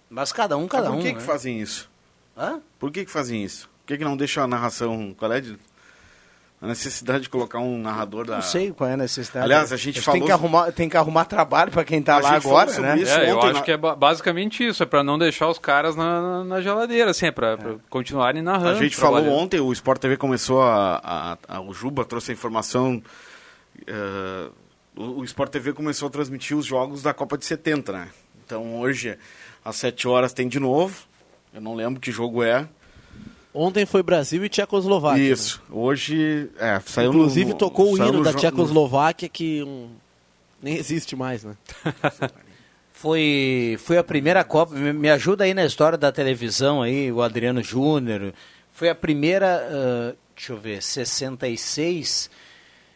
Mas 0.10 0.32
cada 0.32 0.58
um, 0.58 0.68
cada 0.68 0.90
Mas 0.90 0.94
por 0.94 1.00
um. 1.00 1.04
que, 1.04 1.14
né? 1.14 1.20
que 1.20 1.26
fazem 1.26 1.60
isso? 1.62 1.90
Hã? 2.36 2.60
Por 2.80 2.92
que, 2.92 3.06
que 3.06 3.12
fazem 3.12 3.44
isso? 3.44 3.70
Por 3.82 3.88
que, 3.88 3.98
que 4.00 4.04
não 4.04 4.18
deixam 4.18 4.44
a 4.44 4.48
narração? 4.48 5.16
Qual 5.18 5.32
é 5.32 5.40
de- 5.40 5.58
a 6.62 6.68
necessidade 6.68 7.24
de 7.24 7.30
colocar 7.30 7.58
um 7.60 7.78
narrador 7.80 8.24
da. 8.26 8.36
Não 8.36 8.42
sei 8.44 8.72
qual 8.72 8.88
é 8.90 8.94
a 8.94 8.98
necessidade. 8.98 9.44
Aliás, 9.46 9.74
a 9.74 9.78
gente 9.78 9.96
Tem 9.96 10.04
falou- 10.04 10.26
que 10.26 10.32
arrumar, 10.32 10.72
tem 10.72 10.88
que 10.88 10.96
arrumar 10.96 11.26
trabalho 11.26 11.72
para 11.72 11.84
quem 11.84 12.02
tá 12.04 12.18
A 12.18 12.20
lá 12.20 12.32
agora, 12.36 12.70
sobre 12.72 12.90
né? 12.90 13.00
isso 13.00 13.12
É, 13.12 13.32
eu 13.32 13.38
ontem 13.38 13.46
acho 13.48 13.54
na- 13.56 13.62
que 13.64 13.72
é 13.72 13.78
ba- 13.78 13.96
basicamente 13.96 14.68
isso, 14.68 14.84
é 14.84 14.86
para 14.86 15.04
não 15.04 15.18
deixar 15.18 15.48
os 15.50 15.58
caras 15.58 15.96
na, 15.96 16.44
na- 16.44 16.62
geladeira, 16.62 17.10
assim, 17.10 17.26
é 17.26 17.32
para 17.32 17.58
continuarem 17.90 18.44
narrando. 18.44 18.78
A 18.78 18.84
gente 18.84 18.96
falou 18.96 19.28
ontem, 19.30 19.60
o 19.60 19.74
Sport 19.74 20.00
TV 20.00 20.18
começou 20.18 20.62
a, 20.62 21.02
a- 21.04 21.38
a- 21.58 21.62
o 21.62 21.74
Juba 21.74 22.06
trouxe 22.06 22.30
a 22.32 22.34
informação. 22.36 23.02
eh, 23.88 24.50
o, 24.96 25.22
o 25.22 25.24
Sport 25.24 25.52
TV 25.52 25.74
começou 25.74 26.08
a 26.08 26.12
transmitir 26.12 26.56
os 26.56 26.66
jogos 26.66 27.02
da 27.02 27.14
Copa 27.14 27.38
de 27.38 27.46
70, 27.46 27.92
né? 27.92 28.10
Então 28.46 28.80
hoje, 28.80 29.18
às 29.64 29.78
7 29.78 30.08
horas, 30.08 30.34
tem 30.34 30.48
de 30.48 30.60
novo. 30.60 30.96
Eu 31.54 31.62
não 31.62 31.74
lembro 31.76 32.00
que 32.00 32.12
jogo 32.12 32.44
é. 32.44 32.68
Ontem 33.54 33.86
foi 33.86 34.02
Brasil 34.02 34.44
e 34.46 34.50
Tchecoslováquia. 34.50 35.22
né? 35.24 35.30
Isso. 35.30 35.62
Hoje, 35.70 36.50
é, 36.58 36.80
saiu 36.86 37.12
no- 37.12 37.20
Inclusive 37.20 37.52
no- 37.52 37.58
tocou 37.58 37.92
o 37.94 37.98
hino 37.98 38.14
no 38.14 38.24
da 38.24 38.34
Tchecoslováquia 38.34 39.28
que 39.28 39.62
hum, 39.64 39.90
nem 40.62 40.76
existe 40.78 41.16
mais, 41.16 41.44
né? 41.44 41.56
Foi, 42.94 43.78
foi 43.84 43.98
a 43.98 44.04
primeira 44.04 44.44
Copa. 44.44 44.76
Me, 44.76 45.10
ajuda 45.10 45.44
aí 45.44 45.56
na 45.56 45.66
história 45.66 45.98
da 45.98 46.12
televisão 46.12 46.84
aí, 46.84 47.12
o 47.12 47.22
Adriano 47.24 47.64
Júnior. 47.64 48.32
Foi 48.72 48.90
a 48.90 48.94
primeira, 48.96 49.68
ah, 49.68 50.14
deixa 50.36 50.54
eu 50.54 50.58
ver, 50.58 50.84
66. 50.84 52.30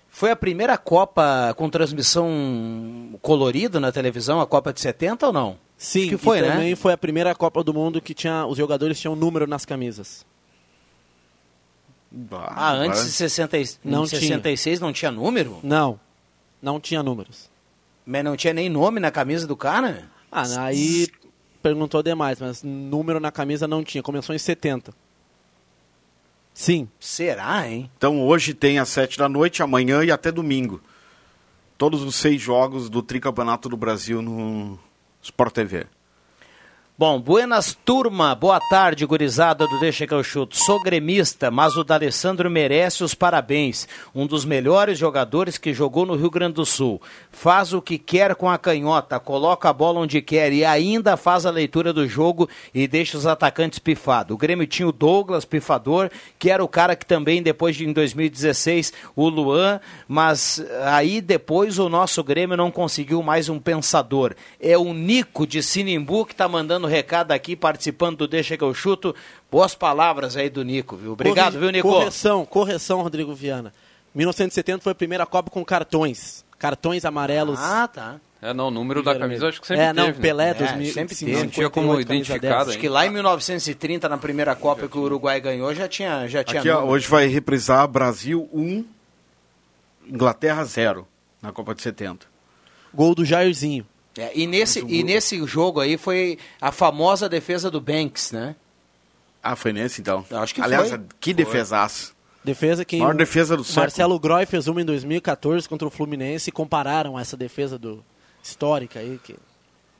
Foi 0.08 0.30
a 0.30 0.36
primeira 0.36 0.78
Copa 0.78 1.56
com 1.58 1.68
transmissão 1.72 3.18
colorida 3.22 3.80
na 3.80 3.92
televisão, 3.92 4.40
a 4.40 4.46
Copa 4.46 4.72
de 4.72 4.80
70 4.80 5.26
ou 5.28 5.34
não? 5.34 5.58
Sim, 5.76 6.02
Acho 6.02 6.10
que 6.10 6.18
foi, 6.18 6.38
e 6.38 6.42
né? 6.44 6.50
também 6.52 6.76
foi 6.76 6.94
a 6.94 6.98
primeira 6.98 7.34
Copa 7.34 7.64
do 7.64 7.74
Mundo 7.74 8.00
que 8.00 8.14
tinha 8.14 8.46
os 8.46 8.58
jogadores 8.58 9.00
tinham 9.00 9.16
número 9.16 9.48
nas 9.48 9.66
camisas. 9.66 10.24
Ah, 12.56 12.72
antes 12.74 13.04
de 13.06 13.12
60, 13.12 13.58
e- 13.58 13.70
Não 13.84 14.04
em 14.04 14.08
tinha. 14.08 14.22
66 14.22 14.80
não 14.80 14.94
tinha 14.94 15.12
número? 15.12 15.60
Não, 15.64 16.00
não 16.62 16.80
tinha 16.80 17.04
números. 17.04 17.50
Mas 18.06 18.24
não 18.24 18.36
tinha 18.38 18.54
nem 18.54 18.70
nome 18.70 19.00
na 19.00 19.12
camisa 19.12 19.46
do 19.48 19.56
cara? 19.58 20.10
Ah, 20.32 20.44
aí 20.66 21.08
perguntou 21.62 22.02
demais, 22.04 22.40
mas 22.40 22.62
número 22.64 23.20
na 23.20 23.32
camisa 23.32 23.68
não 23.68 23.84
tinha. 23.84 24.04
Começou 24.04 24.34
em 24.36 24.40
70. 24.40 24.94
Sim. 26.54 26.88
Será, 27.00 27.68
hein? 27.70 27.90
Então 27.98 28.22
hoje 28.26 28.54
tem 28.54 28.80
às 28.80 28.88
sete 28.90 29.18
da 29.18 29.28
noite, 29.28 29.62
amanhã 29.62 30.04
e 30.04 30.12
até 30.12 30.32
domingo. 30.32 30.82
Todos 31.78 32.02
os 32.04 32.16
seis 32.16 32.42
jogos 32.42 32.90
do 32.90 33.02
Tricampeonato 33.02 33.68
do 33.68 33.76
Brasil 33.76 34.22
no 34.22 34.80
Sport 35.22 35.54
TV. 35.54 35.88
Bom, 36.98 37.20
buenas 37.20 37.78
turma, 37.84 38.34
boa 38.34 38.58
tarde, 38.58 39.06
gurizada 39.06 39.68
do 39.68 39.80
Deixa 39.82 40.08
que 40.08 40.14
eu 40.14 40.24
chuto. 40.24 40.56
Sou 40.56 40.82
gremista, 40.82 41.52
mas 41.52 41.76
o 41.76 41.84
D'Alessandro 41.84 42.50
merece 42.50 43.04
os 43.04 43.14
parabéns. 43.14 43.86
Um 44.16 44.26
dos 44.26 44.46
melhores 44.46 44.98
jogadores 44.98 45.58
que 45.58 45.74
jogou 45.74 46.06
no 46.06 46.16
Rio 46.16 46.30
Grande 46.30 46.54
do 46.54 46.66
Sul. 46.66 47.02
Faz 47.30 47.74
o 47.74 47.82
que 47.82 47.98
quer 47.98 48.34
com 48.36 48.50
a 48.50 48.58
canhota, 48.58 49.20
coloca 49.20 49.68
a 49.68 49.74
bola 49.74 50.00
onde 50.00 50.22
quer 50.22 50.54
e 50.54 50.64
ainda 50.64 51.18
faz 51.18 51.46
a 51.46 51.52
leitura 51.52 51.92
do 51.92 52.08
jogo 52.08 52.48
e 52.74 52.88
deixa 52.88 53.18
os 53.18 53.28
atacantes 53.28 53.78
pifados. 53.78 54.34
O 54.34 54.38
Grêmio 54.38 54.66
tinha 54.66 54.88
o 54.88 54.94
Douglas, 54.94 55.44
pifador, 55.44 56.10
que 56.40 56.50
era 56.50 56.64
o 56.64 56.68
cara 56.68 56.96
que 56.96 57.06
também, 57.06 57.44
depois 57.44 57.76
de 57.76 57.86
em 57.86 57.92
2016, 57.92 58.94
o 59.18 59.28
Luan, 59.28 59.82
mas 60.08 60.66
aí 60.86 61.20
depois 61.20 61.78
o 61.78 61.90
nosso 61.90 62.24
Grêmio 62.24 62.56
não 62.56 62.72
conseguiu 62.72 63.22
mais 63.22 63.50
um 63.50 63.60
pensador. 63.60 64.34
É 64.62 64.78
o 64.78 64.94
Nico 64.94 65.46
de 65.46 65.62
Sinimbu 65.62 66.26
que 66.26 66.32
está 66.32 66.48
mandando 66.48 66.85
recado 66.86 67.32
aqui, 67.32 67.56
participando 67.56 68.18
do 68.20 68.28
Deixa 68.28 68.56
que 68.58 68.64
eu 68.64 68.74
chuto. 68.74 69.14
Boas 69.52 69.76
palavras 69.76 70.36
aí 70.38 70.50
do 70.50 70.64
Nico, 70.64 70.96
viu? 70.96 71.14
Obrigado, 71.14 71.54
Corri- 71.54 71.60
viu, 71.60 71.70
Nico? 71.72 71.90
Correção, 71.90 72.46
correção, 72.46 73.02
Rodrigo 73.02 73.34
Viana. 73.34 73.74
1970 74.14 74.82
foi 74.82 74.92
a 74.92 74.96
primeira 74.96 75.26
Copa 75.26 75.50
com 75.50 75.64
cartões. 75.66 76.44
Cartões 76.58 77.04
amarelos. 77.04 77.60
Ah, 77.60 77.88
tá. 77.88 78.16
É, 78.42 78.54
não, 78.54 78.68
o 78.68 78.72
número 78.72 79.02
da 79.02 79.18
camisa 79.18 79.48
acho 79.50 79.60
que 79.60 79.66
sempre 79.68 79.84
É, 79.84 79.92
não, 79.94 80.06
teve. 80.06 80.18
né? 80.20 80.22
Pelé, 80.22 80.50
É, 80.52 80.54
2000, 80.54 80.94
sempre 80.94 81.16
sim, 81.16 81.26
teve. 81.26 81.38
Não 81.40 81.48
tinha 81.48 81.70
como 81.70 81.88
58, 81.98 82.08
camisa 82.08 82.24
identificar, 82.34 82.58
10. 82.58 82.70
Acho 82.70 82.78
que 82.80 82.90
lá 82.90 83.06
em 83.06 83.10
1930, 83.10 84.08
na 84.08 84.18
primeira 84.18 84.56
Copa 84.56 84.88
que 84.88 84.98
o 84.98 85.02
Uruguai 85.02 85.40
ganhou, 85.42 85.74
já 85.74 85.88
tinha, 85.88 86.28
já 86.28 86.44
tinha 86.44 86.60
Aqui 86.62 86.70
ó, 86.70 86.84
hoje 86.86 87.08
vai 87.08 87.26
reprisar 87.28 87.88
Brasil 87.88 88.48
1, 88.54 88.86
Inglaterra 90.08 90.64
0 90.64 91.08
na 91.42 91.52
Copa 91.52 91.74
de 91.74 91.82
70. 91.82 92.26
Gol 92.94 93.16
do 93.16 93.26
Jairzinho. 93.26 93.86
É, 94.18 94.32
e, 94.34 94.48
nesse, 94.48 94.80
e 94.88 95.04
nesse 95.04 95.46
jogo 95.46 95.82
aí 95.82 95.98
foi 95.98 96.38
a 96.62 96.72
famosa 96.72 97.28
defesa 97.28 97.70
do 97.70 97.82
Banks, 97.82 98.32
né? 98.32 98.56
Ah, 99.44 99.56
foi 99.56 99.74
nesse 99.74 100.02
então? 100.02 100.26
Acho 100.32 100.56
que 100.56 100.62
Aliás, 100.62 100.90
foi. 100.90 101.00
que 101.20 101.34
Foi. 101.34 101.44
defesaço. 101.44 102.16
Defesa 102.44 102.86
que 102.86 102.98
Maior 102.98 103.16
defesa 103.16 103.58
do 103.58 103.64
século. 103.64 103.82
Marcelo 103.82 104.20
Groy 104.20 104.46
fez 104.46 104.68
uma 104.68 104.82
em 104.82 104.86
2014 104.86 105.68
contra 105.68 105.88
o 105.88 105.92
Fluminense 105.92 106.50
e 106.50 106.54
compararam 106.54 107.20
essa 107.20 107.36
defesa 107.36 107.78
do 107.78 108.04
histórica 108.44 109.00
aí 109.00 109.20
que 109.24 109.36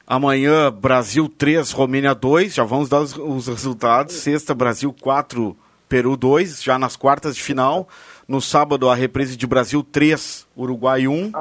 Amanhã, 0.08 0.72
Brasil 0.72 1.28
3, 1.28 1.72
Romênia 1.72 2.14
2. 2.14 2.54
Já 2.54 2.64
vamos 2.64 2.88
dar 2.88 3.02
os, 3.02 3.18
os 3.18 3.48
resultados. 3.48 4.14
Sexta, 4.16 4.54
Brasil 4.54 4.94
4, 5.02 5.58
Peru 5.90 6.16
2, 6.16 6.62
já 6.62 6.78
nas 6.78 6.96
quartas 6.96 7.36
de 7.36 7.42
final. 7.42 7.90
No 8.28 8.40
sábado, 8.40 8.88
a 8.90 8.96
reprise 8.96 9.36
de 9.36 9.48
Brasil 9.48 9.84
3, 9.84 10.46
Uruguai 10.56 11.08
1. 11.08 11.32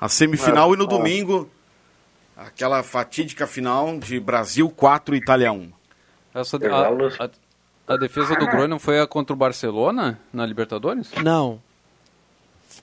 A 0.00 0.08
semifinal 0.08 0.74
e 0.74 0.76
no 0.76 0.86
domingo, 0.86 1.48
aquela 2.46 2.82
fatídica 2.82 3.46
final 3.46 3.98
de 3.98 4.18
Brasil 4.20 4.68
4, 4.70 5.14
Itália 5.16 5.52
1. 5.52 5.70
Essa, 6.34 6.56
a, 6.56 7.24
a- 7.24 7.30
a 7.94 7.96
defesa 7.96 8.34
do 8.36 8.46
Groy 8.46 8.68
não 8.68 8.78
foi 8.78 9.00
a 9.00 9.06
contra 9.06 9.34
o 9.34 9.36
Barcelona 9.36 10.18
na 10.32 10.46
Libertadores? 10.46 11.10
Não. 11.22 11.60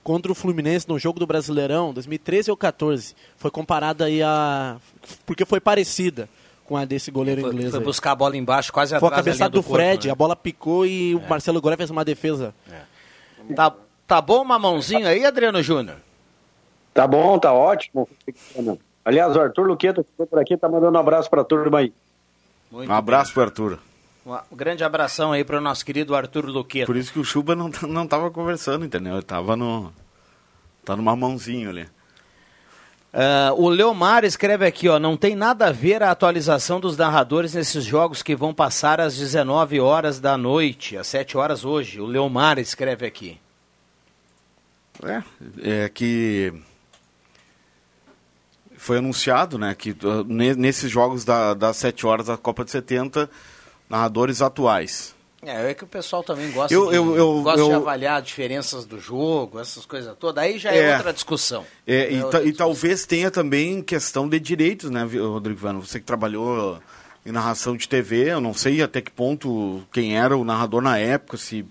Contra 0.04 0.30
o 0.30 0.34
Fluminense 0.34 0.88
no 0.88 0.98
jogo 0.98 1.18
do 1.18 1.26
Brasileirão, 1.26 1.92
2013 1.92 2.50
ou 2.50 2.56
14, 2.56 3.14
foi 3.36 3.50
comparada 3.50 4.04
aí 4.04 4.22
a 4.22 4.76
porque 5.26 5.44
foi 5.44 5.60
parecida 5.60 6.28
com 6.64 6.76
a 6.76 6.84
desse 6.84 7.10
goleiro 7.10 7.40
Foi, 7.40 7.50
inglês. 7.50 7.70
foi 7.70 7.80
aí. 7.80 7.84
buscar 7.84 8.12
a 8.12 8.14
bola 8.14 8.36
embaixo, 8.36 8.72
quase 8.72 8.90
Foi 8.98 9.08
a 9.08 9.10
atrás 9.10 9.24
da 9.24 9.32
linha 9.32 9.38
cabeçada 9.38 9.50
do, 9.50 9.62
corpo, 9.62 9.74
Fred, 9.74 10.06
né? 10.06 10.12
a 10.12 10.14
bola 10.14 10.36
picou 10.36 10.86
e 10.86 11.14
o 11.16 11.20
Marcelo 11.28 11.60
Groy 11.60 11.76
fez 11.76 11.90
uma 11.90 12.04
defesa. 12.04 12.54
Tá, 13.56 13.74
tá 14.06 14.20
bom 14.20 14.42
uma 14.42 14.58
mãozinha 14.58 15.08
aí, 15.08 15.24
Adriano 15.24 15.60
Júnior? 15.62 15.96
Tá 16.94 17.06
bom, 17.06 17.38
tá 17.38 17.52
ótimo. 17.52 18.08
Aliás, 19.04 19.34
o 19.34 19.40
Arthur 19.40 19.66
Luqueta 19.66 20.02
que 20.02 20.10
ficou 20.10 20.26
por 20.26 20.38
aqui 20.38 20.56
tá 20.56 20.68
mandando 20.68 20.96
um 20.96 21.00
abraço 21.00 21.30
pra 21.30 21.42
turma 21.44 21.78
aí. 21.78 21.92
Um 22.72 22.92
abraço 22.92 23.32
pro 23.32 23.42
Arthur. 23.42 23.78
Um 24.24 24.56
grande 24.56 24.84
abração 24.84 25.32
aí 25.32 25.42
para 25.42 25.58
o 25.58 25.60
nosso 25.60 25.84
querido 25.84 26.14
Arthur 26.14 26.44
Luqueta. 26.46 26.86
Por 26.86 26.96
isso 26.96 27.12
que 27.12 27.18
o 27.18 27.24
Chuba 27.24 27.56
não, 27.56 27.70
não 27.88 28.06
tava 28.06 28.30
conversando, 28.30 28.84
entendeu? 28.84 29.14
Ele 29.14 29.22
tava 29.22 29.56
no. 29.56 29.92
Tá 30.84 30.94
numa 30.96 31.16
mãozinha 31.16 31.68
ali. 31.68 31.88
Ah, 33.12 33.52
o 33.56 33.68
Leomar 33.68 34.24
escreve 34.24 34.64
aqui, 34.64 34.88
ó, 34.88 34.98
não 34.98 35.16
tem 35.16 35.34
nada 35.34 35.66
a 35.66 35.72
ver 35.72 36.02
a 36.02 36.10
atualização 36.10 36.78
dos 36.78 36.96
narradores 36.96 37.54
nesses 37.54 37.84
jogos 37.84 38.22
que 38.22 38.36
vão 38.36 38.54
passar 38.54 39.00
às 39.00 39.16
19 39.16 39.80
horas 39.80 40.20
da 40.20 40.36
noite, 40.36 40.96
às 40.96 41.08
7 41.08 41.36
horas 41.36 41.64
hoje. 41.64 42.00
O 42.00 42.06
Leomar 42.06 42.58
escreve 42.58 43.06
aqui. 43.06 43.40
É, 45.02 45.84
é 45.84 45.88
que 45.88 46.52
foi 48.82 48.96
anunciado, 48.98 49.58
né, 49.58 49.74
que 49.74 49.90
uh, 49.90 50.24
ne- 50.26 50.54
nesses 50.54 50.90
jogos 50.90 51.22
da, 51.24 51.52
das 51.52 51.76
7 51.76 52.06
horas 52.06 52.26
da 52.26 52.36
Copa 52.38 52.64
de 52.64 52.70
70, 52.70 53.28
narradores 53.88 54.40
atuais. 54.40 55.14
É, 55.42 55.70
é 55.70 55.74
que 55.74 55.84
o 55.84 55.86
pessoal 55.86 56.22
também 56.22 56.50
gosta, 56.50 56.72
Eu- 56.74 56.88
de, 56.90 56.96
eu- 56.96 57.16
eu- 57.16 57.42
gosta 57.42 57.64
de 57.64 57.72
avaliar 57.72 58.20
diferenças 58.22 58.84
do 58.84 58.98
jogo, 59.00 59.58
essas 59.58 59.84
coisas 59.86 60.14
todas. 60.18 60.42
Aí 60.44 60.58
já 60.58 60.70
é, 60.72 60.78
É. 60.90 60.96
outra 60.96 61.12
discussão. 61.12 61.64
É, 61.86 62.10
e, 62.12 62.16
É 62.16 62.18
ta- 62.20 62.24
outra 62.24 62.44
e 62.44 62.52
talvez 62.52 63.04
tenha 63.06 63.30
também 63.30 63.82
questão 63.82 64.28
de 64.28 64.38
direitos, 64.40 64.90
né, 64.90 65.02
Rodrigo 65.02 65.58
Vano? 65.60 65.80
Você 65.84 65.98
que 65.98 66.04
trabalhou 66.06 66.78
em 67.24 67.32
narração 67.32 67.76
de 67.76 67.86
TV, 67.88 68.30
eu 68.32 68.40
não 68.40 68.52
sei 68.54 68.82
até 68.82 69.00
que 69.02 69.10
ponto 69.10 69.82
quem 69.92 70.16
era 70.18 70.36
o 70.36 70.44
narrador 70.44 70.80
na 70.82 70.96
época, 70.98 71.36
se, 71.36 71.66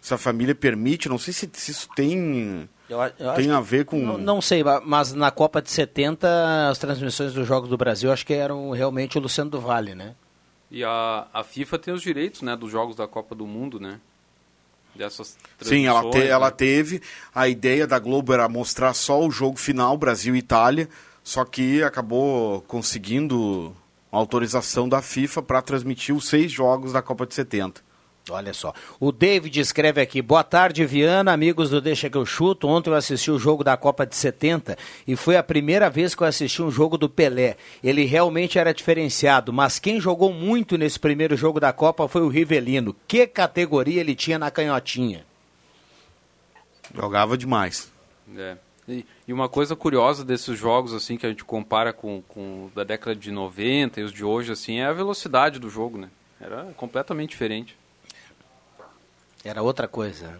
se 0.00 0.12
a 0.14 0.18
família 0.18 0.54
permite, 0.54 1.08
não 1.10 1.18
sei 1.18 1.32
se, 1.34 1.48
se 1.52 1.70
isso 1.70 1.88
tem, 1.96 2.68
Eu 2.88 2.98
eu 3.18 3.32
tem 3.34 3.50
a 3.50 3.60
ver 3.60 3.84
com... 3.86 3.98
Não, 3.98 4.18
não 4.18 4.40
sei, 4.42 4.62
ma- 4.62 4.80
mas 4.84 5.12
na 5.12 5.30
Copa 5.30 5.62
de 5.62 5.70
70, 5.70 6.68
as 6.70 6.78
transmissões 6.78 7.32
dos 7.32 7.46
Jogos 7.48 7.68
do 7.70 7.76
Brasil, 7.78 8.12
acho 8.12 8.26
que 8.26 8.34
eram 8.34 8.70
realmente 8.72 9.16
o 9.16 9.20
Luciano 9.20 9.50
do 9.50 9.60
Vale, 9.60 9.94
né? 9.94 10.14
E 10.70 10.84
a, 10.84 11.26
a 11.32 11.42
FIFA 11.44 11.78
tem 11.78 11.94
os 11.94 12.02
direitos, 12.02 12.42
né, 12.42 12.54
dos 12.56 12.70
jogos 12.70 12.96
da 12.96 13.06
Copa 13.06 13.34
do 13.34 13.46
Mundo, 13.46 13.78
né? 13.80 14.00
Dessas 14.94 15.36
Sim, 15.60 15.86
ela, 15.86 16.00
te- 16.00 16.10
transmissões, 16.10 16.30
ela 16.30 16.46
né? 16.46 16.52
teve. 16.52 17.02
A 17.34 17.48
ideia 17.48 17.86
da 17.86 17.98
Globo 17.98 18.32
era 18.32 18.48
mostrar 18.48 18.92
só 18.94 19.20
o 19.24 19.30
jogo 19.30 19.56
final, 19.56 19.96
Brasil 19.96 20.36
e 20.36 20.38
Itália, 20.38 20.88
só 21.22 21.44
que 21.44 21.82
acabou 21.82 22.60
conseguindo 22.62 23.74
a 24.12 24.16
autorização 24.16 24.88
da 24.88 25.02
FIFA 25.02 25.42
para 25.42 25.62
transmitir 25.62 26.14
os 26.14 26.28
seis 26.28 26.52
jogos 26.52 26.92
da 26.92 27.02
Copa 27.02 27.26
de 27.26 27.34
70. 27.34 27.80
Olha 28.30 28.54
só. 28.54 28.72
O 28.98 29.12
David 29.12 29.60
escreve 29.60 30.00
aqui: 30.00 30.22
Boa 30.22 30.42
tarde, 30.42 30.86
Viana, 30.86 31.32
amigos 31.32 31.68
do 31.68 31.80
Deixa 31.80 32.08
que 32.08 32.16
eu 32.16 32.24
chuto. 32.24 32.66
Ontem 32.66 32.88
eu 32.88 32.94
assisti 32.94 33.30
o 33.30 33.38
jogo 33.38 33.62
da 33.62 33.76
Copa 33.76 34.06
de 34.06 34.16
70 34.16 34.78
e 35.06 35.14
foi 35.14 35.36
a 35.36 35.42
primeira 35.42 35.90
vez 35.90 36.14
que 36.14 36.22
eu 36.22 36.26
assisti 36.26 36.62
um 36.62 36.70
jogo 36.70 36.96
do 36.96 37.08
Pelé. 37.08 37.56
Ele 37.82 38.04
realmente 38.04 38.58
era 38.58 38.72
diferenciado, 38.72 39.52
mas 39.52 39.78
quem 39.78 40.00
jogou 40.00 40.32
muito 40.32 40.78
nesse 40.78 40.98
primeiro 40.98 41.36
jogo 41.36 41.60
da 41.60 41.70
Copa 41.72 42.08
foi 42.08 42.22
o 42.22 42.28
Rivelino. 42.28 42.96
Que 43.06 43.26
categoria 43.26 44.00
ele 44.00 44.14
tinha 44.14 44.38
na 44.38 44.50
canhotinha? 44.50 45.26
Jogava 46.94 47.36
demais. 47.36 47.92
É. 48.36 48.56
E, 48.88 49.04
e 49.28 49.32
uma 49.32 49.50
coisa 49.50 49.76
curiosa 49.76 50.24
desses 50.24 50.58
jogos, 50.58 50.94
assim, 50.94 51.18
que 51.18 51.26
a 51.26 51.28
gente 51.28 51.44
compara 51.44 51.92
com, 51.92 52.22
com 52.28 52.66
o 52.66 52.72
da 52.74 52.84
década 52.84 53.14
de 53.14 53.30
90 53.30 54.00
e 54.00 54.02
os 54.02 54.12
de 54.12 54.24
hoje, 54.24 54.52
assim, 54.52 54.78
é 54.78 54.86
a 54.86 54.92
velocidade 54.92 55.58
do 55.58 55.68
jogo, 55.68 55.98
né? 55.98 56.08
Era 56.40 56.64
completamente 56.76 57.30
diferente. 57.30 57.76
Era 59.44 59.62
outra 59.62 59.86
coisa. 59.86 60.38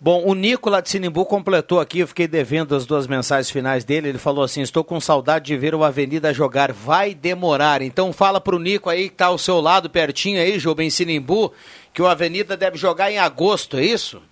Bom, 0.00 0.24
o 0.24 0.34
Nicola 0.34 0.80
de 0.80 0.90
Sinimbu 0.90 1.24
completou 1.24 1.80
aqui, 1.80 2.00
eu 2.00 2.06
fiquei 2.06 2.28
devendo 2.28 2.74
as 2.76 2.86
duas 2.86 3.06
mensagens 3.08 3.50
finais 3.50 3.84
dele. 3.84 4.08
Ele 4.08 4.18
falou 4.18 4.44
assim: 4.44 4.60
Estou 4.60 4.84
com 4.84 5.00
saudade 5.00 5.46
de 5.46 5.56
ver 5.56 5.74
o 5.74 5.82
Avenida 5.82 6.32
jogar, 6.32 6.72
vai 6.72 7.14
demorar. 7.14 7.82
Então 7.82 8.12
fala 8.12 8.40
pro 8.40 8.58
Nico 8.58 8.88
aí 8.88 9.08
que 9.08 9.16
tá 9.16 9.26
ao 9.26 9.38
seu 9.38 9.60
lado, 9.60 9.90
pertinho 9.90 10.40
aí, 10.40 10.58
Jobem 10.58 10.88
Sinimbu, 10.88 11.52
que 11.92 12.00
o 12.00 12.06
Avenida 12.06 12.56
deve 12.56 12.76
jogar 12.76 13.10
em 13.10 13.18
agosto, 13.18 13.76
é 13.76 13.84
isso? 13.84 14.22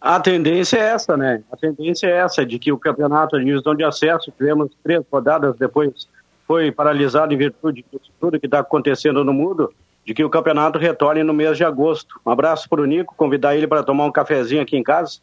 A 0.00 0.20
tendência 0.20 0.76
é 0.76 0.90
essa, 0.90 1.16
né? 1.16 1.42
A 1.50 1.56
tendência 1.56 2.06
é 2.06 2.18
essa, 2.18 2.44
de 2.44 2.58
que 2.58 2.70
o 2.70 2.78
campeonato 2.78 3.38
de 3.38 3.44
divisão 3.46 3.74
de 3.74 3.82
acesso, 3.82 4.30
tivemos 4.36 4.70
três 4.82 5.02
rodadas 5.10 5.56
depois, 5.56 6.06
foi 6.46 6.70
paralisado 6.70 7.32
em 7.32 7.38
virtude 7.38 7.84
disso 7.90 8.12
tudo 8.20 8.38
que 8.38 8.46
está 8.46 8.58
acontecendo 8.58 9.24
no 9.24 9.32
mundo. 9.32 9.72
De 10.04 10.12
que 10.12 10.24
o 10.24 10.30
campeonato 10.30 10.78
retorne 10.78 11.22
no 11.22 11.32
mês 11.32 11.56
de 11.56 11.64
agosto. 11.64 12.20
Um 12.24 12.30
abraço 12.30 12.68
para 12.68 12.80
o 12.80 12.84
Nico, 12.84 13.14
convidar 13.16 13.56
ele 13.56 13.66
para 13.66 13.82
tomar 13.82 14.04
um 14.04 14.12
cafezinho 14.12 14.62
aqui 14.62 14.76
em 14.76 14.82
casa. 14.82 15.18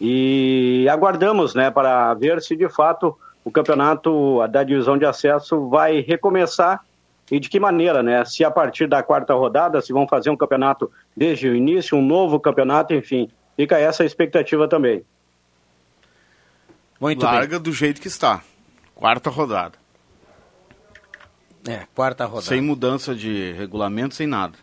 E 0.00 0.86
aguardamos 0.90 1.54
né, 1.54 1.70
para 1.70 2.14
ver 2.14 2.40
se 2.42 2.56
de 2.56 2.68
fato 2.68 3.16
o 3.44 3.50
campeonato 3.50 4.46
da 4.48 4.62
divisão 4.62 4.98
de 4.98 5.06
acesso 5.06 5.68
vai 5.68 6.00
recomeçar 6.00 6.84
e 7.30 7.38
de 7.38 7.48
que 7.48 7.60
maneira, 7.60 8.02
né? 8.02 8.24
Se 8.24 8.42
a 8.42 8.50
partir 8.50 8.86
da 8.86 9.02
quarta 9.02 9.34
rodada, 9.34 9.80
se 9.80 9.92
vão 9.92 10.08
fazer 10.08 10.30
um 10.30 10.36
campeonato 10.36 10.90
desde 11.16 11.48
o 11.48 11.54
início, 11.54 11.96
um 11.96 12.04
novo 12.04 12.40
campeonato, 12.40 12.94
enfim. 12.94 13.28
Fica 13.56 13.78
essa 13.78 14.04
expectativa 14.04 14.66
também. 14.66 15.04
Muito 17.00 17.24
Larga 17.24 17.58
do 17.58 17.72
jeito 17.72 18.00
que 18.00 18.08
está. 18.08 18.42
Quarta 18.94 19.30
rodada. 19.30 19.78
É, 21.66 21.86
quarta 21.94 22.24
rodada. 22.24 22.46
Sem 22.46 22.60
mudança 22.60 23.14
de 23.14 23.52
regulamento, 23.52 24.14
sem 24.14 24.26
nada. 24.26 24.54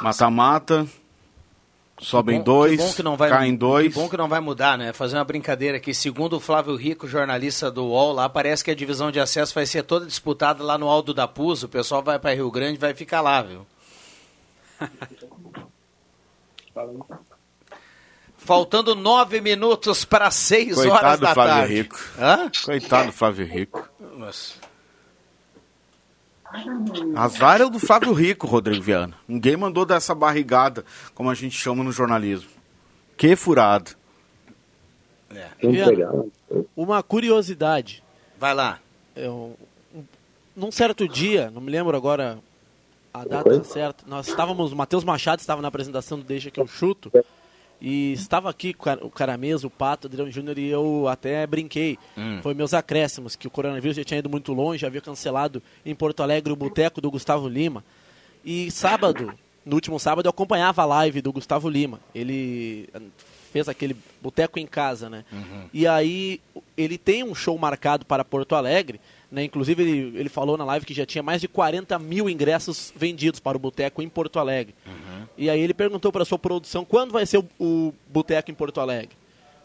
Mata-mata, 0.00 0.86
sobem 1.98 2.38
bom- 2.38 2.44
dois, 2.44 2.80
que 2.80 2.86
bom 2.86 2.92
que 2.94 3.02
não 3.02 3.16
vai, 3.16 3.28
caem 3.30 3.54
dois. 3.54 3.88
Que 3.94 4.00
bom 4.00 4.08
que 4.08 4.16
não 4.16 4.28
vai 4.28 4.40
mudar, 4.40 4.76
né? 4.78 4.92
Fazer 4.92 5.16
uma 5.16 5.24
brincadeira 5.24 5.76
aqui. 5.76 5.92
Segundo 5.94 6.36
o 6.36 6.40
Flávio 6.40 6.74
Rico, 6.76 7.06
jornalista 7.06 7.70
do 7.70 7.84
UOL, 7.84 8.12
lá 8.12 8.28
parece 8.28 8.64
que 8.64 8.70
a 8.70 8.74
divisão 8.74 9.10
de 9.10 9.20
acesso 9.20 9.54
vai 9.54 9.66
ser 9.66 9.82
toda 9.82 10.06
disputada 10.06 10.62
lá 10.64 10.76
no 10.78 10.88
Aldo 10.88 11.12
da 11.14 11.28
Puz. 11.28 11.62
O 11.62 11.68
pessoal 11.68 12.02
vai 12.02 12.18
para 12.18 12.34
Rio 12.34 12.50
Grande 12.50 12.74
e 12.76 12.78
vai 12.80 12.94
ficar 12.94 13.20
lá, 13.20 13.42
viu? 13.42 13.66
Faltando 18.36 18.94
nove 18.94 19.40
minutos 19.40 20.04
para 20.04 20.30
seis 20.30 20.76
horas 20.78 20.90
Coitado 20.92 21.20
da 21.22 21.28
do 21.28 21.34
Flávio 21.34 21.54
tarde. 21.54 21.74
Rico. 21.74 21.98
Hã? 22.18 22.50
Coitado 22.64 23.06
do 23.06 23.12
Flávio 23.12 23.46
Rico. 23.46 23.88
Nossa. 24.16 24.54
Azar 27.16 27.60
é 27.60 27.64
o 27.64 27.70
do 27.70 27.78
Flávio 27.78 28.12
Rico, 28.12 28.46
Rodrigo 28.46 28.82
Viana. 28.82 29.14
Ninguém 29.28 29.56
mandou 29.56 29.84
dessa 29.86 30.14
barrigada, 30.14 30.84
como 31.14 31.30
a 31.30 31.34
gente 31.34 31.56
chama 31.56 31.84
no 31.84 31.92
jornalismo. 31.92 32.50
Que 33.16 33.36
furado. 33.36 33.92
Viana, 35.60 36.24
uma 36.76 37.02
curiosidade. 37.02 38.02
Vai 38.38 38.54
lá. 38.54 38.78
Eu, 39.14 39.56
um- 39.94 40.02
num 40.56 40.72
certo 40.72 41.06
dia, 41.06 41.50
não 41.50 41.60
me 41.60 41.70
lembro 41.70 41.96
agora 41.96 42.38
a 43.14 43.24
data 43.24 43.62
certa, 43.64 44.04
nós 44.06 44.28
estávamos, 44.28 44.72
o 44.72 44.76
Matheus 44.76 45.04
Machado 45.04 45.40
estava 45.40 45.60
na 45.62 45.68
apresentação 45.68 46.18
do 46.18 46.24
Deixa 46.24 46.50
que 46.50 46.60
eu 46.60 46.66
chuto, 46.66 47.10
e 47.80 48.12
estava 48.12 48.50
aqui 48.50 48.70
o 48.70 48.82
Cara- 48.82 49.04
o 49.06 49.10
Caramês, 49.10 49.64
o 49.64 49.70
Pato, 49.70 50.06
o 50.06 50.10
Adriano 50.10 50.30
Júnior, 50.30 50.58
e 50.58 50.68
eu 50.68 51.08
até 51.08 51.46
brinquei. 51.46 51.98
Hum. 52.16 52.40
Foi 52.42 52.52
meus 52.54 52.74
acréscimos, 52.74 53.36
que 53.36 53.46
o 53.46 53.50
coronavírus 53.50 53.96
já 53.96 54.04
tinha 54.04 54.18
ido 54.18 54.28
muito 54.28 54.52
longe, 54.52 54.84
havia 54.84 55.00
cancelado 55.00 55.62
em 55.84 55.94
Porto 55.94 56.22
Alegre 56.22 56.52
o 56.52 56.56
boteco 56.56 57.00
do 57.00 57.10
Gustavo 57.10 57.48
Lima. 57.48 57.84
E 58.44 58.70
sábado, 58.70 59.32
no 59.64 59.74
último 59.76 59.98
sábado, 59.98 60.26
eu 60.26 60.30
acompanhava 60.30 60.82
a 60.82 60.86
live 60.86 61.20
do 61.20 61.32
Gustavo 61.32 61.68
Lima. 61.68 62.00
Ele 62.14 62.88
fez 63.52 63.68
aquele 63.68 63.96
boteco 64.22 64.58
em 64.58 64.66
casa, 64.66 65.10
né? 65.10 65.24
E 65.72 65.86
aí 65.86 66.40
ele 66.76 66.96
tem 66.96 67.24
um 67.24 67.34
show 67.34 67.58
marcado 67.58 68.06
para 68.06 68.24
Porto 68.24 68.54
Alegre, 68.54 69.00
né? 69.30 69.42
Inclusive 69.44 69.82
ele, 69.82 70.18
ele 70.18 70.28
falou 70.28 70.56
na 70.56 70.64
live 70.64 70.86
que 70.86 70.94
já 70.94 71.04
tinha 71.04 71.22
mais 71.22 71.40
de 71.40 71.48
40 71.48 71.98
mil 71.98 72.30
ingressos 72.30 72.92
vendidos 72.96 73.40
para 73.40 73.56
o 73.56 73.60
boteco 73.60 74.00
em 74.02 74.08
Porto 74.08 74.38
Alegre. 74.38 74.74
E 75.40 75.48
aí 75.48 75.58
ele 75.58 75.72
perguntou 75.72 76.12
para 76.12 76.22
a 76.22 76.26
sua 76.26 76.38
produção 76.38 76.84
quando 76.84 77.12
vai 77.12 77.24
ser 77.24 77.38
o, 77.38 77.48
o 77.58 77.94
boteco 78.06 78.50
em 78.50 78.54
Porto 78.54 78.78
Alegre. 78.78 79.16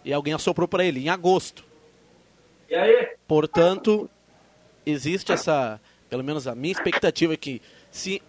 E 0.05 0.13
alguém 0.13 0.33
assoprou 0.33 0.69
para 0.69 0.85
ele, 0.85 1.01
em 1.01 1.09
agosto. 1.09 1.65
E 2.69 2.73
aí? 2.73 3.09
Portanto, 3.27 4.09
existe 4.85 5.33
essa, 5.33 5.77
pelo 6.09 6.23
menos 6.23 6.47
a 6.47 6.55
minha 6.55 6.71
expectativa 6.71 7.33
é 7.33 7.37
que 7.37 7.61
se 7.91 8.21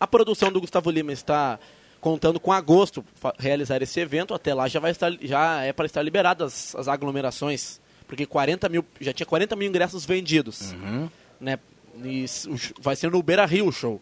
a 0.00 0.06
produção 0.06 0.50
do 0.50 0.62
Gustavo 0.62 0.90
Lima 0.90 1.12
está 1.12 1.58
contando 2.00 2.40
com 2.40 2.50
agosto 2.50 3.04
realizar 3.38 3.82
esse 3.82 4.00
evento, 4.00 4.32
até 4.32 4.54
lá 4.54 4.66
já 4.66 4.80
vai 4.80 4.92
estar 4.92 5.12
já 5.20 5.62
é 5.62 5.74
para 5.74 5.84
estar 5.84 6.00
liberadas 6.00 6.74
as 6.74 6.88
aglomerações, 6.88 7.82
porque 8.08 8.24
40 8.24 8.70
mil 8.70 8.84
já 8.98 9.12
tinha 9.12 9.26
40 9.26 9.54
mil 9.56 9.68
ingressos 9.68 10.06
vendidos, 10.06 10.74
né? 11.38 11.58
E 12.02 12.24
vai 12.80 12.96
ser 12.96 13.10
no 13.10 13.22
Beira 13.22 13.44
Rio 13.44 13.66
o 13.66 13.72
show. 13.72 14.00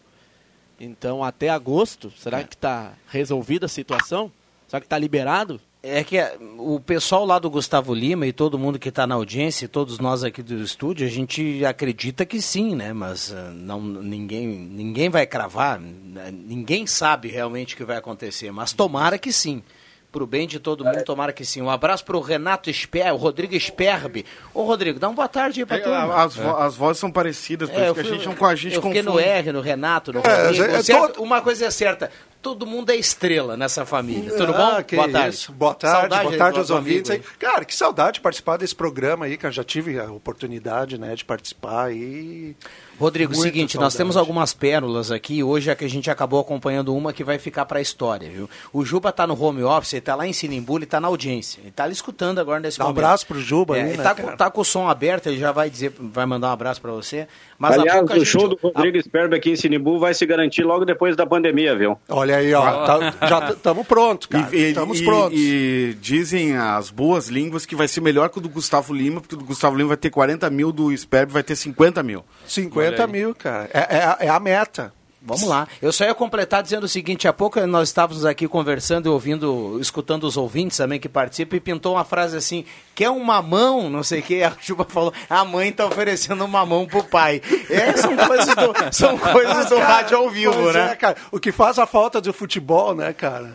Então 0.83 1.23
até 1.23 1.49
agosto, 1.49 2.11
será 2.17 2.43
que 2.43 2.55
está 2.55 2.93
resolvida 3.07 3.67
a 3.67 3.69
situação? 3.69 4.31
Será 4.67 4.79
que 4.79 4.87
está 4.87 4.97
liberado? 4.97 5.61
É 5.83 6.03
que 6.03 6.17
é, 6.17 6.37
o 6.57 6.79
pessoal 6.79 7.25
lá 7.25 7.37
do 7.37 7.49
Gustavo 7.49 7.93
Lima 7.93 8.25
e 8.25 8.33
todo 8.33 8.57
mundo 8.57 8.79
que 8.79 8.89
está 8.89 9.05
na 9.05 9.15
audiência, 9.15 9.65
e 9.65 9.67
todos 9.67 9.99
nós 9.99 10.23
aqui 10.23 10.41
do 10.41 10.61
estúdio, 10.61 11.05
a 11.05 11.09
gente 11.09 11.65
acredita 11.65 12.25
que 12.25 12.41
sim, 12.41 12.75
né? 12.75 12.93
Mas 12.93 13.33
ah, 13.33 13.51
não, 13.53 13.81
ninguém, 13.81 14.47
ninguém 14.47 15.09
vai 15.09 15.25
cravar, 15.25 15.79
né? 15.79 16.31
ninguém 16.31 16.85
sabe 16.87 17.29
realmente 17.29 17.73
o 17.73 17.77
que 17.77 17.83
vai 17.83 17.97
acontecer, 17.97 18.51
mas 18.51 18.73
tomara 18.73 19.17
que 19.17 19.33
sim. 19.33 19.63
Pro 20.11 20.27
bem 20.27 20.45
de 20.45 20.59
todo 20.59 20.83
mundo, 20.83 21.03
tomara 21.05 21.31
que 21.31 21.45
sim. 21.45 21.61
Um 21.61 21.69
abraço 21.69 22.03
pro 22.03 22.19
Renato 22.19 22.69
Sper, 22.73 23.13
o 23.13 23.15
Rodrigo 23.17 23.57
Sperbe. 23.57 24.25
Ô, 24.53 24.63
Rodrigo, 24.63 24.99
dá 24.99 25.07
uma 25.07 25.15
boa 25.15 25.27
tarde 25.29 25.61
aí 25.61 25.65
pra 25.65 25.77
É, 25.77 25.79
turma. 25.79 26.21
as, 26.21 26.35
vo- 26.35 26.57
as 26.57 26.75
vozes 26.75 26.99
são 26.99 27.09
parecidas, 27.09 27.69
por 27.69 27.79
É, 27.79 27.85
isso 27.85 27.93
que 27.93 27.99
a 28.01 28.03
fui- 28.03 28.13
gente 28.15 28.25
não 28.27 28.35
com 28.35 28.45
a 28.45 28.53
gente 28.53 28.75
Eu 28.75 28.81
fiquei 28.81 29.01
no 29.01 29.11
confunde. 29.13 29.29
R, 29.29 29.51
no 29.53 29.61
Renato, 29.61 30.11
no 30.11 30.19
É, 30.19 30.43
Rodrigo. 30.47 30.63
é 30.65 30.83
Certo? 30.83 31.23
Uma 31.23 31.41
coisa 31.41 31.65
é 31.65 31.71
certa, 31.71 32.11
todo 32.41 32.65
mundo 32.65 32.89
é 32.91 32.95
estrela 32.97 33.55
nessa 33.55 33.85
família. 33.85 34.35
Tudo 34.35 34.51
bom? 34.51 34.75
Ah, 34.77 34.83
que 34.83 34.97
boa 34.97 35.07
tarde. 35.09 35.29
isso. 35.35 35.51
Boa 35.53 35.73
tarde, 35.75 35.99
Saudade 36.01 36.23
boa 36.25 36.37
tarde 36.37 36.59
aos 36.59 36.69
ouvintes 36.69 37.09
aí. 37.11 37.19
Cara, 37.39 37.63
que 37.63 37.73
saudade 37.73 38.15
de 38.15 38.19
participar 38.21 38.57
desse 38.57 38.75
programa 38.75 39.25
aí, 39.27 39.37
que 39.37 39.45
eu 39.45 39.51
já 39.51 39.63
tive 39.63 39.97
a 39.97 40.11
oportunidade, 40.11 40.97
né, 40.97 41.15
de 41.15 41.23
participar 41.23 41.93
e... 41.93 42.53
Rodrigo, 43.01 43.33
Muita 43.33 43.43
seguinte, 43.47 43.75
nós 43.75 43.93
saudade. 43.93 43.97
temos 43.97 44.17
algumas 44.17 44.53
pérolas 44.53 45.11
aqui. 45.11 45.43
Hoje 45.43 45.69
é 45.69 45.75
que 45.75 45.83
a 45.83 45.89
gente 45.89 46.09
acabou 46.09 46.39
acompanhando 46.39 46.95
uma 46.95 47.11
que 47.11 47.23
vai 47.23 47.39
ficar 47.39 47.65
para 47.65 47.79
a 47.79 47.81
história, 47.81 48.29
viu? 48.29 48.49
O 48.71 48.85
Juba 48.85 49.11
tá 49.11 49.25
no 49.25 49.41
home 49.41 49.63
office, 49.63 49.93
ele 49.93 50.01
tá 50.01 50.15
lá 50.15 50.27
em 50.27 50.33
Sinimbu, 50.33 50.77
ele 50.77 50.85
tá 50.85 50.99
na 51.01 51.07
audiência. 51.07 51.59
Ele 51.61 51.71
tá 51.71 51.83
ali 51.85 51.93
escutando 51.93 52.39
agora 52.39 52.59
nesse 52.59 52.77
Dá 52.77 52.85
um 52.85 52.87
momento. 52.89 53.03
abraço 53.03 53.25
pro 53.27 53.39
Juba 53.41 53.77
É, 53.77 53.81
aí, 53.81 53.87
ele 53.89 53.97
né, 53.97 54.03
tá, 54.03 54.15
com, 54.15 54.35
tá 54.37 54.51
com 54.51 54.61
o 54.61 54.65
som 54.65 54.87
aberto, 54.87 55.27
ele 55.27 55.37
já 55.39 55.51
vai 55.51 55.69
dizer, 55.69 55.93
vai 55.99 56.25
mandar 56.25 56.49
um 56.49 56.51
abraço 56.51 56.79
para 56.81 56.91
você. 56.91 57.27
Mas 57.57 57.77
Aliás, 57.77 57.99
pouco 57.99 58.13
a 58.13 58.15
o 58.15 58.19
gente- 58.19 58.27
show 58.27 58.47
do 58.47 58.57
Rodrigo 58.61 59.01
Sperber 59.01 59.37
aqui 59.37 59.51
em 59.51 59.55
Sinimbu 59.55 59.99
vai 59.99 60.13
se 60.13 60.25
garantir 60.25 60.63
logo 60.63 60.85
depois 60.85 61.15
da 61.15 61.25
pandemia, 61.25 61.75
viu? 61.75 61.97
Olha 62.09 62.37
aí, 62.37 62.53
ó, 62.53 62.85
tá- 62.85 63.27
já 63.27 63.49
estamos 63.51 63.85
prontos, 63.87 64.27
cara, 64.27 64.47
E, 64.51 64.57
e- 64.57 64.67
estamos 64.69 64.99
e- 64.99 65.05
prontos. 65.05 65.39
e 65.39 65.97
dizem 66.01 66.55
as 66.57 66.89
boas 66.89 67.27
línguas 67.29 67.65
que 67.65 67.75
vai 67.75 67.87
ser 67.87 68.01
melhor 68.01 68.29
que 68.29 68.37
o 68.37 68.41
do 68.41 68.49
Gustavo 68.49 68.93
Lima, 68.93 69.21
porque 69.21 69.35
o 69.35 69.37
do 69.37 69.45
Gustavo 69.45 69.75
Lima 69.75 69.89
vai 69.89 69.97
ter 69.97 70.09
40 70.09 70.49
mil, 70.49 70.71
do 70.71 70.95
Sperb 70.95 71.31
vai 71.31 71.43
ter 71.43 71.55
50 71.55 72.01
mil. 72.03 72.23
50 72.45 72.90
mil, 73.07 73.33
cara. 73.35 73.69
É, 73.73 73.97
é 73.97 74.03
a- 74.03 74.17
é 74.21 74.29
a 74.29 74.39
meta. 74.39 74.93
Vamos 75.23 75.43
lá. 75.43 75.67
Eu 75.79 75.91
só 75.91 76.03
ia 76.03 76.15
completar 76.15 76.63
dizendo 76.63 76.85
o 76.85 76.87
seguinte, 76.87 77.27
há 77.27 77.33
pouco 77.33 77.59
nós 77.67 77.89
estávamos 77.89 78.25
aqui 78.25 78.47
conversando 78.47 79.05
e 79.05 79.09
ouvindo, 79.09 79.77
escutando 79.79 80.23
os 80.23 80.35
ouvintes 80.35 80.77
também 80.77 80.99
que 80.99 81.07
participam 81.07 81.57
e 81.57 81.59
pintou 81.59 81.93
uma 81.93 82.03
frase 82.03 82.35
assim, 82.35 82.65
quer 82.95 83.11
um 83.11 83.23
mamão, 83.23 83.87
não 83.87 84.01
sei 84.01 84.21
o 84.21 84.23
que, 84.23 84.41
a 84.43 84.51
Juba 84.59 84.83
falou, 84.83 85.13
a 85.29 85.45
mãe 85.45 85.69
está 85.69 85.85
oferecendo 85.85 86.43
um 86.43 86.47
mamão 86.47 86.87
pro 86.87 87.03
pai. 87.03 87.39
É, 87.69 87.95
são 87.97 88.17
coisas 88.17 88.55
do, 88.55 88.73
são 88.91 89.15
coisas 89.15 89.67
do 89.67 89.75
Cara, 89.75 89.85
rádio 89.93 90.17
ao 90.17 90.27
vivo, 90.27 90.71
né? 90.71 90.93
é, 90.93 90.95
cara. 90.95 91.15
O 91.31 91.39
que 91.39 91.51
faz 91.51 91.77
a 91.77 91.85
falta 91.85 92.19
do 92.19 92.33
futebol, 92.33 92.95
né, 92.95 93.13
cara? 93.13 93.53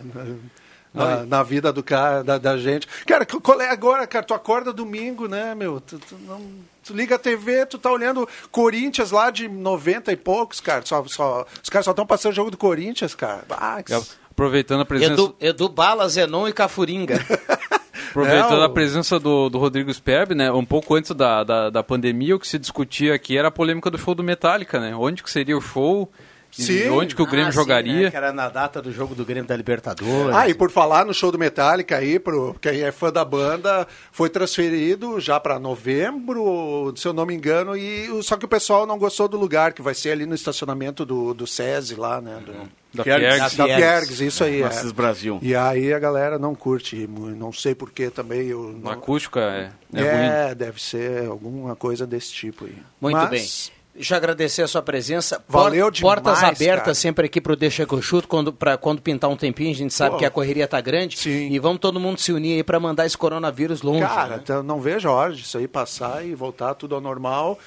Na, 0.93 1.25
na 1.25 1.43
vida 1.43 1.73
do 1.73 1.83
cara, 1.83 2.23
da, 2.23 2.37
da 2.37 2.57
gente. 2.57 2.87
Cara, 3.05 3.25
qual 3.25 3.59
é 3.59 3.69
agora, 3.69 4.07
cara? 4.07 4.25
Tu 4.25 4.33
acorda 4.33 4.71
domingo, 4.71 5.27
né, 5.27 5.53
meu? 5.53 5.81
Tu, 5.81 5.99
tu 5.99 6.15
não- 6.25 6.41
tu 6.87 6.93
liga 6.93 7.15
a 7.15 7.19
TV, 7.19 7.65
tu 7.65 7.77
tá 7.77 7.91
olhando 7.91 8.27
Corinthians 8.51 9.11
lá 9.11 9.29
de 9.29 9.47
90 9.47 10.11
e 10.11 10.15
poucos, 10.15 10.59
cara. 10.59 10.85
Só, 10.85 11.03
só, 11.05 11.45
os 11.63 11.69
caras 11.69 11.85
só 11.85 11.91
estão 11.91 12.05
passando 12.05 12.31
o 12.31 12.35
jogo 12.35 12.51
do 12.51 12.57
Corinthians, 12.57 13.13
cara. 13.15 13.43
Ah, 13.49 13.81
que- 13.83 13.93
Aproveitando 14.31 14.81
a 14.81 14.85
presença. 14.85 15.13
Edu, 15.13 15.35
Edu 15.39 15.69
Bala, 15.69 16.07
Zenon 16.07 16.47
e 16.47 16.53
Cafuringa. 16.53 17.15
Aproveitando 18.11 18.61
É, 18.61 18.65
a 18.65 18.69
presença 18.69 19.19
do, 19.19 19.49
do 19.49 19.57
Rodrigo 19.57 19.91
Sperb, 19.93 20.33
né? 20.35 20.51
Um 20.51 20.65
pouco 20.65 20.95
antes 20.95 21.11
da, 21.11 21.43
da, 21.43 21.69
da 21.69 21.83
pandemia, 21.83 22.35
o 22.35 22.39
que 22.39 22.47
se 22.47 22.57
discutia 22.59 23.13
aqui 23.15 23.37
era 23.37 23.47
a 23.47 23.51
polêmica 23.51 23.89
do 23.89 23.97
show 23.97 24.13
do 24.15 24.23
Metallica, 24.23 24.79
né? 24.79 24.95
Onde 24.95 25.21
que 25.23 25.29
seria 25.31 25.57
o 25.57 25.61
show? 25.61 26.11
E 26.57 26.63
Sim. 26.63 26.89
Onde 26.89 27.15
que 27.15 27.21
o 27.21 27.25
Grêmio 27.25 27.49
Ah, 27.49 27.51
sim, 27.51 27.55
jogaria? 27.57 28.01
né, 28.05 28.09
que 28.11 28.17
era 28.17 28.33
na 28.33 28.49
data 28.49 28.81
do 28.81 28.91
jogo 28.91 29.13
do 29.13 29.23
Grêmio 29.23 29.45
da 29.47 29.55
Libertadores. 29.55 30.35
Ah, 30.35 30.49
e 30.49 30.53
por 30.53 30.71
falar 30.71 31.05
no 31.05 31.13
show 31.13 31.31
do 31.31 31.37
Metallica 31.37 31.97
aí, 31.97 32.17
pro, 32.19 32.55
quem 32.59 32.81
é 32.81 32.91
fã 32.91 33.11
da 33.11 33.23
banda, 33.23 33.87
foi 34.11 34.29
transferido 34.29 35.19
já 35.19 35.39
para 35.39 35.59
novembro, 35.59 36.93
se 36.95 37.07
eu 37.07 37.13
não 37.13 37.25
me 37.25 37.35
engano, 37.35 37.75
e 37.77 38.07
só 38.23 38.37
que 38.37 38.45
o 38.45 38.47
pessoal 38.47 38.85
não 38.85 38.97
gostou 38.97 39.27
do 39.27 39.37
lugar, 39.37 39.73
que 39.73 39.81
vai 39.81 39.93
ser 39.93 40.11
ali 40.11 40.25
no 40.25 40.33
estacionamento 40.35 41.05
do, 41.05 41.33
do 41.33 41.45
SESI 41.45 41.95
lá, 41.95 42.19
né? 42.21 42.39
Do, 42.45 42.53
Da 42.93 43.03
Fiergs, 43.03 43.35
Fiergs. 43.35 43.57
Da 43.57 43.67
Da 43.67 43.75
Fiergs, 43.75 44.21
isso 44.21 44.43
aí. 44.43 44.63
Assis 44.63 44.89
É. 44.89 44.93
Brasil. 44.93 45.39
E 45.41 45.55
aí 45.55 45.93
a 45.93 45.99
galera 45.99 46.39
não 46.39 46.55
curte, 46.55 47.07
não 47.07 47.51
sei 47.53 47.75
porquê 47.75 48.09
também. 48.09 48.47
Eu 48.47 48.75
não... 48.81 48.91
acústico 48.91 49.37
é, 49.37 49.69
é, 49.93 50.01
É, 50.01 50.45
ruim. 50.47 50.55
deve 50.55 50.81
ser 50.81 51.27
alguma 51.27 51.75
coisa 51.75 52.07
desse 52.07 52.31
tipo 52.31 52.65
aí. 52.65 52.75
Muito 52.99 53.15
Mas- 53.15 53.29
bem. 53.29 53.76
Deixa 53.97 54.13
eu 54.13 54.17
agradecer 54.17 54.61
a 54.61 54.67
sua 54.67 54.83
presença. 54.83 55.43
Valeu 55.49 55.89
demais, 55.89 56.13
Portas 56.13 56.43
abertas 56.43 56.83
cara. 56.83 56.93
sempre 56.93 57.25
aqui 57.25 57.41
pro 57.41 57.55
Deixa 57.55 57.83
que 57.83 57.93
eu 57.93 58.01
chuto, 58.01 58.27
quando, 58.27 58.53
pra, 58.53 58.77
quando 58.77 59.01
pintar 59.01 59.27
um 59.27 59.35
tempinho, 59.35 59.71
a 59.71 59.75
gente 59.75 59.91
sabe 59.91 60.11
Pô. 60.11 60.17
que 60.17 60.25
a 60.25 60.29
correria 60.29 60.67
tá 60.67 60.79
grande. 60.79 61.17
Sim. 61.17 61.49
E 61.49 61.57
vamos 61.57 61.79
todo 61.79 61.99
mundo 61.99 62.19
se 62.19 62.31
unir 62.31 62.57
aí 62.57 62.63
pra 62.63 62.79
mandar 62.79 63.07
esse 63.07 63.17
coronavírus 63.17 63.81
longe. 63.81 64.01
Cara, 64.01 64.35
né? 64.35 64.39
então 64.43 64.61
não 64.61 64.79
vejo 64.79 65.09
a 65.09 65.11
hora 65.11 65.33
disso 65.33 65.57
aí 65.57 65.67
passar 65.67 66.23
e 66.23 66.35
voltar 66.35 66.75
tudo 66.75 66.93
ao 66.93 67.01
normal. 67.01 67.57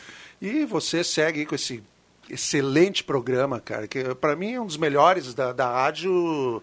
E 0.41 0.64
você 0.64 1.03
segue 1.03 1.41
aí 1.41 1.47
com 1.47 1.57
esse 1.57 1.83
excelente 2.31 3.03
programa, 3.03 3.59
cara. 3.59 3.89
Que 3.89 4.14
para 4.14 4.37
mim 4.37 4.55
é 4.55 4.61
um 4.61 4.66
dos 4.66 4.76
melhores 4.76 5.35
da, 5.35 5.53
da 5.53 5.68
rádio 5.68 6.62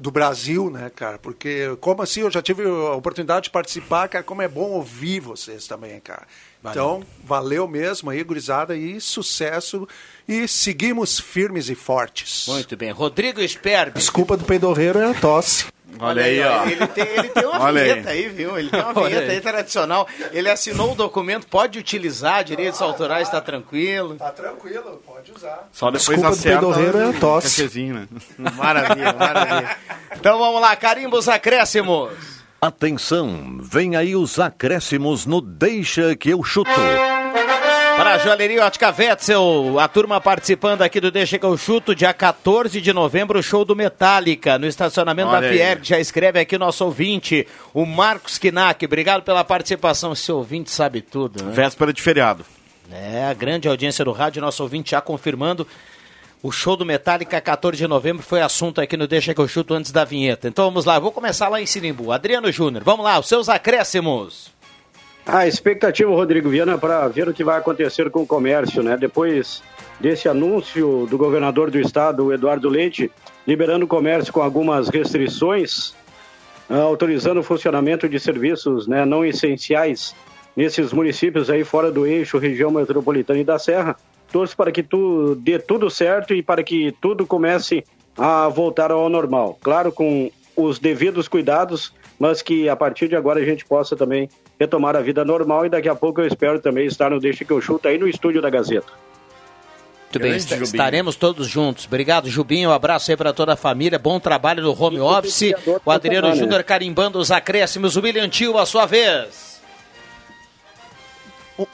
do 0.00 0.10
Brasil, 0.10 0.70
né, 0.70 0.90
cara? 0.96 1.18
Porque 1.18 1.76
como 1.78 2.00
assim 2.00 2.22
eu 2.22 2.30
já 2.30 2.40
tive 2.40 2.64
a 2.64 2.94
oportunidade 2.94 3.44
de 3.44 3.50
participar, 3.50 4.08
cara, 4.08 4.24
como 4.24 4.40
é 4.40 4.48
bom 4.48 4.70
ouvir 4.70 5.20
vocês 5.20 5.66
também, 5.66 6.00
cara. 6.00 6.26
Valeu. 6.62 6.72
Então, 6.72 7.06
valeu 7.22 7.68
mesmo 7.68 8.08
aí, 8.08 8.24
gurizada, 8.24 8.74
e 8.74 8.98
sucesso. 8.98 9.86
E 10.26 10.48
seguimos 10.48 11.20
firmes 11.20 11.68
e 11.68 11.74
fortes. 11.74 12.46
Muito 12.48 12.76
bem. 12.78 12.90
Rodrigo 12.92 13.46
Sperbi. 13.46 13.98
Desculpa 13.98 14.38
do 14.38 14.44
peidorreiro 14.44 14.98
é 14.98 15.10
a 15.10 15.14
tosse. 15.14 15.66
Olha 15.98 16.22
aí, 16.24 16.42
ó. 16.42 16.64
Ele 16.66 16.86
tem, 16.86 17.04
ele 17.08 17.28
tem 17.28 17.44
uma 17.46 17.60
Olha 17.64 17.82
aí. 17.82 17.88
vinheta 17.92 18.10
aí. 18.10 18.28
viu? 18.28 18.58
Ele 18.58 18.70
tem 18.70 18.80
uma 18.80 18.92
Olha 18.98 19.08
vinheta 19.08 19.30
aí. 19.32 19.36
aí. 19.36 19.40
tradicional. 19.40 20.08
Ele 20.32 20.48
assinou 20.50 20.92
o 20.92 20.94
documento, 20.94 21.46
pode 21.46 21.78
utilizar, 21.78 22.44
direitos 22.44 22.80
autorais, 22.80 23.28
está 23.28 23.40
tranquilo. 23.40 24.14
Tá 24.16 24.30
tranquilo, 24.30 25.02
pode 25.06 25.32
usar. 25.32 25.68
Só 25.72 25.86
depois 25.90 26.06
Desculpa 26.06 26.28
do 26.28 26.32
acerta 26.34 26.58
peidorreiro 26.60 26.98
é 26.98 27.04
a 27.04 27.08
o 27.10 27.14
tosse. 27.14 27.56
cafezinho, 27.62 27.94
né? 27.94 28.08
Maravilha, 28.56 29.12
maravilha. 29.12 29.76
Então 30.16 30.38
vamos 30.38 30.60
lá, 30.60 30.74
carimbos 30.76 31.28
acréscimos. 31.28 32.10
Atenção, 32.62 33.58
vem 33.62 33.96
aí 33.96 34.14
os 34.14 34.38
acréscimos 34.38 35.24
no 35.24 35.40
Deixa 35.40 36.14
que 36.14 36.28
eu 36.30 36.44
chuto. 36.44 36.70
Para 38.00 38.14
a 38.14 38.18
Joalheria 38.18 38.64
Ótica 38.64 38.94
Wetzel, 38.98 39.78
a 39.78 39.86
turma 39.86 40.18
participando 40.22 40.80
aqui 40.80 40.98
do 40.98 41.10
Deixa 41.10 41.38
que 41.38 41.44
eu 41.44 41.54
chuto, 41.58 41.94
dia 41.94 42.14
14 42.14 42.80
de 42.80 42.94
novembro, 42.94 43.42
show 43.42 43.62
do 43.62 43.76
Metallica, 43.76 44.58
no 44.58 44.66
estacionamento 44.66 45.28
Olha 45.28 45.42
da. 45.42 45.48
Fierg, 45.52 45.86
já 45.86 46.00
escreve 46.00 46.40
aqui 46.40 46.56
nosso 46.56 46.82
ouvinte, 46.82 47.46
o 47.74 47.84
Marcos 47.84 48.38
Kinak, 48.38 48.82
obrigado 48.86 49.22
pela 49.22 49.44
participação, 49.44 50.14
esse 50.14 50.32
ouvinte 50.32 50.70
sabe 50.70 51.02
tudo, 51.02 51.44
né? 51.44 51.52
Véspera 51.52 51.92
de 51.92 52.00
feriado. 52.00 52.42
É, 52.90 53.26
a 53.26 53.34
grande 53.34 53.68
audiência 53.68 54.02
do 54.02 54.12
rádio, 54.12 54.40
nosso 54.40 54.62
ouvinte 54.62 54.92
já 54.92 55.02
confirmando. 55.02 55.68
O 56.42 56.50
show 56.50 56.78
do 56.78 56.86
Metallica, 56.86 57.38
14 57.38 57.76
de 57.76 57.86
novembro, 57.86 58.22
foi 58.22 58.40
assunto 58.40 58.80
aqui 58.80 58.96
no 58.96 59.06
Deixa 59.06 59.34
que 59.34 59.40
eu 59.42 59.46
chuto 59.46 59.74
antes 59.74 59.92
da 59.92 60.06
vinheta. 60.06 60.48
Então 60.48 60.64
vamos 60.64 60.86
lá, 60.86 60.96
eu 60.96 61.02
vou 61.02 61.12
começar 61.12 61.50
lá 61.50 61.60
em 61.60 61.66
Sinimbu. 61.66 62.12
Adriano 62.12 62.50
Júnior, 62.50 62.82
vamos 62.82 63.04
lá, 63.04 63.18
os 63.18 63.28
seus 63.28 63.50
acréscimos. 63.50 64.58
A 65.32 65.46
expectativa, 65.46 66.10
Rodrigo 66.10 66.48
Viana, 66.48 66.76
para 66.76 67.06
ver 67.06 67.28
o 67.28 67.32
que 67.32 67.44
vai 67.44 67.56
acontecer 67.56 68.10
com 68.10 68.22
o 68.22 68.26
comércio, 68.26 68.82
né? 68.82 68.96
Depois 68.96 69.62
desse 70.00 70.28
anúncio 70.28 71.06
do 71.08 71.16
governador 71.16 71.70
do 71.70 71.78
estado, 71.78 72.32
Eduardo 72.32 72.68
Leite, 72.68 73.12
liberando 73.46 73.84
o 73.84 73.88
comércio 73.88 74.32
com 74.32 74.42
algumas 74.42 74.88
restrições, 74.88 75.94
ah, 76.68 76.78
autorizando 76.78 77.38
o 77.38 77.44
funcionamento 77.44 78.08
de 78.08 78.18
serviços 78.18 78.88
né, 78.88 79.04
não 79.04 79.24
essenciais 79.24 80.16
nesses 80.56 80.92
municípios 80.92 81.48
aí 81.48 81.62
fora 81.62 81.92
do 81.92 82.04
eixo, 82.04 82.36
região 82.36 82.72
metropolitana 82.72 83.38
e 83.38 83.44
da 83.44 83.56
Serra. 83.56 83.94
Torço 84.32 84.56
para 84.56 84.72
que 84.72 84.82
tu 84.82 85.36
dê 85.36 85.60
tudo 85.60 85.88
certo 85.88 86.34
e 86.34 86.42
para 86.42 86.64
que 86.64 86.92
tudo 87.00 87.24
comece 87.24 87.84
a 88.18 88.48
voltar 88.48 88.90
ao 88.90 89.08
normal. 89.08 89.56
Claro, 89.62 89.92
com 89.92 90.28
os 90.56 90.80
devidos 90.80 91.28
cuidados, 91.28 91.94
mas 92.18 92.42
que 92.42 92.68
a 92.68 92.74
partir 92.74 93.06
de 93.06 93.14
agora 93.14 93.38
a 93.38 93.44
gente 93.44 93.64
possa 93.64 93.94
também 93.94 94.28
retomar 94.60 94.94
a 94.94 95.00
vida 95.00 95.24
normal 95.24 95.64
e 95.64 95.70
daqui 95.70 95.88
a 95.88 95.94
pouco 95.94 96.20
eu 96.20 96.26
espero 96.26 96.60
também 96.60 96.86
estar 96.86 97.10
no 97.10 97.18
Deixa 97.18 97.46
que 97.46 97.50
eu 97.50 97.62
chuto 97.62 97.88
aí 97.88 97.96
no 97.96 98.06
estúdio 98.06 98.42
da 98.42 98.50
Gazeta. 98.50 98.92
Muito 100.02 100.18
bem, 100.18 100.32
Grande 100.32 100.48
Jubinho. 100.48 100.64
estaremos 100.64 101.16
todos 101.16 101.46
juntos. 101.46 101.86
Obrigado, 101.86 102.28
Jubinho. 102.28 102.68
Um 102.68 102.72
abraço 102.72 103.10
aí 103.10 103.16
para 103.16 103.32
toda 103.32 103.54
a 103.54 103.56
família. 103.56 103.98
Bom 103.98 104.20
trabalho 104.20 104.62
no 104.62 104.76
home 104.78 105.00
office. 105.00 105.54
O 105.84 105.90
Adriano. 105.90 106.34
Júnior 106.34 106.62
carimbando 106.64 107.18
os 107.18 107.30
acréscimos. 107.30 107.96
O 107.96 108.00
William 108.02 108.28
Tio, 108.28 108.58
a 108.58 108.66
sua 108.66 108.86
vez. 108.86 109.60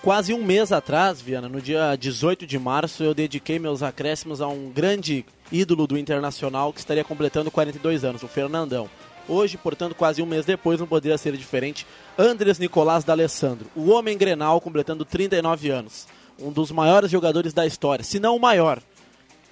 Quase 0.02 0.34
um 0.34 0.44
mês 0.44 0.70
atrás, 0.70 1.20
Viana, 1.20 1.48
no 1.48 1.60
dia 1.60 1.96
18 1.96 2.44
de 2.46 2.58
março, 2.58 3.02
eu 3.04 3.14
dediquei 3.14 3.58
meus 3.58 3.82
acréscimos 3.82 4.40
a 4.40 4.48
um 4.48 4.70
grande 4.70 5.24
ídolo 5.50 5.86
do 5.86 5.96
Internacional 5.96 6.72
que 6.72 6.80
estaria 6.80 7.04
completando 7.04 7.50
42 7.50 8.04
anos, 8.04 8.22
o 8.22 8.28
Fernandão. 8.28 8.90
Hoje, 9.28 9.56
portanto, 9.56 9.94
quase 9.94 10.22
um 10.22 10.26
mês 10.26 10.44
depois, 10.44 10.78
não 10.78 10.86
poderia 10.86 11.18
ser 11.18 11.36
diferente. 11.36 11.86
Andres 12.18 12.58
Nicolás 12.58 13.04
D'Alessandro, 13.04 13.68
o 13.74 13.90
homem 13.90 14.16
Grenal, 14.16 14.60
completando 14.60 15.04
39 15.04 15.70
anos. 15.70 16.06
Um 16.38 16.52
dos 16.52 16.70
maiores 16.70 17.10
jogadores 17.10 17.52
da 17.52 17.66
história, 17.66 18.04
se 18.04 18.20
não 18.20 18.36
o 18.36 18.40
maior. 18.40 18.80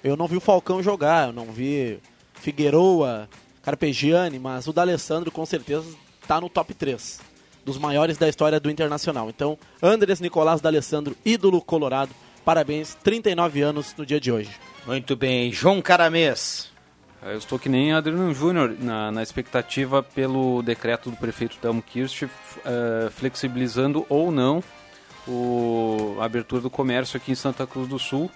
Eu 0.03 0.15
não 0.15 0.27
vi 0.27 0.37
o 0.37 0.41
Falcão 0.41 0.83
jogar, 0.83 1.29
eu 1.29 1.33
não 1.33 1.51
vi 1.51 1.99
Figueroa, 2.35 3.27
Carpegiani, 3.63 4.37
mas 4.37 4.67
o 4.67 4.73
D'Alessandro 4.73 5.31
com 5.31 5.45
certeza 5.45 5.87
está 6.21 6.39
no 6.39 6.49
top 6.49 6.73
3 6.73 7.19
dos 7.65 7.79
maiores 7.79 8.17
da 8.17 8.29
história 8.29 8.59
do 8.59 8.69
Internacional. 8.69 9.27
Então, 9.29 9.57
Andres 9.81 10.19
Nicolás 10.19 10.61
D'Alessandro, 10.61 11.17
ídolo 11.25 11.59
colorado, 11.59 12.11
parabéns, 12.45 12.95
39 13.03 13.61
anos 13.63 13.95
no 13.97 14.05
dia 14.05 14.19
de 14.19 14.31
hoje. 14.31 14.51
Muito 14.85 15.15
bem, 15.15 15.51
João 15.51 15.81
Caramês. 15.81 16.74
É, 17.25 17.33
Eu 17.33 17.37
estou 17.37 17.57
que 17.57 17.67
nem 17.67 17.91
Adriano 17.91 18.33
Júnior 18.33 18.75
na, 18.79 19.11
na 19.11 19.23
expectativa 19.23 20.03
pelo 20.03 20.61
decreto 20.61 21.09
do 21.09 21.17
prefeito 21.17 21.57
Telmo 21.57 21.81
Kirst 21.81 22.23
eh, 22.23 23.09
flexibilizando 23.11 24.05
ou 24.07 24.31
não 24.31 24.63
o, 25.27 26.17
a 26.19 26.25
abertura 26.25 26.61
do 26.61 26.69
comércio 26.69 27.17
aqui 27.17 27.31
em 27.31 27.35
Santa 27.35 27.65
Cruz 27.65 27.87
do 27.87 27.97
Sul, 27.97 28.29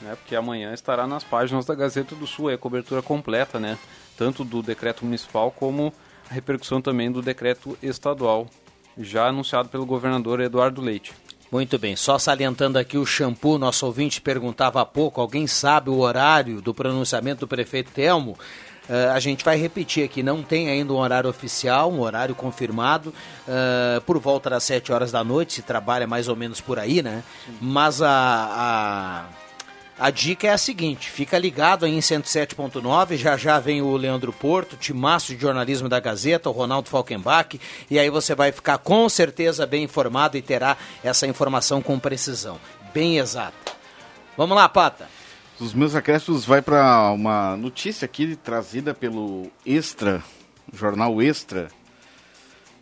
né, 0.00 0.16
porque 0.16 0.34
amanhã 0.34 0.72
estará 0.72 1.06
nas 1.06 1.22
páginas 1.22 1.66
da 1.66 1.74
Gazeta 1.74 2.14
do 2.14 2.26
Sul, 2.26 2.50
é 2.50 2.54
a 2.54 2.58
cobertura 2.58 3.02
completa, 3.02 3.60
né, 3.60 3.78
tanto 4.16 4.42
do 4.42 4.62
decreto 4.62 5.04
municipal 5.04 5.50
como 5.50 5.92
a 6.30 6.32
repercussão 6.32 6.80
também 6.80 7.12
do 7.12 7.20
decreto 7.20 7.76
estadual, 7.82 8.48
já 8.96 9.26
anunciado 9.26 9.68
pelo 9.68 9.84
governador 9.84 10.40
Eduardo 10.40 10.80
Leite. 10.80 11.12
Muito 11.54 11.78
bem, 11.78 11.94
só 11.94 12.18
salientando 12.18 12.80
aqui 12.80 12.98
o 12.98 13.06
shampoo, 13.06 13.58
nosso 13.58 13.86
ouvinte 13.86 14.20
perguntava 14.20 14.80
há 14.80 14.84
pouco, 14.84 15.20
alguém 15.20 15.46
sabe 15.46 15.88
o 15.88 15.98
horário 15.98 16.60
do 16.60 16.74
pronunciamento 16.74 17.42
do 17.42 17.46
prefeito 17.46 17.92
Telmo? 17.92 18.36
Eh, 18.88 19.08
a 19.14 19.20
gente 19.20 19.44
vai 19.44 19.56
repetir 19.56 20.04
aqui, 20.04 20.20
não 20.20 20.42
tem 20.42 20.68
ainda 20.68 20.92
um 20.92 20.96
horário 20.96 21.30
oficial, 21.30 21.92
um 21.92 22.00
horário 22.00 22.34
confirmado, 22.34 23.14
eh, 23.46 24.02
por 24.04 24.18
volta 24.18 24.50
das 24.50 24.64
7 24.64 24.90
horas 24.90 25.12
da 25.12 25.22
noite, 25.22 25.52
se 25.52 25.62
trabalha 25.62 26.08
mais 26.08 26.26
ou 26.26 26.34
menos 26.34 26.60
por 26.60 26.76
aí, 26.76 27.00
né? 27.02 27.22
Mas 27.60 28.02
a, 28.02 28.08
a, 28.10 29.24
a 29.98 30.10
dica 30.10 30.48
é 30.48 30.50
a 30.50 30.58
seguinte, 30.58 31.08
fica 31.08 31.38
ligado 31.38 31.84
aí 31.84 31.94
em 31.94 32.00
107.9, 32.00 33.16
já 33.16 33.36
já 33.36 33.60
vem 33.60 33.80
o 33.80 33.96
Leandro 33.96 34.32
Porto, 34.32 34.76
timaço 34.76 35.34
de 35.34 35.40
jornalismo 35.40 35.88
da 35.88 36.00
Gazeta, 36.00 36.48
o 36.48 36.52
Ronaldo 36.52 36.88
Falkenbach, 36.88 37.60
e 37.88 37.98
aí 37.98 38.10
você 38.10 38.34
vai 38.34 38.50
ficar 38.50 38.78
com 38.78 39.08
certeza 39.08 39.66
bem 39.66 39.84
informado 39.84 40.36
e 40.36 40.42
terá 40.42 40.76
essa 41.02 41.26
informação 41.26 41.80
com 41.80 41.98
precisão, 41.98 42.58
bem 42.92 43.18
exata. 43.18 43.72
Vamos 44.36 44.56
lá, 44.56 44.68
Pata. 44.68 45.08
Os 45.60 45.72
meus 45.72 45.94
acréscimos 45.94 46.44
vai 46.44 46.60
para 46.60 47.12
uma 47.12 47.56
notícia 47.56 48.04
aqui 48.04 48.34
trazida 48.34 48.92
pelo 48.92 49.48
Extra, 49.64 50.20
jornal 50.72 51.22
Extra, 51.22 51.68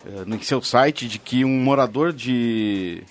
eh, 0.07 0.25
no 0.25 0.43
seu 0.43 0.63
site, 0.63 1.07
de 1.07 1.19
que 1.19 1.45
um 1.45 1.61
morador 1.63 2.11
de 2.11 3.05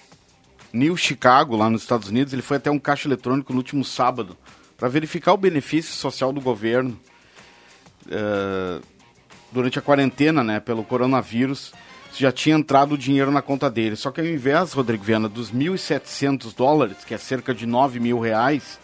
New 0.73 0.95
Chicago, 0.95 1.55
lá 1.55 1.69
nos 1.69 1.81
Estados 1.81 2.09
Unidos, 2.09 2.33
ele 2.33 2.41
foi 2.41 2.57
até 2.57 2.71
um 2.71 2.79
caixa 2.79 3.07
eletrônico 3.07 3.51
no 3.51 3.59
último 3.59 3.83
sábado 3.83 4.37
para 4.77 4.87
verificar 4.87 5.33
o 5.33 5.37
benefício 5.37 5.93
social 5.93 6.31
do 6.31 6.41
governo 6.41 6.97
eh, 8.09 8.79
durante 9.51 9.77
a 9.77 9.81
quarentena, 9.81 10.43
né, 10.43 10.59
pelo 10.59 10.83
coronavírus. 10.83 11.73
Já 12.13 12.31
tinha 12.31 12.55
entrado 12.55 12.93
o 12.93 12.97
dinheiro 12.97 13.31
na 13.31 13.41
conta 13.41 13.69
dele. 13.69 13.95
Só 13.95 14.11
que 14.11 14.19
ao 14.19 14.27
invés, 14.27 14.73
Rodrigo 14.73 15.03
Viana, 15.03 15.29
dos 15.29 15.51
1.700 15.51 16.55
dólares, 16.55 16.97
que 17.05 17.13
é 17.13 17.17
cerca 17.17 17.53
de 17.53 17.65
9 17.65 17.99
mil 17.99 18.19
reais, 18.19 18.79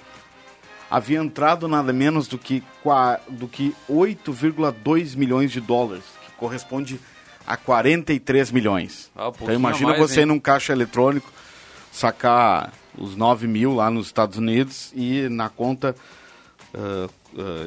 havia 0.90 1.20
entrado 1.20 1.68
nada 1.68 1.92
menos 1.92 2.28
do 2.28 2.38
que, 2.38 2.64
do 3.30 3.48
que 3.48 3.76
8,2 3.90 5.16
milhões 5.16 5.52
de 5.52 5.60
dólares, 5.60 6.04
que 6.26 6.32
corresponde 6.34 7.00
a 7.46 7.58
43 7.58 8.52
milhões. 8.52 9.10
Ah, 9.16 9.30
um 9.30 9.32
então 9.42 9.54
imagina 9.54 9.90
mais, 9.90 10.00
você 10.00 10.22
hein? 10.22 10.26
num 10.28 10.40
caixa 10.40 10.74
eletrônico 10.74 11.32
sacar 11.92 12.74
os 12.98 13.16
9 13.16 13.48
mil 13.48 13.74
lá 13.76 13.90
nos 13.90 14.08
Estados 14.08 14.38
Unidos 14.38 14.92
e 14.96 15.28
na 15.30 15.50
conta 15.50 15.96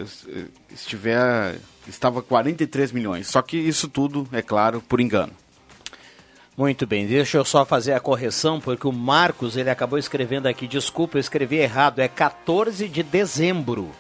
es- 0.02 0.26
eh, 0.28 0.44
estiver 0.72 1.58
estava 1.88 2.22
43 2.22 2.92
milhões. 2.92 3.26
Só 3.26 3.42
que 3.42 3.56
isso 3.56 3.88
tudo, 3.88 4.28
é 4.32 4.42
claro, 4.42 4.80
por 4.88 5.00
engano. 5.00 5.32
Muito 6.56 6.86
bem, 6.86 7.06
deixa 7.06 7.38
eu 7.38 7.44
só 7.44 7.64
fazer 7.64 7.94
a 7.94 8.00
correção, 8.00 8.60
porque 8.60 8.86
o 8.86 8.92
Marcos, 8.92 9.56
ele 9.56 9.70
acabou 9.70 9.98
escrevendo 9.98 10.46
aqui, 10.46 10.66
desculpa, 10.68 11.16
eu 11.16 11.20
escrevi 11.20 11.56
errado, 11.56 12.00
é 12.00 12.08
14 12.08 12.86
de 12.88 13.02
dezembro. 13.02 13.90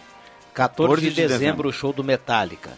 14 0.52 1.00
de, 1.00 1.06
14 1.06 1.10
de 1.10 1.10
dezembro, 1.14 1.38
dezembro. 1.38 1.68
o 1.68 1.72
show 1.72 1.92
do 1.92 2.04
Metallica. 2.04 2.70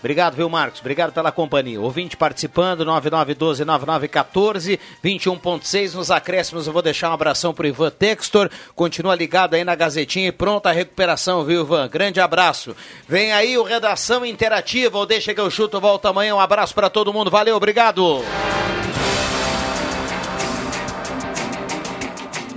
Obrigado, 0.00 0.34
viu, 0.34 0.48
Marcos? 0.48 0.80
Obrigado 0.80 1.12
pela 1.12 1.30
companhia. 1.30 1.80
Ouvinte 1.80 2.16
participando, 2.16 2.84
9912-9914, 2.86 4.78
21.6 5.04 5.94
nos 5.94 6.10
acréscimos. 6.10 6.66
Eu 6.66 6.72
vou 6.72 6.80
deixar 6.80 7.10
um 7.10 7.12
abração 7.12 7.52
pro 7.52 7.66
Ivan 7.66 7.90
Textor. 7.90 8.50
Continua 8.74 9.14
ligado 9.14 9.54
aí 9.54 9.62
na 9.62 9.74
Gazetinha 9.74 10.28
e 10.28 10.32
pronta 10.32 10.70
a 10.70 10.72
recuperação, 10.72 11.44
viu, 11.44 11.60
Ivan? 11.60 11.86
Grande 11.88 12.18
abraço. 12.18 12.74
Vem 13.06 13.32
aí 13.32 13.58
o 13.58 13.62
Redação 13.62 14.24
Interativa, 14.24 14.96
ou 14.96 15.04
deixa 15.04 15.34
que 15.34 15.40
eu 15.40 15.50
chuto, 15.50 15.78
volta 15.78 16.08
amanhã. 16.08 16.34
Um 16.34 16.40
abraço 16.40 16.74
para 16.74 16.88
todo 16.88 17.12
mundo. 17.12 17.30
Valeu, 17.30 17.56
obrigado. 17.56 18.24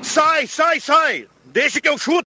Sai, 0.01 0.47
sai, 0.47 0.79
sai! 0.79 1.27
Deixa 1.45 1.81
que 1.81 1.89
eu 1.89 1.97
chuto! 1.97 2.21